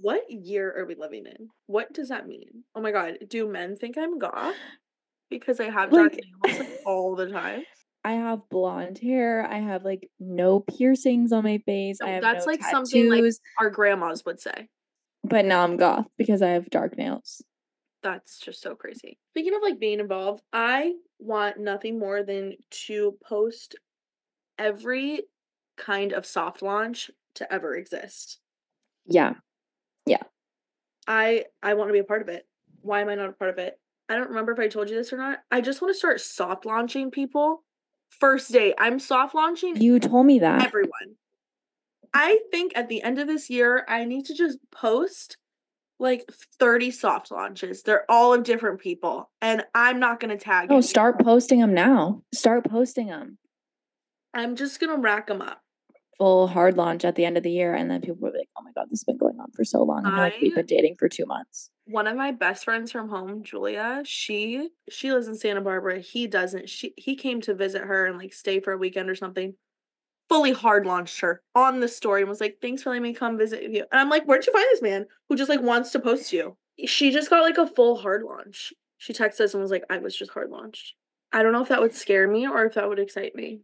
What 0.00 0.30
year 0.30 0.72
are 0.78 0.84
we 0.86 0.94
living 0.94 1.24
in? 1.26 1.48
What 1.66 1.92
does 1.92 2.10
that 2.10 2.26
mean? 2.28 2.62
Oh 2.74 2.80
my 2.80 2.92
god, 2.92 3.18
do 3.28 3.48
men 3.48 3.76
think 3.76 3.98
I'm 3.98 4.18
goth? 4.20 4.54
Because 5.28 5.58
I 5.58 5.70
have 5.70 5.90
dark 5.90 6.12
Like- 6.12 6.24
nails 6.46 6.60
like, 6.60 6.80
all 6.86 7.16
the 7.16 7.28
time. 7.28 7.64
I 8.04 8.12
have 8.12 8.48
blonde 8.48 8.98
hair. 8.98 9.44
I 9.46 9.58
have 9.58 9.84
like 9.84 10.10
no 10.18 10.60
piercings 10.60 11.32
on 11.32 11.44
my 11.44 11.58
face. 11.58 12.00
I 12.00 12.06
No, 12.06 12.12
have 12.14 12.22
that's 12.22 12.46
no 12.46 12.52
like 12.52 12.60
tattoos. 12.60 12.70
something 12.70 13.08
like 13.08 13.24
our 13.58 13.70
grandmas 13.70 14.24
would 14.24 14.40
say. 14.40 14.68
but 15.24 15.44
now 15.44 15.62
I'm 15.64 15.76
goth 15.76 16.06
because 16.16 16.42
I 16.42 16.50
have 16.50 16.70
dark 16.70 16.96
nails. 16.96 17.42
That's 18.02 18.38
just 18.38 18.62
so 18.62 18.74
crazy. 18.76 19.18
Speaking 19.30 19.54
of 19.54 19.62
like 19.62 19.78
being 19.78 20.00
involved, 20.00 20.42
I 20.52 20.94
want 21.18 21.58
nothing 21.58 21.98
more 21.98 22.22
than 22.22 22.56
to 22.70 23.18
post 23.24 23.76
every 24.58 25.24
kind 25.76 26.12
of 26.12 26.26
soft 26.26 26.62
launch 26.62 27.10
to 27.36 27.52
ever 27.52 27.76
exist. 27.76 28.40
Yeah. 29.06 29.34
Yeah. 30.06 30.22
I 31.06 31.46
I 31.62 31.74
want 31.74 31.88
to 31.88 31.92
be 31.92 31.98
a 31.98 32.04
part 32.04 32.22
of 32.22 32.28
it. 32.28 32.46
Why 32.82 33.00
am 33.00 33.08
I 33.08 33.14
not 33.14 33.30
a 33.30 33.32
part 33.32 33.50
of 33.50 33.58
it? 33.58 33.80
I 34.08 34.14
don't 34.16 34.28
remember 34.28 34.52
if 34.52 34.58
I 34.58 34.68
told 34.68 34.88
you 34.88 34.96
this 34.96 35.12
or 35.12 35.16
not. 35.18 35.40
I 35.50 35.60
just 35.60 35.82
want 35.82 35.92
to 35.92 35.98
start 35.98 36.20
soft 36.20 36.64
launching 36.64 37.10
people. 37.10 37.64
First 38.10 38.52
date, 38.52 38.74
I'm 38.78 38.98
soft 38.98 39.34
launching 39.34 39.80
You 39.80 40.00
told 40.00 40.26
me 40.26 40.40
that. 40.40 40.66
everyone. 40.66 41.16
I 42.12 42.40
think 42.50 42.72
at 42.74 42.88
the 42.88 43.02
end 43.02 43.18
of 43.18 43.26
this 43.26 43.50
year, 43.50 43.84
I 43.88 44.04
need 44.04 44.26
to 44.26 44.34
just 44.34 44.58
post 44.72 45.36
like 46.00 46.30
30 46.58 46.90
soft 46.90 47.30
launches. 47.30 47.82
They're 47.82 48.10
all 48.10 48.32
of 48.32 48.44
different 48.44 48.80
people, 48.80 49.30
and 49.42 49.64
I'm 49.74 49.98
not 49.98 50.20
going 50.20 50.36
to 50.36 50.42
tag 50.42 50.70
No, 50.70 50.80
start 50.80 51.20
posting 51.20 51.60
them 51.60 51.74
now. 51.74 52.22
Start 52.32 52.64
posting 52.64 53.08
them. 53.08 53.38
I'm 54.34 54.56
just 54.56 54.80
going 54.80 54.94
to 54.94 55.00
rack 55.00 55.26
them 55.26 55.42
up. 55.42 55.60
Full 56.18 56.48
hard 56.48 56.76
launch 56.76 57.04
at 57.04 57.14
the 57.14 57.24
end 57.24 57.36
of 57.36 57.42
the 57.42 57.50
year, 57.50 57.74
and 57.74 57.90
then 57.90 58.00
people 58.00 58.16
will 58.20 58.32
be 58.32 58.38
like, 58.38 58.48
"Oh 58.58 58.62
my 58.62 58.72
god, 58.74 58.86
this 58.90 59.00
has 59.00 59.04
been 59.04 59.18
going 59.18 59.38
on 59.38 59.52
for 59.52 59.64
so 59.64 59.82
long." 59.84 60.04
I... 60.04 60.18
Like, 60.18 60.34
we've 60.42 60.54
been 60.54 60.66
dating 60.66 60.96
for 60.98 61.08
two 61.08 61.26
months. 61.26 61.70
One 61.90 62.06
of 62.06 62.16
my 62.16 62.32
best 62.32 62.64
friends 62.64 62.92
from 62.92 63.08
home, 63.08 63.42
Julia, 63.42 64.02
she 64.04 64.68
she 64.90 65.10
lives 65.10 65.26
in 65.26 65.34
Santa 65.34 65.62
Barbara. 65.62 66.00
He 66.00 66.26
doesn't. 66.26 66.68
She 66.68 66.92
he 66.96 67.16
came 67.16 67.40
to 67.40 67.54
visit 67.54 67.82
her 67.82 68.04
and 68.04 68.18
like 68.18 68.34
stay 68.34 68.60
for 68.60 68.72
a 68.72 68.78
weekend 68.78 69.08
or 69.08 69.14
something. 69.14 69.54
Fully 70.28 70.52
hard 70.52 70.84
launched 70.84 71.20
her 71.20 71.42
on 71.54 71.80
the 71.80 71.88
story 71.88 72.20
and 72.20 72.28
was 72.28 72.42
like, 72.42 72.58
"Thanks 72.60 72.82
for 72.82 72.90
letting 72.90 73.04
me 73.04 73.14
come 73.14 73.38
visit 73.38 73.62
you." 73.62 73.86
And 73.90 74.00
I'm 74.00 74.10
like, 74.10 74.24
"Where'd 74.26 74.46
you 74.46 74.52
find 74.52 74.66
this 74.70 74.82
man 74.82 75.06
who 75.28 75.36
just 75.36 75.48
like 75.48 75.62
wants 75.62 75.90
to 75.92 75.98
post 75.98 76.30
you?" 76.30 76.58
She 76.84 77.10
just 77.10 77.30
got 77.30 77.40
like 77.40 77.56
a 77.56 77.66
full 77.66 77.96
hard 77.96 78.22
launch. 78.22 78.74
She 78.98 79.14
texted 79.14 79.40
us 79.40 79.54
and 79.54 79.62
was 79.62 79.70
like, 79.70 79.84
"I 79.88 79.96
was 79.96 80.14
just 80.14 80.32
hard 80.32 80.50
launched." 80.50 80.94
I 81.32 81.42
don't 81.42 81.52
know 81.52 81.62
if 81.62 81.68
that 81.68 81.80
would 81.80 81.94
scare 81.94 82.28
me 82.28 82.46
or 82.46 82.66
if 82.66 82.74
that 82.74 82.88
would 82.88 82.98
excite 82.98 83.34
me. 83.34 83.60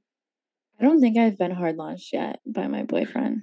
I 0.80 0.84
don't 0.84 1.00
think 1.00 1.18
I've 1.18 1.36
been 1.36 1.50
hard 1.50 1.76
launched 1.76 2.12
yet 2.14 2.40
by 2.46 2.68
my 2.68 2.84
boyfriend. 2.84 3.42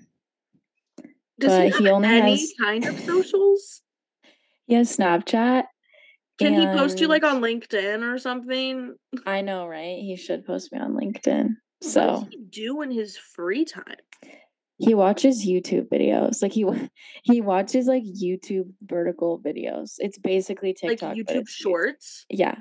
Does 1.40 1.52
But 1.52 1.66
he, 1.66 1.78
he 1.78 1.84
have 1.86 1.94
only 1.94 2.08
any 2.08 2.32
has- 2.32 2.54
kind 2.60 2.86
of 2.86 3.00
socials? 3.00 3.84
He 4.72 4.76
has 4.78 4.96
Snapchat. 4.96 5.64
Can 6.40 6.54
he 6.54 6.66
post 6.66 7.02
you 7.02 7.10
like 7.10 7.26
on 7.26 7.42
LinkedIn 7.42 8.10
or 8.10 8.18
something? 8.18 8.96
I 9.26 9.42
know, 9.42 9.68
right? 9.68 9.98
He 10.00 10.16
should 10.16 10.46
post 10.46 10.72
me 10.72 10.80
on 10.80 10.94
LinkedIn. 10.94 11.48
What 11.82 11.92
So 11.92 12.08
does 12.08 12.28
he 12.32 12.38
do 12.50 12.82
in 12.82 12.90
his 12.90 13.18
free 13.18 13.66
time? 13.66 13.98
he 14.78 14.94
watches 14.94 15.46
YouTube 15.46 15.90
videos. 15.90 16.42
Like 16.42 16.54
he 16.54 16.66
he 17.24 17.42
watches 17.42 17.88
like 17.88 18.04
YouTube 18.04 18.72
vertical 18.82 19.42
videos. 19.46 19.96
It's 19.98 20.18
basically 20.18 20.74
TikTok. 20.74 21.18
like 21.18 21.18
YouTube 21.18 21.50
Shorts. 21.50 22.26
Yeah. 22.30 22.56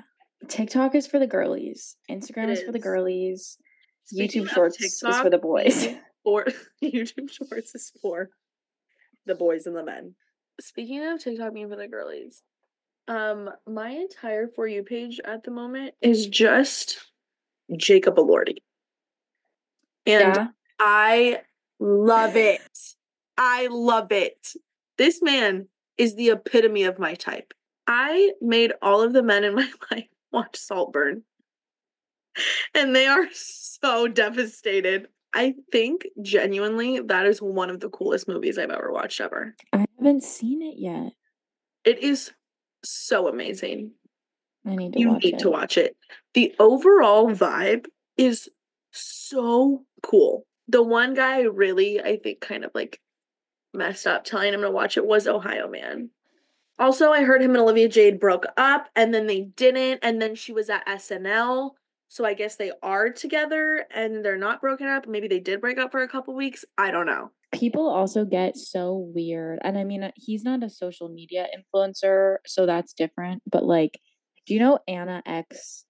TikTok 0.49 0.95
is 0.95 1.07
for 1.07 1.17
the 1.17 1.27
girlies. 1.27 1.95
Instagram 2.11 2.49
is 2.49 2.61
for 2.61 2.73
the 2.73 2.79
girlies. 2.79 3.57
Speaking 4.03 4.43
YouTube 4.43 4.49
Shorts 4.49 4.81
is 4.81 4.99
for 4.99 5.29
the 5.29 5.37
boys. 5.37 5.87
For 6.25 6.45
YouTube 6.83 7.31
Shorts 7.31 7.73
is 7.73 7.93
for 8.01 8.31
the 9.25 9.33
boys 9.33 9.65
and 9.65 9.77
the 9.77 9.83
men. 9.85 10.13
Speaking 10.61 11.05
of 11.05 11.21
TikTok 11.21 11.53
being 11.53 11.69
for 11.69 11.75
the 11.75 11.87
girlies, 11.87 12.41
um, 13.07 13.49
my 13.67 13.89
entire 13.89 14.47
for 14.47 14.67
you 14.67 14.83
page 14.83 15.19
at 15.25 15.43
the 15.43 15.51
moment 15.51 15.95
is 16.01 16.27
just 16.27 16.99
Jacob 17.75 18.15
Elordi, 18.15 18.57
and 20.05 20.35
yeah. 20.35 20.47
I 20.79 21.41
love 21.79 22.35
it. 22.35 22.61
I 23.37 23.67
love 23.71 24.11
it. 24.11 24.53
This 24.97 25.21
man 25.21 25.67
is 25.97 26.15
the 26.15 26.29
epitome 26.29 26.83
of 26.83 26.99
my 26.99 27.15
type. 27.15 27.53
I 27.87 28.33
made 28.39 28.73
all 28.81 29.01
of 29.01 29.13
the 29.13 29.23
men 29.23 29.43
in 29.43 29.55
my 29.55 29.69
life 29.91 30.07
watch 30.31 30.55
Saltburn. 30.55 31.23
And 32.73 32.95
they 32.95 33.07
are 33.07 33.27
so 33.33 34.07
devastated. 34.07 35.07
I 35.33 35.55
think 35.71 36.05
genuinely 36.21 36.99
that 36.99 37.25
is 37.25 37.41
one 37.41 37.69
of 37.69 37.79
the 37.79 37.89
coolest 37.89 38.27
movies 38.27 38.57
I've 38.57 38.69
ever 38.69 38.91
watched 38.91 39.21
ever. 39.21 39.55
I 39.71 39.85
haven't 39.97 40.23
seen 40.23 40.61
it 40.61 40.75
yet. 40.77 41.13
It 41.85 41.99
is 42.03 42.31
so 42.83 43.27
amazing. 43.27 43.91
I 44.65 44.75
need 44.75 44.93
to 44.93 44.99
You 44.99 45.09
watch 45.11 45.23
need 45.23 45.33
it. 45.35 45.39
to 45.39 45.49
watch 45.49 45.77
it. 45.77 45.95
The 46.33 46.53
overall 46.59 47.31
vibe 47.31 47.85
is 48.17 48.49
so 48.91 49.85
cool. 50.03 50.45
The 50.67 50.83
one 50.83 51.13
guy 51.13 51.41
really, 51.41 51.99
I 52.01 52.17
think, 52.17 52.41
kind 52.41 52.63
of 52.65 52.71
like 52.75 52.99
messed 53.73 54.05
up 54.05 54.23
telling 54.25 54.53
him 54.53 54.61
to 54.61 54.71
watch 54.71 54.97
it 54.97 55.05
was 55.05 55.27
Ohio 55.27 55.67
Man. 55.69 56.09
Also, 56.77 57.11
I 57.11 57.23
heard 57.23 57.41
him 57.41 57.51
and 57.51 57.59
Olivia 57.61 57.87
Jade 57.87 58.19
broke 58.19 58.45
up 58.57 58.89
and 58.95 59.13
then 59.13 59.27
they 59.27 59.41
didn't. 59.41 59.99
And 60.03 60.21
then 60.21 60.35
she 60.35 60.51
was 60.51 60.69
at 60.69 60.85
SNL. 60.87 61.71
So 62.11 62.25
I 62.25 62.33
guess 62.33 62.57
they 62.57 62.73
are 62.83 63.09
together 63.09 63.85
and 63.89 64.23
they're 64.23 64.37
not 64.37 64.59
broken 64.59 64.85
up. 64.85 65.07
Maybe 65.07 65.29
they 65.29 65.39
did 65.39 65.61
break 65.61 65.77
up 65.77 65.91
for 65.91 66.01
a 66.03 66.09
couple 66.09 66.35
weeks. 66.35 66.65
I 66.77 66.91
don't 66.91 67.05
know. 67.05 67.31
People 67.53 67.87
also 67.89 68.25
get 68.25 68.57
so 68.57 68.97
weird. 69.15 69.59
And 69.63 69.77
I 69.77 69.85
mean, 69.85 70.03
uh, 70.03 70.11
he's 70.17 70.43
not 70.43 70.61
a 70.61 70.69
social 70.69 71.07
media 71.07 71.47
influencer, 71.55 72.39
so 72.45 72.65
that's 72.65 72.91
different. 72.91 73.41
But 73.49 73.63
like, 73.63 73.97
do 74.45 74.53
you 74.53 74.59
know 74.59 74.79
Anna 74.89 75.23
X 75.25 75.85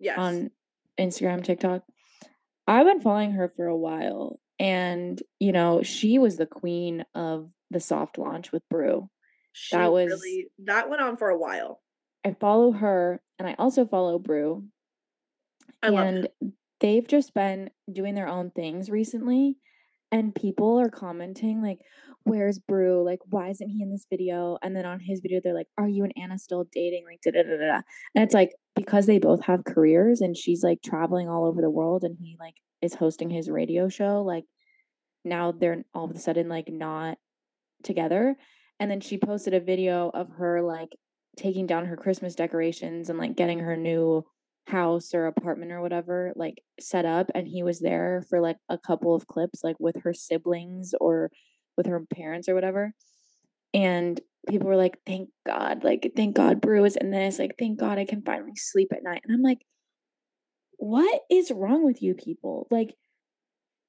Yes. 0.00 0.18
on 0.18 0.50
Instagram, 0.98 1.44
TikTok? 1.44 1.82
I've 2.66 2.86
been 2.86 3.00
following 3.00 3.30
her 3.32 3.52
for 3.54 3.66
a 3.66 3.76
while. 3.76 4.40
And, 4.58 5.22
you 5.38 5.52
know, 5.52 5.82
she 5.84 6.18
was 6.18 6.36
the 6.36 6.46
queen 6.46 7.04
of 7.14 7.48
the 7.70 7.78
soft 7.80 8.18
launch 8.18 8.50
with 8.50 8.68
Brew. 8.68 9.08
she 9.52 9.76
that 9.76 9.92
was- 9.92 10.10
really 10.10 10.48
that 10.64 10.90
went 10.90 11.00
on 11.00 11.16
for 11.16 11.28
a 11.28 11.38
while. 11.38 11.80
I 12.24 12.32
follow 12.32 12.72
her 12.72 13.22
and 13.38 13.46
I 13.46 13.54
also 13.56 13.86
follow 13.86 14.18
Brew. 14.18 14.64
I 15.82 15.88
and 15.88 16.28
they've 16.80 17.06
just 17.06 17.34
been 17.34 17.70
doing 17.92 18.14
their 18.14 18.28
own 18.28 18.50
things 18.50 18.90
recently 18.90 19.56
and 20.12 20.34
people 20.34 20.80
are 20.80 20.90
commenting 20.90 21.62
like 21.62 21.78
where's 22.24 22.58
brew? 22.58 23.04
Like 23.04 23.20
why 23.26 23.48
isn't 23.48 23.68
he 23.68 23.82
in 23.82 23.90
this 23.90 24.06
video? 24.10 24.58
And 24.62 24.76
then 24.76 24.84
on 24.84 25.00
his 25.00 25.20
video 25.20 25.40
they're 25.42 25.54
like 25.54 25.68
are 25.78 25.88
you 25.88 26.04
and 26.04 26.12
anna 26.16 26.38
still 26.38 26.66
dating? 26.72 27.04
Like 27.06 27.20
da 27.22 27.30
da 27.32 27.48
da 27.48 27.56
da. 27.56 27.80
And 28.14 28.24
it's 28.24 28.34
like 28.34 28.50
because 28.74 29.06
they 29.06 29.18
both 29.18 29.44
have 29.44 29.64
careers 29.64 30.20
and 30.20 30.36
she's 30.36 30.62
like 30.62 30.82
traveling 30.82 31.28
all 31.28 31.46
over 31.46 31.60
the 31.60 31.70
world 31.70 32.04
and 32.04 32.16
he 32.20 32.36
like 32.38 32.54
is 32.82 32.94
hosting 32.94 33.30
his 33.30 33.50
radio 33.50 33.88
show 33.88 34.22
like 34.22 34.44
now 35.24 35.52
they're 35.52 35.84
all 35.94 36.06
of 36.06 36.16
a 36.16 36.18
sudden 36.18 36.48
like 36.48 36.68
not 36.68 37.18
together. 37.82 38.36
And 38.78 38.90
then 38.90 39.00
she 39.00 39.18
posted 39.18 39.54
a 39.54 39.60
video 39.60 40.10
of 40.12 40.28
her 40.38 40.62
like 40.62 40.90
taking 41.36 41.66
down 41.66 41.86
her 41.86 41.96
christmas 41.96 42.34
decorations 42.34 43.08
and 43.08 43.18
like 43.18 43.36
getting 43.36 43.60
her 43.60 43.76
new 43.76 44.24
house 44.70 45.14
or 45.14 45.26
apartment 45.26 45.72
or 45.72 45.80
whatever 45.80 46.32
like 46.36 46.62
set 46.78 47.04
up 47.04 47.30
and 47.34 47.48
he 47.48 47.62
was 47.62 47.80
there 47.80 48.24
for 48.28 48.40
like 48.40 48.56
a 48.68 48.78
couple 48.78 49.14
of 49.14 49.26
clips 49.26 49.64
like 49.64 49.76
with 49.78 49.96
her 50.02 50.14
siblings 50.14 50.94
or 51.00 51.30
with 51.76 51.86
her 51.86 52.04
parents 52.14 52.48
or 52.48 52.54
whatever 52.54 52.92
and 53.74 54.20
people 54.48 54.68
were 54.68 54.76
like 54.76 54.98
thank 55.06 55.28
god 55.46 55.84
like 55.84 56.12
thank 56.16 56.36
god 56.36 56.60
brew 56.60 56.84
is 56.84 56.96
in 56.96 57.10
this 57.10 57.38
like 57.38 57.54
thank 57.58 57.78
god 57.78 57.98
i 57.98 58.04
can 58.04 58.22
finally 58.22 58.56
sleep 58.56 58.88
at 58.92 59.02
night 59.02 59.22
and 59.24 59.34
i'm 59.34 59.42
like 59.42 59.58
what 60.80 61.20
is 61.30 61.50
wrong 61.50 61.84
with 61.84 62.02
you 62.02 62.14
people? 62.14 62.66
Like 62.70 62.94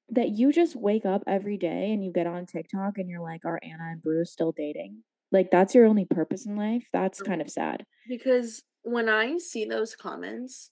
that 0.10 0.30
you 0.30 0.52
just 0.52 0.76
wake 0.76 1.06
up 1.06 1.24
every 1.26 1.58
day 1.58 1.94
and 1.94 2.04
you 2.04 2.12
get 2.12 2.28
on 2.28 2.46
tiktok 2.46 2.98
and 2.98 3.10
you're 3.10 3.22
like 3.22 3.46
are 3.46 3.62
anna 3.64 3.92
and 3.92 4.04
brew 4.04 4.26
still 4.26 4.52
dating 4.52 5.02
like 5.32 5.50
that's 5.50 5.74
your 5.74 5.86
only 5.86 6.06
purpose 6.06 6.46
in 6.46 6.58
life? 6.58 6.84
That's 6.92 7.22
kind 7.22 7.42
of 7.42 7.50
sad. 7.50 7.86
Because 8.10 8.64
when 8.84 9.10
I 9.10 9.38
see 9.38 9.66
those 9.66 9.96
comments, 9.96 10.72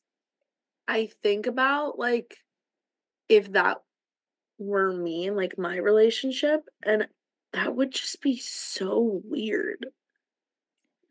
I 0.88 1.08
think 1.24 1.48
about 1.48 2.00
like 2.00 2.38
if 3.30 3.52
that 3.54 3.84
were 4.60 4.92
me 4.94 5.28
and 5.28 5.38
like 5.38 5.58
my 5.58 5.78
relationship, 5.78 6.70
and 6.84 7.08
that 7.54 7.76
would 7.76 7.92
just 7.92 8.22
be 8.22 8.38
so 8.38 9.22
weird. 9.26 9.88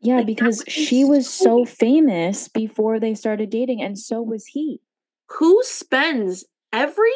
Yeah, 0.01 0.21
Like, 0.21 0.25
because 0.25 0.63
be 0.63 0.71
she 0.71 1.03
was 1.03 1.29
so 1.29 1.29
so 1.29 1.65
weird. 1.65 1.65
famous 1.65 2.47
before 2.47 2.99
they 2.99 3.15
started 3.15 3.49
dating, 3.49 3.81
and 3.81 3.97
so 3.97 4.21
was 4.21 4.45
he. 4.47 4.81
Who 5.37 5.63
spends 5.63 6.45
every 6.73 7.13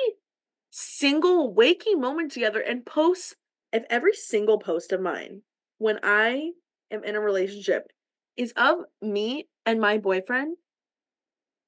single 0.72 1.54
waking 1.54 2.00
moment 2.02 2.32
together 2.32 2.60
and 2.62 2.86
posts 2.86 3.36
if 3.72 3.84
every 3.90 4.14
single 4.14 4.60
post 4.60 4.92
of 4.92 5.02
mine 5.02 5.44
when 5.78 6.00
I 6.04 6.52
am 6.92 7.04
in 7.04 7.16
a 7.16 7.22
relationship 7.22 7.92
is 8.38 8.54
of 8.58 8.80
me 9.02 9.48
and 9.66 9.80
my 9.80 9.98
boyfriend, 9.98 10.58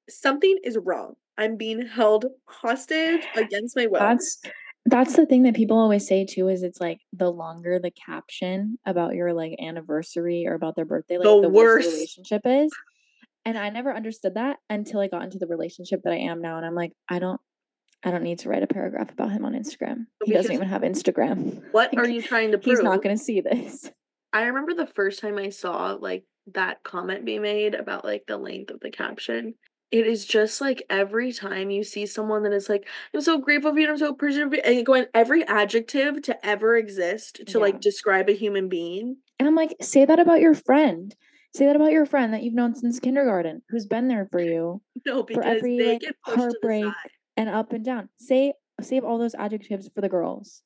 something 0.08 0.58
is 0.64 0.78
wrong. 0.82 1.14
I'm 1.38 1.56
being 1.56 1.86
held 1.86 2.26
hostage 2.46 3.22
against 3.36 3.76
my 3.76 3.86
will. 3.86 4.00
That's 4.00 4.40
that's 4.86 5.16
the 5.16 5.26
thing 5.26 5.42
that 5.42 5.54
people 5.54 5.78
always 5.78 6.06
say 6.06 6.24
too. 6.24 6.48
Is 6.48 6.62
it's 6.62 6.80
like 6.80 7.00
the 7.12 7.30
longer 7.30 7.78
the 7.78 7.90
caption 7.90 8.78
about 8.86 9.14
your 9.14 9.32
like 9.34 9.56
anniversary 9.60 10.46
or 10.46 10.54
about 10.54 10.76
their 10.76 10.84
birthday, 10.84 11.18
like 11.18 11.24
The 11.24 11.42
the, 11.42 11.48
worse 11.48 11.86
relationship 11.86 12.42
is. 12.44 12.72
And 13.44 13.56
I 13.56 13.70
never 13.70 13.94
understood 13.94 14.34
that 14.34 14.58
until 14.68 15.00
I 15.00 15.06
got 15.06 15.22
into 15.22 15.38
the 15.38 15.46
relationship 15.46 16.02
that 16.02 16.12
I 16.12 16.16
am 16.16 16.42
now, 16.42 16.56
and 16.56 16.66
I'm 16.66 16.74
like, 16.74 16.92
I 17.08 17.20
don't, 17.20 17.40
I 18.02 18.10
don't 18.10 18.24
need 18.24 18.40
to 18.40 18.48
write 18.48 18.64
a 18.64 18.66
paragraph 18.66 19.12
about 19.12 19.30
him 19.30 19.44
on 19.44 19.52
Instagram. 19.52 20.06
He 20.24 20.32
doesn't 20.32 20.52
even 20.52 20.66
have 20.66 20.82
Instagram. 20.82 21.62
what 21.70 21.96
are 21.98 22.08
you 22.08 22.22
trying 22.22 22.50
to 22.52 22.58
prove? 22.58 22.78
He's 22.78 22.84
not 22.84 23.04
going 23.04 23.16
to 23.16 23.22
see 23.22 23.40
this. 23.40 23.88
I 24.32 24.42
remember 24.46 24.74
the 24.74 24.86
first 24.86 25.20
time 25.20 25.38
I 25.38 25.50
saw 25.50 25.92
like 25.92 26.24
that 26.54 26.82
comment 26.82 27.24
be 27.24 27.38
made 27.38 27.74
about 27.74 28.04
like 28.04 28.24
the 28.26 28.36
length 28.36 28.70
of 28.70 28.80
the 28.80 28.90
caption. 28.90 29.54
It 29.92 30.06
is 30.06 30.24
just 30.26 30.60
like 30.60 30.82
every 30.90 31.32
time 31.32 31.70
you 31.70 31.84
see 31.84 32.06
someone 32.06 32.42
that 32.42 32.52
is 32.52 32.68
like, 32.68 32.86
I'm 33.14 33.20
so 33.20 33.38
grateful 33.38 33.72
for 33.72 33.78
you, 33.78 33.88
I'm 33.88 33.96
so 33.98 34.08
appreciative, 34.10 34.48
of 34.48 34.54
you," 34.54 34.60
and 34.64 34.74
you 34.76 34.82
go 34.82 34.94
in 34.94 35.06
every 35.14 35.46
adjective 35.46 36.22
to 36.22 36.46
ever 36.46 36.76
exist 36.76 37.40
to 37.46 37.58
Yeah. 37.58 37.62
like 37.62 37.80
describe 37.80 38.28
a 38.28 38.32
human 38.32 38.68
being. 38.68 39.18
And 39.38 39.48
I'm 39.48 39.54
like, 39.54 39.76
say 39.80 40.04
that 40.04 40.18
about 40.18 40.40
your 40.40 40.54
friend. 40.54 41.14
Say 41.54 41.66
that 41.66 41.76
about 41.76 41.92
your 41.92 42.04
friend 42.06 42.34
that 42.34 42.42
you've 42.42 42.54
known 42.54 42.74
since 42.74 42.98
kindergarten, 43.00 43.62
who's 43.70 43.86
been 43.86 44.08
there 44.08 44.28
for 44.30 44.40
you 44.40 44.82
No, 45.06 45.22
because 45.22 45.44
every, 45.44 45.78
they 45.78 45.92
like, 45.92 46.00
get 46.00 46.16
pushed 46.24 46.36
to 46.36 46.36
the 46.36 46.42
heartbreak 46.42 46.84
side. 46.84 47.10
and 47.36 47.48
up 47.48 47.72
and 47.72 47.84
down. 47.84 48.08
Say 48.18 48.54
save 48.82 49.04
all 49.04 49.18
those 49.18 49.34
adjectives 49.36 49.88
for 49.94 50.00
the 50.00 50.08
girls, 50.08 50.62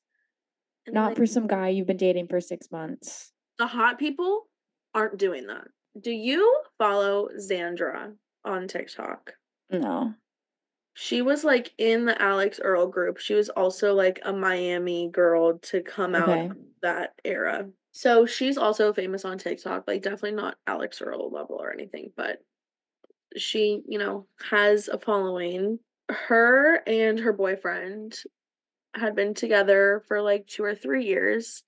And, 0.87 0.95
not 0.95 1.09
like, 1.09 1.17
for 1.17 1.25
some 1.25 1.47
guy 1.47 1.69
you've 1.69 1.87
been 1.87 1.95
dating 1.97 2.27
for 2.27 2.41
six 2.41 2.71
months. 2.71 3.31
the 3.59 3.67
hot 3.67 3.99
people 3.99 4.47
aren't 4.93 5.17
doing 5.17 5.47
that. 5.47 5.67
Do 5.99 6.11
you 6.11 6.63
follow 6.77 7.29
Xandra 7.37 8.15
on 8.45 8.67
TikTok? 8.67 9.33
No. 9.69 10.13
She 10.93 11.21
was 11.21 11.43
like 11.43 11.73
in 11.77 12.05
the 12.05 12.21
Alix 12.21 12.59
Earle 12.61 12.87
group. 12.87 13.17
She 13.17 13.33
was 13.33 13.49
also 13.49 13.93
like 13.93 14.19
a 14.23 14.33
Miami 14.33 15.09
girl 15.09 15.57
to 15.59 15.81
come 15.81 16.15
out 16.15 16.29
Okay. 16.29 16.51
that 16.81 17.13
era. 17.23 17.69
So 17.91 18.25
she's 18.25 18.57
also 18.57 18.93
famous 18.93 19.25
on 19.25 19.37
TikTok, 19.37 19.85
like 19.87 20.01
definitely 20.01 20.33
not 20.33 20.57
Alix 20.67 21.01
Earle 21.01 21.29
level 21.31 21.55
or 21.61 21.71
anything, 21.73 22.11
but 22.15 22.39
she, 23.37 23.81
you 23.87 23.97
know, 23.97 24.27
has 24.49 24.87
a 24.87 24.99
following. 24.99 25.79
Her 26.09 26.77
and 26.87 27.19
her 27.19 27.33
boyfriend 27.33 28.17
had 28.95 29.15
been 29.15 29.33
together 29.33 30.03
for 30.07 30.21
like 30.21 30.47
two 30.47 30.63
or 30.63 30.75
three 30.75 31.05
years, 31.05 31.63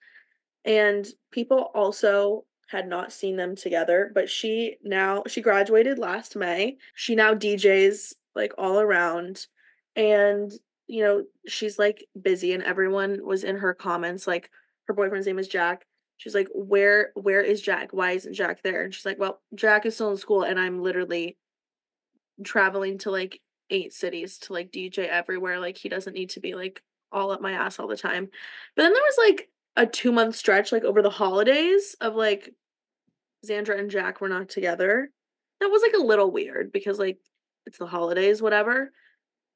and 0.65 1.07
people 1.31 1.71
also 1.73 2.45
had 2.69 2.87
not 2.87 3.11
seen 3.11 3.37
them 3.37 3.55
together. 3.55 4.11
But 4.13 4.29
she 4.29 4.77
now 4.83 5.23
she 5.27 5.41
graduated 5.41 5.99
last 5.99 6.35
May. 6.35 6.77
She 6.95 7.15
now 7.15 7.33
DJs 7.33 8.13
like 8.35 8.53
all 8.57 8.79
around, 8.79 9.47
and 9.95 10.51
you 10.87 11.03
know 11.03 11.23
she's 11.47 11.79
like 11.79 12.05
busy, 12.19 12.53
and 12.53 12.63
everyone 12.63 13.25
was 13.25 13.43
in 13.43 13.57
her 13.57 13.73
comments 13.73 14.27
like 14.27 14.49
her 14.87 14.93
boyfriend's 14.93 15.27
name 15.27 15.39
is 15.39 15.47
Jack. 15.47 15.85
She's 16.17 16.35
like, 16.35 16.47
where 16.53 17.11
where 17.15 17.41
is 17.41 17.61
Jack? 17.61 17.91
Why 17.91 18.11
isn't 18.11 18.33
Jack 18.33 18.63
there? 18.63 18.83
And 18.83 18.93
she's 18.93 19.05
like, 19.05 19.19
well, 19.19 19.41
Jack 19.55 19.85
is 19.85 19.95
still 19.95 20.11
in 20.11 20.17
school, 20.17 20.43
and 20.43 20.59
I'm 20.59 20.81
literally 20.81 21.37
traveling 22.43 22.97
to 22.99 23.11
like 23.11 23.41
eight 23.69 23.93
cities 23.93 24.37
to 24.39 24.53
like 24.53 24.71
DJ 24.71 25.07
everywhere. 25.07 25.59
Like 25.59 25.77
he 25.77 25.89
doesn't 25.89 26.13
need 26.13 26.29
to 26.31 26.39
be 26.39 26.55
like 26.55 26.81
all 27.11 27.31
up 27.31 27.41
my 27.41 27.51
ass 27.51 27.79
all 27.79 27.87
the 27.87 27.97
time. 27.97 28.29
But 28.75 28.83
then 28.83 28.93
there 28.93 29.01
was 29.01 29.17
like 29.17 29.49
a 29.75 29.85
two 29.85 30.11
month 30.11 30.35
stretch, 30.35 30.71
like 30.71 30.83
over 30.83 31.01
the 31.01 31.09
holidays, 31.09 31.95
of 32.01 32.15
like 32.15 32.53
Xandra 33.45 33.79
and 33.79 33.89
Jack 33.89 34.21
were 34.21 34.29
not 34.29 34.49
together. 34.49 35.09
That 35.59 35.69
was 35.69 35.81
like 35.81 35.93
a 35.93 36.05
little 36.05 36.31
weird 36.31 36.71
because 36.71 36.99
like 36.99 37.19
it's 37.65 37.77
the 37.77 37.87
holidays, 37.87 38.41
whatever. 38.41 38.91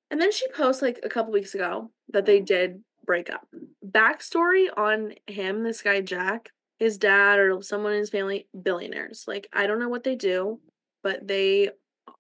And 0.10 0.22
then 0.22 0.32
she 0.32 0.48
posts 0.50 0.82
like 0.82 1.00
a 1.04 1.10
couple 1.10 1.34
weeks 1.34 1.54
ago 1.54 1.92
that 2.14 2.26
they 2.26 2.40
mm. 2.40 2.46
did 2.46 2.84
break 3.06 3.30
up. 3.30 3.48
Backstory 3.86 4.68
on 4.76 5.14
him, 5.28 5.64
this 5.64 5.82
guy 5.82 6.02
Jack, 6.02 6.52
his 6.80 6.98
dad 6.98 7.40
or 7.40 7.62
someone 7.62 7.94
in 7.94 8.00
his 8.00 8.10
family, 8.10 8.48
billionaires. 8.62 9.26
Like 9.28 9.48
I 9.54 9.68
don't 9.68 9.80
know 9.80 9.90
what 9.90 10.04
they 10.04 10.16
do, 10.16 10.60
but 11.04 11.28
they 11.28 11.70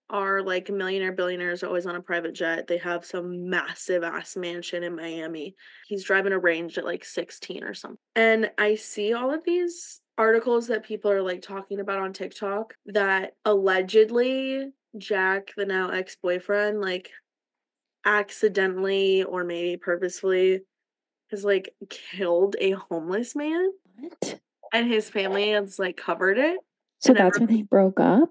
are 0.09 0.41
like 0.41 0.69
millionaire 0.69 1.11
billionaires 1.11 1.63
always 1.63 1.85
on 1.85 1.95
a 1.95 2.01
private 2.01 2.33
jet. 2.33 2.67
They 2.67 2.77
have 2.77 3.05
some 3.05 3.49
massive 3.49 4.03
ass 4.03 4.35
mansion 4.35 4.83
in 4.83 4.95
Miami. 4.95 5.55
He's 5.87 6.03
driving 6.03 6.33
a 6.33 6.39
range 6.39 6.77
at 6.77 6.85
like 6.85 7.03
16 7.03 7.63
or 7.63 7.73
something. 7.73 7.97
And 8.15 8.51
I 8.57 8.75
see 8.75 9.13
all 9.13 9.33
of 9.33 9.43
these 9.45 10.01
articles 10.17 10.67
that 10.67 10.83
people 10.83 11.11
are 11.11 11.21
like 11.21 11.41
talking 11.41 11.79
about 11.79 11.99
on 11.99 12.13
TikTok 12.13 12.73
that 12.87 13.33
allegedly 13.45 14.71
Jack, 14.97 15.51
the 15.57 15.65
now 15.65 15.89
ex-boyfriend, 15.89 16.81
like 16.81 17.11
accidentally 18.05 19.23
or 19.23 19.43
maybe 19.43 19.77
purposefully 19.77 20.61
has 21.29 21.43
like 21.43 21.73
killed 21.89 22.55
a 22.59 22.71
homeless 22.71 23.35
man 23.35 23.69
What? 23.99 24.39
and 24.73 24.87
his 24.87 25.09
family 25.09 25.49
has 25.49 25.77
like 25.77 25.97
covered 25.97 26.37
it 26.37 26.57
So 26.99 27.09
And 27.11 27.19
that's 27.19 27.37
when 27.37 27.49
they 27.49 27.63
broke 27.63 27.99
up? 27.99 28.29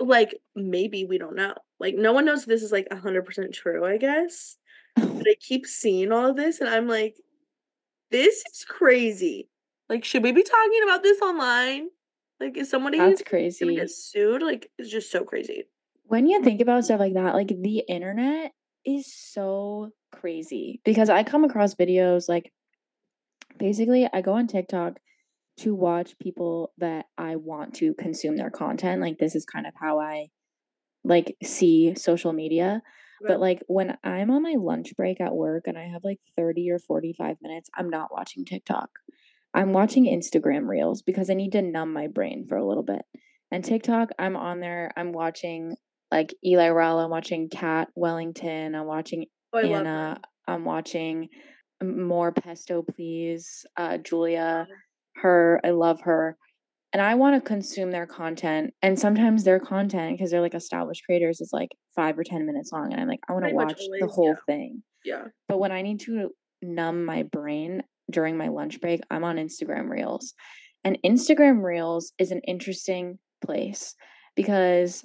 Like 0.00 0.34
maybe 0.54 1.04
we 1.04 1.18
don't 1.18 1.36
know 1.36 1.54
like 1.80 1.94
no 1.94 2.12
one 2.12 2.24
knows 2.24 2.40
if 2.42 2.46
this 2.46 2.62
is 2.62 2.72
like 2.72 2.86
100% 2.90 3.52
true 3.52 3.84
i 3.84 3.96
guess 3.96 4.56
but 4.94 5.26
i 5.28 5.34
keep 5.40 5.66
seeing 5.66 6.12
all 6.12 6.26
of 6.30 6.36
this 6.36 6.60
and 6.60 6.68
i'm 6.68 6.86
like 6.86 7.16
this 8.10 8.44
is 8.52 8.64
crazy 8.68 9.48
like 9.88 10.04
should 10.04 10.22
we 10.22 10.32
be 10.32 10.42
talking 10.42 10.80
about 10.84 11.02
this 11.02 11.20
online 11.22 11.88
Like, 12.40 12.56
is 12.56 12.70
somebody 12.70 12.98
That's 12.98 13.22
crazy. 13.22 13.74
get 13.74 13.90
sued? 13.90 14.42
Like, 14.42 14.70
it's 14.78 14.90
just 14.90 15.10
so 15.10 15.24
crazy. 15.24 15.64
When 16.04 16.26
you 16.26 16.42
think 16.42 16.60
about 16.60 16.84
stuff 16.84 17.00
like 17.00 17.14
that, 17.14 17.34
like, 17.34 17.48
the 17.48 17.82
internet 17.88 18.52
is 18.84 19.12
so 19.12 19.90
crazy 20.12 20.80
because 20.84 21.08
I 21.08 21.24
come 21.24 21.44
across 21.44 21.74
videos, 21.74 22.28
like 22.28 22.52
basically, 23.58 24.08
I 24.12 24.20
go 24.20 24.34
on 24.34 24.46
TikTok 24.46 24.98
to 25.58 25.74
watch 25.74 26.18
people 26.18 26.72
that 26.78 27.06
I 27.18 27.36
want 27.36 27.74
to 27.76 27.94
consume 27.94 28.36
their 28.36 28.50
content, 28.50 29.00
like, 29.00 29.18
this 29.18 29.34
is 29.34 29.44
kind 29.46 29.66
of 29.66 29.74
how 29.80 29.98
I, 30.00 30.28
like, 31.04 31.36
see 31.42 31.94
social 31.96 32.32
media, 32.32 32.82
but, 33.26 33.40
like, 33.40 33.62
when 33.68 33.96
I'm 34.04 34.30
on 34.30 34.42
my 34.42 34.54
lunch 34.58 34.94
break 34.96 35.20
at 35.20 35.34
work 35.34 35.64
and 35.66 35.78
I 35.78 35.84
have, 35.88 36.04
like, 36.04 36.20
30 36.36 36.70
or 36.70 36.78
45 36.78 37.36
minutes, 37.42 37.70
I'm 37.74 37.88
not 37.90 38.12
watching 38.12 38.44
TikTok. 38.44 38.90
I'm 39.54 39.72
watching 39.72 40.04
Instagram 40.04 40.68
Reels 40.68 41.02
because 41.02 41.30
I 41.30 41.34
need 41.34 41.52
to 41.52 41.62
numb 41.62 41.92
my 41.92 42.08
brain 42.08 42.46
for 42.46 42.56
a 42.56 42.66
little 42.66 42.82
bit, 42.82 43.02
and 43.50 43.64
TikTok, 43.64 44.10
I'm 44.18 44.36
on 44.36 44.60
there, 44.60 44.92
I'm 44.96 45.12
watching, 45.12 45.76
like, 46.12 46.34
Eli 46.44 46.68
Rel, 46.68 46.98
I'm 47.00 47.10
watching 47.10 47.48
Kat 47.48 47.88
Wellington, 47.94 48.74
I'm 48.74 48.86
watching 48.86 49.26
Oh, 49.52 49.58
Anna. 49.58 50.20
I'm 50.46 50.64
watching 50.64 51.28
More 51.82 52.32
Pesto 52.32 52.82
Please, 52.82 53.64
uh, 53.76 53.98
Julia. 53.98 54.66
Her, 55.22 55.60
I 55.64 55.70
love 55.70 56.00
her, 56.02 56.36
and 56.92 57.02
I 57.02 57.14
wanna 57.16 57.40
consume 57.40 57.90
their 57.92 58.06
content, 58.06 58.74
and 58.82 58.98
sometimes 58.98 59.44
their 59.44 59.60
content, 59.60 60.16
because 60.18 60.30
they're, 60.30 60.40
like, 60.40 60.54
established 60.54 61.04
creators, 61.06 61.40
is, 61.40 61.50
like, 61.52 61.70
5 61.94 62.18
or 62.18 62.24
10 62.24 62.46
minutes 62.46 62.72
long, 62.72 62.92
and 62.92 63.00
I'm 63.00 63.08
like, 63.08 63.20
"I 63.28 63.34
Pretty 63.40 63.54
much 63.56 63.74
watch 63.74 63.82
the 64.00 64.06
whole 64.08 64.36
yeah. 64.36 64.40
thing." 64.46 64.82
Yeah. 65.04 65.28
But 65.48 65.58
when 65.58 65.72
I 65.72 65.82
need 65.82 66.00
to 66.00 66.30
numb 66.62 67.04
my 67.04 67.22
brain 67.24 67.82
during 68.10 68.36
my 68.36 68.48
lunch 68.48 68.80
break, 68.80 69.00
I'm 69.10 69.24
on 69.24 69.36
Instagram 69.36 69.90
Reels, 69.90 70.34
and 70.84 70.98
Instagram 71.04 71.62
Reels 71.64 72.12
is 72.18 72.30
an 72.32 72.40
interesting 72.46 73.18
place 73.44 73.94
because 74.36 75.04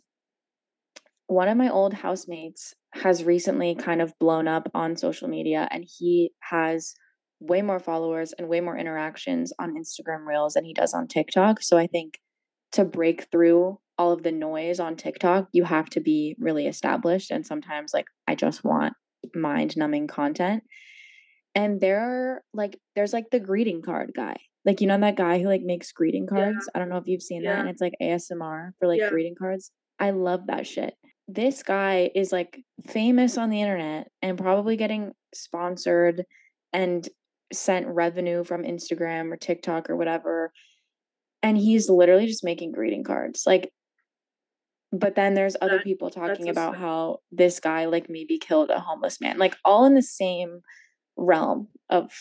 one 1.27 1.47
of 1.47 1.57
my 1.57 1.69
old 1.69 1.93
housemates 1.93 2.73
has 2.93 3.23
recently 3.23 3.75
kind 3.75 4.01
of 4.01 4.13
blown 4.19 4.47
up 4.47 4.69
on 4.73 4.95
social 4.97 5.27
media, 5.27 5.67
and 5.71 5.85
he 5.99 6.33
has 6.41 6.93
way 7.41 7.61
more 7.61 7.79
followers 7.79 8.33
and 8.33 8.47
way 8.47 8.61
more 8.61 8.77
interactions 8.77 9.51
on 9.59 9.75
Instagram 9.75 10.25
Reels 10.27 10.53
than 10.53 10.65
he 10.65 10.73
does 10.73 10.93
on 10.93 11.07
TikTok, 11.09 11.61
so 11.63 11.77
I 11.77 11.87
think 11.87 12.19
to 12.73 12.85
break 12.85 13.25
through 13.31 13.79
all 13.97 14.13
of 14.13 14.23
the 14.23 14.31
noise 14.31 14.79
on 14.79 14.95
TikTok, 14.95 15.49
you 15.53 15.63
have 15.65 15.89
to 15.91 15.99
be 16.01 16.35
really 16.39 16.67
established, 16.67 17.31
and 17.31 17.45
sometimes, 17.45 17.93
like, 17.93 18.05
I 18.27 18.35
just 18.35 18.63
want 18.63 18.93
mind-numbing 19.35 20.07
content, 20.07 20.63
and 21.55 21.81
there 21.81 21.99
are, 21.99 22.43
like 22.53 22.79
there's, 22.95 23.13
like, 23.13 23.29
the 23.31 23.39
greeting 23.41 23.81
card 23.81 24.13
guy. 24.15 24.37
Like, 24.65 24.81
you 24.81 24.87
know 24.87 24.99
that 24.99 25.17
guy 25.17 25.39
who, 25.39 25.47
like, 25.47 25.63
makes 25.63 25.91
greeting 25.91 26.27
Yeah. 26.31 26.53
cards? 26.53 26.69
I 26.75 26.79
don't 26.79 26.89
know 26.89 26.97
if 26.97 27.07
you've 27.07 27.23
seen 27.23 27.43
that, 27.43 27.59
and 27.59 27.69
it's, 27.69 27.81
like, 27.81 27.95
ASMR 28.01 28.73
for, 28.79 28.87
like, 28.87 28.99
Yeah. 29.01 29.09
greeting 29.09 29.35
cards. 29.35 29.71
I 29.99 30.11
love 30.11 30.47
that 30.47 30.67
shit. 30.67 30.95
This 31.27 31.63
guy 31.63 32.11
is, 32.15 32.31
like, 32.31 32.63
famous 32.87 33.37
on 33.37 33.49
the 33.49 33.61
internet 33.61 34.11
and 34.21 34.37
probably 34.37 34.77
getting 34.77 35.13
sponsored 35.33 36.25
and 36.73 37.07
revenue 37.85 38.43
from 38.43 38.63
Instagram 38.63 39.31
or 39.31 39.37
TikTok 39.37 39.89
or 39.89 39.95
whatever, 39.95 40.51
and 41.43 41.57
he's 41.57 41.89
literally 41.89 42.27
just 42.27 42.43
making 42.43 42.71
greeting 42.71 43.03
cards, 43.03 43.43
like 43.45 43.71
but 44.93 45.15
then 45.15 45.35
there's 45.35 45.55
other 45.61 45.77
That 45.77 45.85
people 45.85 46.09
talking 46.09 46.49
about 46.49 46.75
how 46.75 47.19
this 47.31 47.61
guy, 47.61 47.85
like, 47.85 48.09
maybe 48.09 48.37
killed 48.37 48.69
a 48.69 48.79
homeless 48.79 49.21
man, 49.21 49.37
like, 49.37 49.55
all 49.63 49.85
in 49.85 49.93
the 49.95 50.01
same 50.01 50.59
realm 51.15 51.69
of 51.89 52.11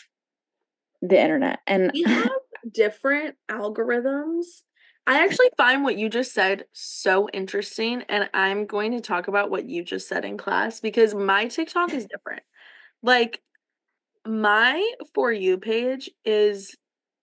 the 1.02 1.20
internet, 1.20 1.58
and 1.66 1.90
We 1.92 2.02
have 2.04 2.30
different 2.72 3.34
algorithms. 3.50 4.44
I 5.06 5.24
actually 5.24 5.50
find 5.56 5.82
what 5.82 5.96
you 5.96 6.08
just 6.08 6.32
said 6.32 6.66
so 6.72 7.28
interesting, 7.32 8.04
and 8.08 8.30
I'm 8.34 8.66
going 8.66 8.92
to 8.92 9.00
talk 9.00 9.26
about 9.26 9.50
what 9.50 9.68
you 9.68 9.82
just 9.82 10.06
said 10.06 10.24
in 10.24 10.36
class 10.36 10.78
because 10.78 11.12
my 11.12 11.48
TikTok 11.48 11.92
is 11.92 12.06
different. 12.06 12.42
Like, 13.02 13.40
my 14.26 14.92
For 15.14 15.32
You 15.32 15.58
page 15.58 16.10
is 16.24 16.76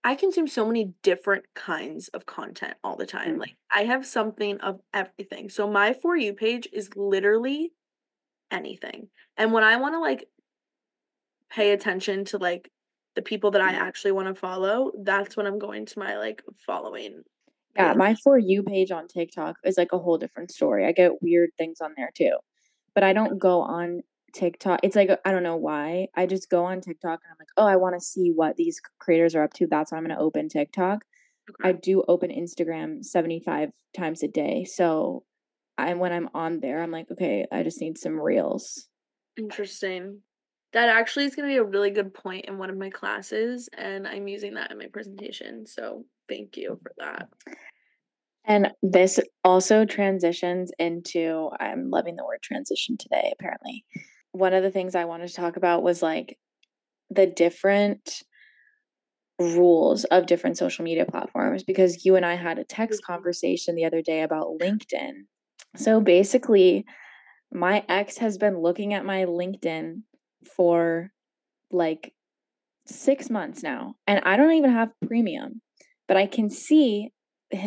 I 0.03 0.15
consume 0.15 0.47
so 0.47 0.65
many 0.65 0.93
different 1.03 1.45
kinds 1.53 2.07
of 2.09 2.25
content 2.25 2.75
all 2.83 2.95
the 2.95 3.05
time, 3.05 3.35
Mm. 3.35 3.39
like, 3.39 3.55
I 3.75 3.83
have 3.83 4.05
something 4.05 4.59
of 4.61 4.79
everything, 4.93 5.49
so 5.49 5.69
my 5.69 5.93
For 5.93 6.15
You 6.15 6.33
page 6.33 6.67
is 6.73 6.89
literally 6.95 7.73
anything, 8.51 9.09
and 9.37 9.53
when 9.53 9.63
I 9.65 9.77
wanna, 9.77 9.99
like 10.01 10.29
pay 11.49 11.71
attention 11.71 12.25
to, 12.25 12.37
like, 12.37 12.71
the 13.15 13.21
people 13.21 13.51
that 13.51 13.61
I 13.61 13.71
actually 13.71 14.11
wanna 14.11 14.35
follow, 14.35 14.91
that's 15.03 15.35
when 15.37 15.47
I'm 15.47 15.59
going 15.59 15.85
to 15.87 15.99
my, 15.99 16.17
like, 16.17 16.43
following 16.65 17.23
Yeah, 17.75 17.93
page. 17.93 17.95
my 17.95 18.15
For 18.15 18.37
You 18.37 18.63
page 18.63 18.91
on 18.91 19.07
TikTok 19.07 19.57
is, 19.63 19.77
like, 19.77 19.93
a 19.93 19.99
whole 19.99 20.17
different 20.17 20.51
story, 20.51 20.85
I 20.85 20.91
get 20.91 21.21
weird 21.21 21.51
things 21.57 21.81
on 21.81 21.93
there 21.95 22.11
too, 22.15 22.37
but 22.95 23.03
I 23.03 23.13
don't 23.13 23.39
go 23.39 23.61
on 23.61 24.01
TikTok 24.33 24.79
it's 24.83 24.95
like, 24.95 25.09
I 25.25 25.31
don't 25.31 25.43
know 25.43 25.55
why, 25.55 26.07
I 26.15 26.25
just 26.25 26.49
go 26.49 26.65
on 26.65 26.81
TikTok 26.81 27.19
and 27.23 27.31
I'm 27.31 27.37
like, 27.39 27.49
"Oh, 27.57 27.65
I 27.65 27.75
wanna 27.77 27.99
see 27.99 28.31
what 28.31 28.55
these 28.55 28.79
creators 28.99 29.35
are 29.35 29.43
up 29.43 29.53
to," 29.53 29.67
that's 29.67 29.91
why 29.91 29.97
I'm 29.97 30.03
gonna 30.03 30.19
open 30.19 30.49
TikTok. 30.49 31.03
I 31.63 31.71
do 31.71 32.03
open 32.07 32.29
Instagram 32.29 33.03
75 33.05 33.71
times 33.95 34.21
a 34.23 34.27
day, 34.27 34.65
so 34.65 35.23
I 35.77 35.93
when 35.93 36.11
I'm 36.11 36.29
on 36.33 36.59
there, 36.59 36.81
I'm 36.81 36.91
like, 36.91 37.09
"Okay, 37.11 37.45
I 37.51 37.63
just 37.63 37.81
need 37.81 37.97
some 37.97 38.19
reels." 38.19 38.89
Interesting. 39.37 40.21
That 40.73 40.89
actually 40.89 41.25
is 41.25 41.35
gonna 41.35 41.47
be 41.47 41.57
a 41.57 41.63
really 41.63 41.91
good 41.91 42.13
point 42.13 42.45
in 42.45 42.57
one 42.57 42.69
of 42.69 42.77
my 42.77 42.89
classes, 42.89 43.69
and 43.77 44.07
I'm 44.07 44.27
using 44.27 44.55
that 44.55 44.71
in 44.71 44.77
my 44.77 44.87
presentation, 44.87 45.65
so 45.65 46.05
thank 46.27 46.57
you 46.57 46.79
for 46.83 46.91
that. 46.97 47.29
And 48.45 48.71
this 48.81 49.19
also 49.43 49.85
transitions 49.85 50.71
into 50.79 51.49
I'm 51.59 51.89
loving 51.89 52.15
the 52.15 52.25
word 52.25 52.41
transition 52.41 52.97
today, 52.97 53.33
apparently. 53.37 53.85
One 54.37 54.53
of 54.53 54.61
the 54.61 54.69
things 54.71 54.93
I 54.93 55.05
wanted 55.05 55.29
to 55.29 55.33
talk 55.33 55.57
about 55.57 55.81
was, 55.81 56.03
like, 56.03 56.37
the 57.09 57.27
different 57.27 58.23
rules 59.39 60.03
of 60.05 60.25
different 60.25 60.57
social 60.57 60.83
media 60.83 61.05
platforms 61.05 61.63
because 61.63 62.03
you 62.05 62.15
and 62.15 62.25
I 62.25 62.35
had 62.35 62.57
a 62.57 62.63
text 62.63 63.01
Mhm. 63.01 63.05
conversation 63.05 63.75
the 63.75 63.85
other 63.85 64.01
day 64.01 64.21
about 64.23 64.47
LinkedIn. 64.59 65.25
So, 65.75 65.99
basically, 66.01 66.85
my 67.53 67.85
ex 67.89 68.17
has 68.19 68.37
been 68.37 68.59
looking 68.59 68.93
at 68.93 69.05
my 69.05 69.25
LinkedIn 69.25 70.03
for, 70.45 71.11
like, 71.71 72.13
6 72.87 73.29
months 73.29 73.63
now, 73.63 73.95
and 74.07 74.21
I 74.25 74.37
don't 74.37 74.53
even 74.53 74.71
have 74.71 74.93
premium, 75.07 75.61
but 76.07 76.17
I 76.17 76.27
can 76.27 76.49
see, 76.49 77.13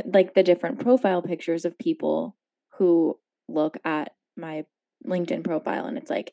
like, 0.06 0.34
the 0.34 0.42
different 0.44 0.80
profile 0.80 1.22
pictures 1.22 1.64
of 1.64 1.78
people 1.78 2.36
who 2.78 3.18
look 3.48 3.78
at 3.84 4.12
my 4.36 4.64
LinkedIn 5.06 5.44
profile, 5.44 5.86
and 5.86 5.98
it's 5.98 6.10
like, 6.10 6.32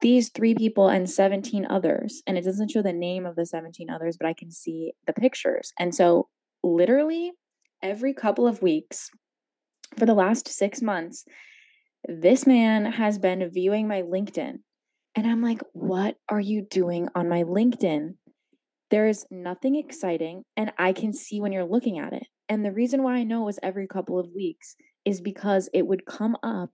"These 0.00 0.30
3 0.30 0.54
people 0.54 0.88
and 0.88 1.08
17 1.08 1.66
others," 1.66 2.22
and 2.26 2.38
it 2.38 2.44
doesn't 2.44 2.70
show 2.70 2.82
the 2.82 2.92
name 2.92 3.26
of 3.26 3.36
the 3.36 3.46
17 3.46 3.90
others, 3.90 4.16
but 4.18 4.26
I 4.28 4.34
can 4.34 4.50
see 4.50 4.92
the 5.06 5.12
pictures, 5.12 5.72
and 5.78 5.94
so, 5.94 6.28
literally, 6.62 7.32
every 7.82 8.14
couple 8.14 8.46
of 8.46 8.62
weeks 8.62 9.10
for 9.96 10.06
the 10.06 10.14
last 10.14 10.48
6 10.48 10.82
months, 10.82 11.24
this 12.08 12.46
man 12.46 12.84
has 12.86 13.18
been 13.18 13.48
viewing 13.50 13.88
my 13.88 14.02
LinkedIn, 14.02 14.58
and 15.14 15.26
I'm 15.26 15.42
like, 15.42 15.62
"What 15.72 16.16
are 16.28 16.40
you 16.40 16.62
doing 16.62 17.08
on 17.14 17.28
my 17.28 17.42
LinkedIn?" 17.44 18.16
There 18.90 19.06
is 19.06 19.26
nothing 19.30 19.76
exciting, 19.76 20.44
and 20.56 20.72
I 20.78 20.92
can 20.92 21.12
see 21.12 21.40
when 21.40 21.52
you're 21.52 21.64
looking 21.64 21.98
at 21.98 22.12
it, 22.12 22.26
and 22.48 22.64
the 22.64 22.72
reason 22.72 23.02
why 23.02 23.16
I 23.16 23.24
know 23.24 23.42
it 23.42 23.46
was 23.46 23.58
every 23.62 23.86
couple 23.86 24.18
of 24.18 24.32
weeks 24.34 24.74
is 25.04 25.20
because 25.20 25.68
it 25.72 25.86
would 25.86 26.06
come 26.06 26.36
up 26.42 26.70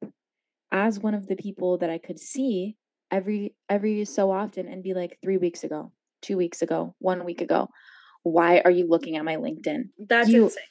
as 0.72 1.00
one 1.00 1.14
of 1.14 1.26
the 1.28 1.36
people 1.36 1.78
that 1.78 1.90
I 1.90 1.98
could 1.98 2.18
see 2.20 2.76
every 3.10 3.54
every 3.68 4.04
so 4.04 4.30
often 4.30 4.68
and 4.68 4.82
be 4.82 4.94
like, 4.94 5.18
"3 5.22 5.36
weeks 5.38 5.64
ago, 5.64 5.92
2 6.22 6.36
weeks 6.36 6.62
ago, 6.62 6.94
1 6.98 7.24
week 7.24 7.40
ago. 7.40 7.68
Why 8.24 8.60
are 8.60 8.70
you 8.70 8.86
looking 8.88 9.16
at 9.16 9.24
my 9.24 9.36
LinkedIn? 9.36 9.90
That's 9.98 10.28
You" 10.28 10.44
insane. 10.44 10.64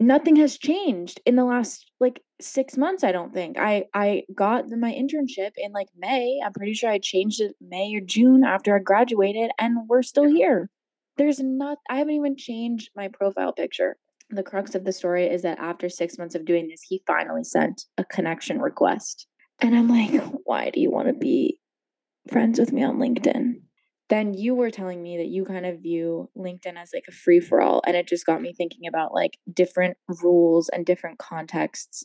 Nothing 0.00 0.36
has 0.36 0.58
changed 0.58 1.20
in 1.26 1.36
the 1.36 1.44
last, 1.44 1.90
like, 2.00 2.22
6 2.40 2.76
months, 2.76 3.04
I 3.04 3.12
don't 3.12 3.32
think. 3.34 3.58
I 3.58 3.86
I 3.94 4.24
got 4.34 4.68
my 4.70 4.92
internship 4.92 5.52
in, 5.56 5.72
like, 5.72 5.88
May, 5.96 6.40
I'm 6.44 6.52
pretty 6.54 6.74
sure 6.74 6.90
I 6.90 6.98
changed 7.00 7.40
it 7.40 7.56
May 7.60 7.94
or 7.96 8.00
June 8.00 8.44
after 8.44 8.76
I 8.76 8.80
graduated, 8.80 9.50
and 9.58 9.88
we're 9.88 10.02
still 10.02 10.26
here. 10.26 10.70
There's 11.16 11.40
not 11.40 11.78
I 11.90 11.98
haven't 11.98 12.14
even 12.14 12.36
changed 12.36 12.90
my 12.96 13.08
profile 13.08 13.52
picture. 13.52 13.98
The 14.30 14.42
crux 14.42 14.74
of 14.74 14.84
the 14.84 14.92
story 14.92 15.26
is 15.26 15.40
that 15.42 15.58
after 15.58 15.88
6 15.88 16.18
months 16.18 16.34
of 16.34 16.44
doing 16.44 16.68
this, 16.68 16.82
he 16.82 17.02
finally 17.06 17.44
sent 17.44 17.86
a 17.96 18.04
connection 18.04 18.60
request, 18.60 19.26
and 19.60 19.74
I'm 19.74 19.88
like, 19.88 20.20
"Why 20.44 20.68
do 20.68 20.80
you 20.80 20.90
wanna 20.90 21.14
be 21.14 21.60
friends 22.28 22.60
with 22.60 22.72
me 22.72 22.82
on 22.84 22.98
LinkedIn?" 22.98 23.62
Then 24.10 24.32
you 24.32 24.54
were 24.54 24.70
telling 24.70 25.02
me 25.02 25.18
that 25.18 25.26
you 25.26 25.44
kind 25.44 25.66
of 25.66 25.80
view 25.80 26.30
LinkedIn 26.36 26.76
as, 26.80 26.90
like, 26.94 27.04
a 27.08 27.12
free-for-all, 27.12 27.82
and 27.86 27.94
it 27.96 28.06
just 28.08 28.24
got 28.24 28.40
me 28.40 28.54
thinking 28.54 28.86
about, 28.86 29.12
like, 29.12 29.38
different 29.52 29.98
rules 30.22 30.68
and 30.70 30.86
different 30.86 31.18
contexts 31.18 32.04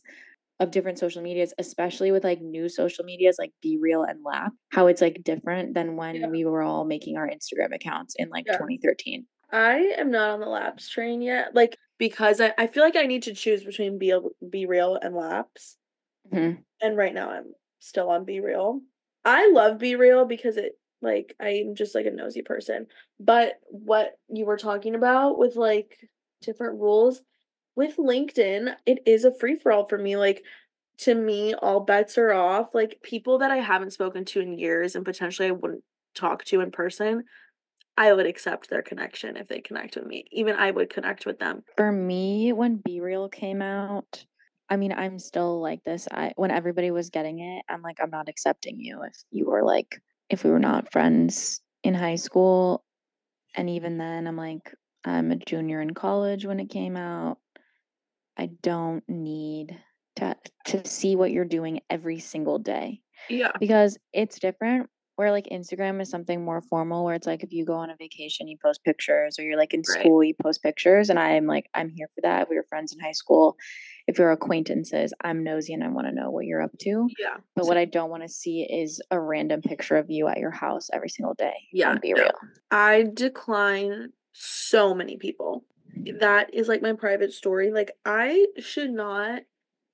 of 0.59 0.71
different 0.71 0.99
social 0.99 1.21
medias, 1.23 1.53
especially 1.59 2.11
with, 2.11 2.23
like, 2.23 2.41
new 2.41 2.69
social 2.69 3.05
medias 3.05 3.37
like 3.39 3.53
BeReal 3.65 4.09
and 4.09 4.23
Lapse, 4.25 4.55
how 4.71 4.87
it's, 4.87 5.01
like, 5.01 5.23
different 5.23 5.75
than 5.75 5.97
when 5.97 6.21
Yeah. 6.21 6.29
we 6.31 6.45
were 6.45 6.63
all 6.63 6.85
making 6.85 7.17
our 7.17 7.29
Instagram 7.29 7.73
accounts 7.75 8.15
in, 8.17 8.29
like, 8.29 8.45
Yeah. 8.45 8.57
2013. 8.57 9.27
I 9.51 9.77
am 9.97 10.11
not 10.11 10.31
on 10.31 10.39
the 10.41 10.47
Lapse 10.47 10.89
train 10.89 11.21
yet, 11.21 11.55
like 11.55 11.77
because 11.97 12.41
I, 12.41 12.53
I 12.57 12.67
feel 12.67 12.83
like 12.83 12.95
I 12.95 13.05
need 13.05 13.23
to 13.23 13.33
choose 13.33 13.63
between 13.63 13.97
be 13.97 14.13
BeReal 14.43 14.99
and 15.01 15.15
Lapse. 15.15 15.77
Mhm. 16.31 16.63
And 16.81 16.97
right 16.97 17.13
now 17.13 17.29
I'm 17.29 17.53
still 17.79 18.09
on 18.09 18.25
BeReal. 18.25 18.81
I 19.25 19.49
love 19.51 19.77
BeReal 19.79 20.27
because 20.27 20.57
it 20.57 20.77
like 21.01 21.35
I'm 21.39 21.75
just 21.75 21.95
like 21.95 22.05
a 22.05 22.11
nosy 22.11 22.41
person. 22.41 22.87
But 23.19 23.59
what 23.69 24.17
you 24.29 24.45
were 24.45 24.57
talking 24.57 24.95
about 24.95 25.37
with 25.37 25.55
like 25.55 25.97
different 26.41 26.79
rules 26.79 27.21
with 27.75 27.97
LinkedIn, 27.97 28.75
it 28.85 28.99
is 29.05 29.25
a 29.25 29.33
free 29.37 29.55
for 29.55 29.71
all 29.71 29.87
for 29.87 29.97
me. 29.97 30.17
Like 30.17 30.43
to 30.99 31.15
me, 31.15 31.53
all 31.55 31.79
bets 31.81 32.17
are 32.17 32.33
off. 32.33 32.75
Like 32.75 32.99
people 33.03 33.39
that 33.39 33.51
I 33.51 33.57
haven't 33.57 33.93
spoken 33.93 34.25
to 34.25 34.41
in 34.41 34.57
years 34.57 34.95
and 34.95 35.05
potentially 35.05 35.47
I 35.49 35.51
wouldn't 35.51 35.83
talk 36.15 36.43
to 36.45 36.61
in 36.61 36.71
person, 36.71 37.25
I 37.97 38.11
would 38.13 38.25
accept 38.25 38.69
their 38.69 38.81
connection 38.81 39.37
if 39.37 39.47
they 39.47 39.61
connect 39.61 39.95
with 39.95 40.05
me. 40.05 40.25
Even 40.31 40.55
I 40.55 40.71
would 40.71 40.89
connect 40.89 41.25
with 41.25 41.39
them. 41.39 41.63
For 41.77 41.91
me, 41.91 42.51
when 42.51 42.79
BeReal 42.79 43.31
came 43.31 43.61
out, 43.61 44.25
I 44.69 44.77
mean, 44.77 44.91
I'm 44.91 45.19
still 45.19 45.61
like 45.61 45.83
this. 45.83 46.07
I 46.11 46.33
when 46.35 46.49
everybody 46.51 46.89
was 46.89 47.09
getting 47.09 47.39
it, 47.39 47.63
I'm 47.69 47.81
like, 47.81 47.97
I'm 48.01 48.09
not 48.09 48.29
accepting 48.29 48.79
you 48.79 49.01
if 49.03 49.15
you 49.31 49.45
were 49.45 49.63
like 49.63 50.01
if 50.29 50.43
we 50.43 50.49
were 50.49 50.59
not 50.59 50.91
friends 50.91 51.61
in 51.83 51.93
high 51.93 52.15
school. 52.15 52.83
And 53.55 53.69
even 53.69 53.99
then, 53.99 54.25
I'm 54.25 54.37
like, 54.37 54.73
I'm 55.05 55.31
a 55.31 55.35
junior 55.35 55.79
in 55.81 55.93
college 55.93 56.45
when 56.45 56.59
it 56.59 56.69
came 56.69 56.97
out. 56.97 57.37
I 58.37 58.47
don't 58.63 59.03
need 59.07 59.77
to 60.15 60.35
to 60.67 60.87
see 60.87 61.15
what 61.15 61.31
you're 61.31 61.45
doing 61.45 61.81
every 61.89 62.19
single 62.19 62.57
day 62.57 63.01
Yeah. 63.29 63.51
because 63.59 63.97
it's 64.11 64.39
different 64.39 64.89
where 65.15 65.31
like 65.31 65.47
Instagram 65.51 66.01
is 66.01 66.09
something 66.09 66.43
more 66.43 66.61
formal 66.61 67.03
where 67.05 67.15
it's 67.15 67.27
like 67.27 67.43
if 67.43 67.51
you 67.51 67.65
go 67.65 67.73
on 67.75 67.89
a 67.89 67.95
vacation 67.95 68.47
you 68.47 68.57
post 68.61 68.83
pictures 68.83 69.37
or 69.37 69.43
you're 69.43 69.57
like 69.57 69.73
in 69.73 69.83
Right. 69.87 69.99
school 69.99 70.23
you 70.23 70.33
post 70.41 70.63
pictures 70.63 71.09
and 71.09 71.19
I'm 71.19 71.45
like 71.45 71.69
I'm 71.73 71.89
here 71.89 72.07
for 72.15 72.21
that. 72.21 72.43
If 72.43 72.49
we 72.49 72.55
were 72.55 72.65
friends 72.69 72.93
in 72.93 72.99
high 72.99 73.11
school, 73.11 73.55
if 74.07 74.17
you're 74.17 74.31
acquaintances, 74.31 75.13
I'm 75.21 75.43
nosy 75.43 75.73
and 75.73 75.83
I 75.83 75.87
want 75.89 76.07
to 76.07 76.13
know 76.13 76.29
what 76.31 76.45
you're 76.45 76.61
up 76.61 76.77
to. 76.79 77.07
Yeah. 77.19 77.37
But 77.55 77.67
what 77.67 77.77
I 77.77 77.85
don't 77.85 78.09
want 78.09 78.23
to 78.23 78.29
see 78.29 78.63
is 78.63 79.01
a 79.11 79.19
random 79.19 79.61
picture 79.61 79.95
of 79.97 80.09
you 80.09 80.27
at 80.27 80.39
your 80.39 80.51
house 80.51 80.89
every 80.91 81.09
single 81.09 81.35
day. 81.35 81.53
Yeah, 81.71 81.95
BeReal. 81.95 82.31
I 82.71 83.05
decline 83.13 84.09
so 84.33 84.93
many 84.93 85.17
people. 85.17 85.63
That 86.19 86.53
is 86.53 86.67
like 86.67 86.81
my 86.81 86.93
private 86.93 87.33
story. 87.33 87.71
Like 87.71 87.91
I 88.03 88.47
should 88.57 88.91
not 88.91 89.43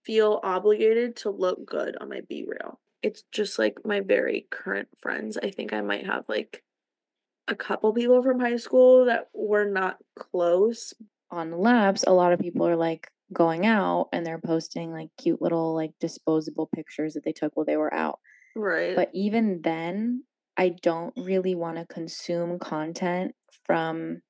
feel 0.06 0.40
obligated 0.44 1.18
to 1.18 1.30
look 1.30 1.66
good 1.66 1.98
on 2.00 2.10
my 2.10 2.22
BeReal. 2.22 2.78
It's 3.02 3.24
just 3.32 3.58
like 3.58 3.80
my 3.86 4.02
very 4.02 4.48
current 4.52 4.90
friends. 5.02 5.38
I 5.42 5.52
think 5.52 5.74
I 5.74 5.82
might 5.82 6.06
have 6.06 6.26
like 6.28 6.64
a 7.48 7.56
couple 7.56 7.94
people 7.94 8.22
from 8.22 8.40
high 8.40 8.58
school 8.58 9.06
that 9.06 9.30
were 9.34 9.66
not 9.66 9.98
close. 10.18 10.94
On 11.32 11.52
Lapse, 11.52 12.04
a 12.08 12.14
lot 12.14 12.34
of 12.34 12.40
people 12.40 12.68
are 12.68 12.76
like 12.76 13.10
going 13.32 13.66
out 13.66 14.10
and 14.12 14.26
they're 14.26 14.42
posting 14.42 14.92
like 14.92 15.10
cute 15.18 15.42
little 15.42 15.76
like 15.76 15.92
disposable 16.00 16.70
pictures 16.74 17.14
that 17.14 17.24
they 17.24 17.32
took 17.32 17.56
while 17.56 17.66
they 17.66 17.78
were 17.78 17.94
out. 17.94 18.20
Right. 18.56 18.96
But 18.96 19.10
even 19.14 19.62
then, 19.64 20.24
I 20.58 20.76
don't 20.82 21.14
really 21.16 21.56
want 21.56 21.78
to 21.78 21.86
consume 21.86 22.60
content 22.60 23.34
from 23.66 24.22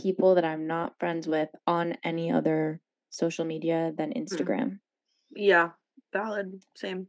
people 0.00 0.34
that 0.34 0.44
I'm 0.44 0.66
not 0.66 0.98
friends 0.98 1.26
with 1.26 1.48
on 1.66 1.96
any 2.04 2.30
other 2.30 2.80
social 3.10 3.44
media 3.44 3.92
than 3.96 4.10
mm. 4.10 4.22
Instagram. 4.22 4.78
yeah, 5.34 5.70
valid. 6.12 6.62
Same. 6.76 7.06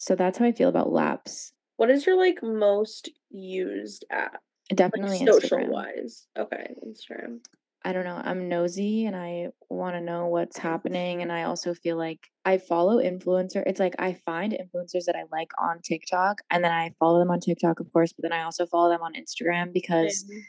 So 0.00 0.16
that's 0.16 0.38
how 0.38 0.46
I 0.46 0.52
feel 0.52 0.70
about 0.70 0.90
Lapse. 0.90 1.52
What 1.76 1.90
is 1.90 2.06
your 2.06 2.16
like 2.16 2.42
most 2.42 3.10
used 3.28 4.06
app? 4.10 4.40
Definitely 4.74 5.18
Like 5.18 5.28
social 5.28 5.70
wise. 5.70 6.26
Okay, 6.38 6.74
Instagram. 6.86 7.40
I 7.84 7.92
don't 7.92 8.04
know. 8.04 8.20
I'm 8.22 8.48
nosy 8.48 9.04
and 9.04 9.14
I 9.14 9.48
want 9.68 9.96
to 9.96 10.00
know 10.00 10.26
what's 10.26 10.56
happening. 10.56 11.20
And 11.22 11.30
I 11.30 11.42
also 11.42 11.74
feel 11.74 11.98
like 11.98 12.20
I 12.46 12.56
follow 12.56 12.96
influencer. 12.96 13.62
It's 13.66 13.78
like 13.78 13.94
I 13.98 14.14
find 14.24 14.54
influencers 14.54 15.04
that 15.04 15.16
I 15.16 15.24
like 15.30 15.50
on 15.60 15.80
TikTok 15.82 16.40
and 16.50 16.64
then 16.64 16.72
I 16.72 16.94
follow 16.98 17.18
them 17.18 17.30
on 17.30 17.40
TikTok, 17.40 17.80
of 17.80 17.92
course, 17.92 18.14
but 18.14 18.22
then 18.22 18.32
I 18.32 18.44
also 18.44 18.64
follow 18.64 18.90
them 18.90 19.02
on 19.02 19.12
Instagram 19.12 19.70
because 19.72 20.26
Same. 20.26 20.42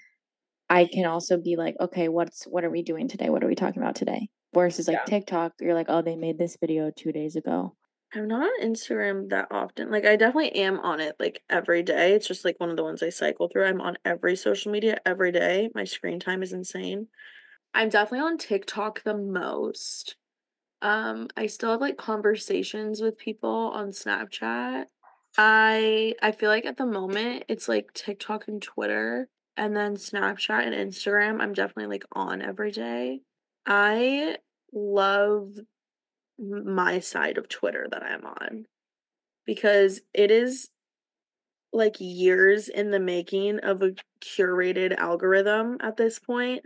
I 0.70 0.86
can 0.86 1.06
also 1.06 1.38
be 1.38 1.58
like, 1.58 1.76
okay, 1.82 2.08
what's 2.08 2.46
what 2.46 2.64
are 2.64 2.70
we 2.70 2.84
doing 2.84 3.10
today? 3.10 3.30
What 3.30 3.44
are 3.44 3.48
we 3.48 3.56
talking 3.56 3.82
about 3.82 3.96
today? 3.96 4.30
Versus 4.54 4.88
like 4.88 4.96
Yeah. 4.96 5.04
TikTok, 5.06 5.54
you're 5.60 5.74
like, 5.74 5.88
oh, 5.90 6.02
they 6.02 6.16
made 6.16 6.38
this 6.38 6.58
video 6.62 6.90
two 6.96 7.12
days 7.12 7.36
ago. 7.36 7.76
I'm 8.14 8.28
not 8.28 8.44
on 8.44 8.62
Instagram 8.62 9.30
that 9.30 9.48
often. 9.52 9.90
Like 9.90 10.06
I 10.06 10.18
definitely 10.18 10.54
am 10.56 10.80
on 10.80 11.00
it 11.00 11.16
like 11.20 11.44
every 11.50 11.82
day. 11.82 12.14
It's 12.14 12.28
just 12.28 12.44
like 12.44 12.60
one 12.60 12.70
of 12.70 12.76
the 12.76 12.84
ones 12.84 13.02
I 13.02 13.10
cycle 13.10 13.48
through. 13.48 13.66
I'm 13.66 13.80
on 13.80 13.98
every 14.04 14.36
social 14.36 14.72
media 14.72 14.98
every 15.06 15.32
day. 15.32 15.70
My 15.74 15.86
screen 15.86 16.20
time 16.20 16.44
is 16.44 16.52
insane. 16.52 17.08
I'm 17.74 17.90
definitely 17.90 18.28
on 18.28 18.38
TikTok 18.38 19.04
the 19.04 19.16
most. 19.16 20.18
Um 20.82 21.30
I 21.38 21.48
still 21.48 21.72
have 21.72 21.82
like 21.82 21.98
conversations 21.98 23.02
with 23.02 23.18
people 23.18 23.72
on 23.74 23.92
Snapchat. 23.92 24.86
I 25.38 26.16
I 26.22 26.32
feel 26.34 26.50
like 26.50 26.66
at 26.66 26.78
the 26.78 26.86
moment 26.86 27.46
it's 27.48 27.70
like 27.70 27.94
TikTok 27.94 28.50
and 28.50 28.62
Twitter 28.62 29.30
and 29.56 29.76
then 29.76 29.96
Snapchat 29.96 30.66
and 30.68 30.76
Instagram. 30.76 31.42
I'm 31.42 31.54
definitely 31.54 31.88
like 31.96 32.06
on 32.12 32.42
every 32.42 32.72
day. 32.72 33.22
I 33.66 34.38
love 34.74 35.54
my 36.40 37.00
side 37.00 37.38
of 37.38 37.50
Twitter 37.50 37.88
that 37.92 38.04
I'm 38.04 38.26
on 38.26 38.66
because 39.46 40.02
it 40.14 40.32
is 40.32 40.70
like 41.74 41.96
years 42.00 42.68
in 42.68 42.92
the 42.92 43.00
making 43.00 43.60
of 43.60 43.82
a 43.82 43.94
curated 44.22 44.96
algorithm 44.98 45.78
at 45.82 45.98
this 45.98 46.20
point 46.20 46.64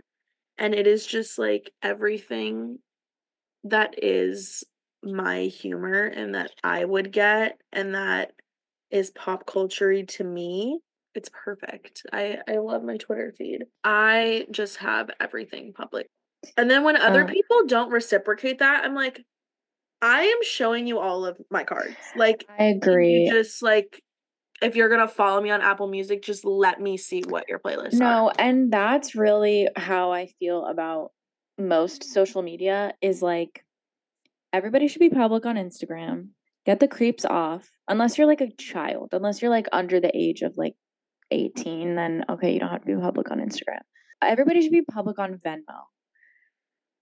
and 0.58 0.74
it 0.74 0.86
is 0.86 1.06
just 1.06 1.38
like 1.38 1.70
everything 1.82 2.78
that 3.64 3.94
is 4.02 4.64
my 5.02 5.42
humor 5.42 6.04
and 6.06 6.34
that 6.34 6.50
I 6.64 6.84
would 6.84 7.12
get 7.12 7.60
and 7.72 7.94
that 7.94 8.32
is 8.90 9.10
pop 9.10 9.46
culture 9.46 10.02
to 10.02 10.24
me 10.24 10.80
it's 11.14 11.30
perfect. 11.32 12.02
I 12.12 12.38
i 12.46 12.58
love 12.58 12.82
my 12.82 12.98
twitter 12.98 13.32
feed. 13.38 13.64
I 13.82 14.46
just 14.50 14.76
have 14.78 15.08
everything 15.18 15.72
public. 15.72 16.08
And 16.58 16.70
then 16.70 16.84
when 16.84 16.96
other 16.96 17.24
Uh, 17.24 17.26
people 17.26 17.66
don't 17.66 17.90
reciprocate 17.90 18.58
that 18.58 18.84
i'm 18.84 18.94
like 18.94 19.24
i 20.06 20.22
am 20.22 20.38
showing 20.42 20.86
you 20.86 20.98
all 20.98 21.24
of 21.24 21.36
my 21.50 21.64
cards 21.64 21.96
like 22.16 22.44
I 22.58 22.64
agree. 22.64 23.28
just 23.30 23.62
like 23.62 24.02
if 24.62 24.74
you're 24.74 24.88
gonna 24.88 25.08
follow 25.08 25.40
me 25.40 25.50
on 25.50 25.60
apple 25.60 25.88
music 25.88 26.22
just 26.22 26.44
let 26.44 26.80
me 26.80 26.96
see 26.96 27.22
what 27.22 27.48
your 27.48 27.58
playlists 27.58 27.94
are 27.94 27.98
No, 27.98 28.32
and 28.38 28.72
that's 28.72 29.14
really 29.14 29.68
how 29.76 30.12
I 30.12 30.26
feel 30.38 30.64
about 30.66 31.10
most 31.58 32.04
social 32.04 32.42
media 32.42 32.92
is 33.00 33.22
like 33.22 33.64
everybody 34.52 34.88
should 34.88 35.00
be 35.00 35.10
public 35.10 35.46
on 35.46 35.56
Instagram. 35.56 36.28
Get 36.64 36.80
the 36.80 36.88
creeps 36.88 37.24
off. 37.24 37.68
Unless 37.88 38.18
you're 38.18 38.26
like 38.26 38.40
a 38.40 38.54
child, 38.58 39.10
unless 39.12 39.40
you're 39.40 39.50
like 39.50 39.66
under 39.72 40.00
the 40.00 40.10
age 40.14 40.42
of 40.42 40.56
like 40.56 40.74
18, 41.30 41.94
then 41.94 42.24
okay, 42.28 42.52
you 42.52 42.60
don't 42.60 42.70
have 42.70 42.80
to 42.80 42.86
be 42.86 43.00
public 43.00 43.30
on 43.30 43.38
Instagram. 43.38 43.80
Everybody 44.22 44.62
should 44.62 44.72
be 44.72 44.82
public 44.82 45.18
on 45.18 45.34
Venmo. 45.34 45.86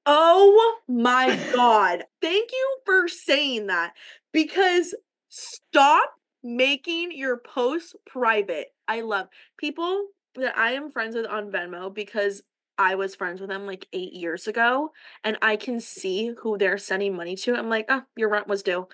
Oh 0.06 0.78
my 0.88 1.38
god. 1.54 2.04
Thank 2.20 2.50
you 2.52 2.76
for 2.84 3.08
saying 3.08 3.68
that 3.68 3.94
because 4.32 4.94
stop 5.28 6.10
making 6.42 7.12
your 7.12 7.38
posts 7.38 7.94
private. 8.06 8.68
I 8.86 9.00
love 9.00 9.28
people 9.56 10.08
that 10.34 10.56
I 10.58 10.72
am 10.72 10.90
friends 10.90 11.16
with 11.16 11.26
on 11.26 11.50
Venmo 11.50 11.92
because 11.92 12.42
I 12.76 12.96
was 12.96 13.14
friends 13.14 13.40
with 13.40 13.48
them 13.50 13.66
like 13.66 13.86
8 13.92 14.12
years 14.12 14.46
ago 14.46 14.90
and 15.22 15.38
I 15.40 15.56
can 15.56 15.80
see 15.80 16.32
who 16.38 16.58
they're 16.58 16.76
sending 16.76 17.16
money 17.16 17.36
to. 17.36 17.54
I'm 17.54 17.68
like, 17.70 17.86
"Oh, 17.88 18.02
your 18.16 18.28
rent 18.28 18.48
was 18.48 18.62
due." 18.62 18.88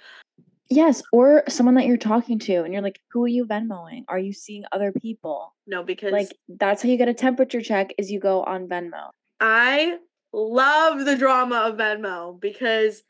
Yes, 0.69 1.03
or 1.13 1.43
someone 1.49 1.75
that 1.75 1.87
you're 1.87 1.97
talking 1.97 2.39
to 2.41 2.63
and 2.63 2.73
you're 2.73 2.83
like, 2.83 3.01
who 3.09 3.25
are 3.25 3.29
you 3.29 3.45
Venmoing? 3.45 4.05
Are 4.07 4.21
you 4.21 4.33
seeing 4.33 4.63
other 4.71 4.93
people? 4.93 5.53
No, 5.67 5.83
because 5.83 6.13
Like 6.13 6.37
that's 6.49 6.85
how 6.85 6.89
you 6.89 6.97
get 6.97 7.09
a 7.09 7.15
temperature 7.15 7.61
check 7.61 7.93
is 7.99 8.09
you 8.13 8.21
go 8.21 8.45
on 8.45 8.69
Venmo. 8.69 9.11
I 9.41 9.99
love 10.33 11.05
the 11.05 11.17
drama 11.17 11.57
of 11.57 11.77
Venmo 11.77 12.41
because 12.41 13.03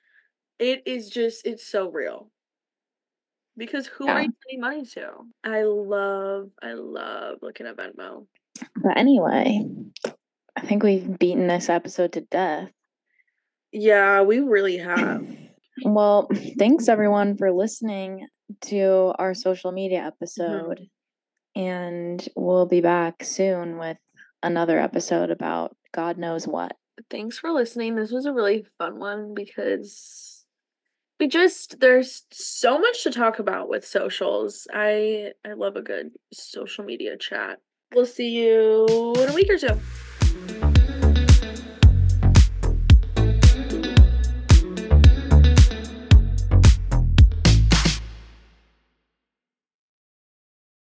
it 0.59 0.83
is 0.87 1.11
just 1.11 1.47
it's 1.47 1.67
so 1.67 1.91
real. 1.91 2.31
Because 3.57 3.87
who 3.87 4.07
are 4.07 4.21
Yeah. 4.21 4.27
you 4.27 4.33
sending 4.47 4.61
money 4.61 4.85
to? 4.87 5.11
I 5.45 5.63
love 5.63 6.51
I 6.63 6.73
love 6.73 7.39
looking 7.43 7.67
at 7.67 7.77
Venmo. 7.77 8.27
But 8.77 8.97
anyway, 8.97 9.65
I 10.57 10.61
think 10.63 10.83
we've 10.83 11.19
beaten 11.19 11.47
this 11.47 11.69
episode 11.69 12.13
to 12.13 12.21
death. 12.23 12.71
Yeah, 13.73 14.23
we 14.23 14.41
really 14.41 14.79
have. 14.79 15.27
Well, 15.83 16.29
thanks 16.59 16.89
everyone 16.89 17.39
for 17.39 17.51
listening 17.53 18.27
to 18.63 19.15
our 19.19 19.33
social 19.33 19.73
media 19.73 20.01
mm-hmm. 20.01 20.09
episode. 20.09 20.89
And 21.57 22.29
we'll 22.37 22.67
be 22.67 22.83
back 22.83 23.25
soon 23.25 23.79
with 23.79 23.97
another 24.43 24.79
episode 24.79 25.31
about 25.31 25.75
God 25.93 26.19
knows 26.19 26.47
what. 26.47 26.77
Thanks 27.09 27.39
for 27.39 27.51
listening. 27.51 27.95
This 27.95 28.11
was 28.11 28.27
a 28.27 28.33
really 28.33 28.67
fun 28.79 28.99
one 28.99 29.35
because 29.35 30.45
we 31.19 31.29
just 31.29 31.81
there's 31.81 32.23
so 32.31 32.79
much 32.79 33.05
to 33.05 33.11
talk 33.11 33.39
about 33.39 33.69
with 33.69 33.87
socials. 33.87 34.67
I 34.73 35.33
I 35.45 35.53
love 35.53 35.77
a 35.77 35.83
good 35.83 36.13
social 36.33 36.85
media 36.85 37.17
chat. 37.17 37.59
We'll 37.95 38.07
see 38.07 38.31
you 38.31 38.87
in 39.19 39.29
a 39.29 39.35
week 39.35 39.51
or 39.51 39.59
two. 39.59 39.79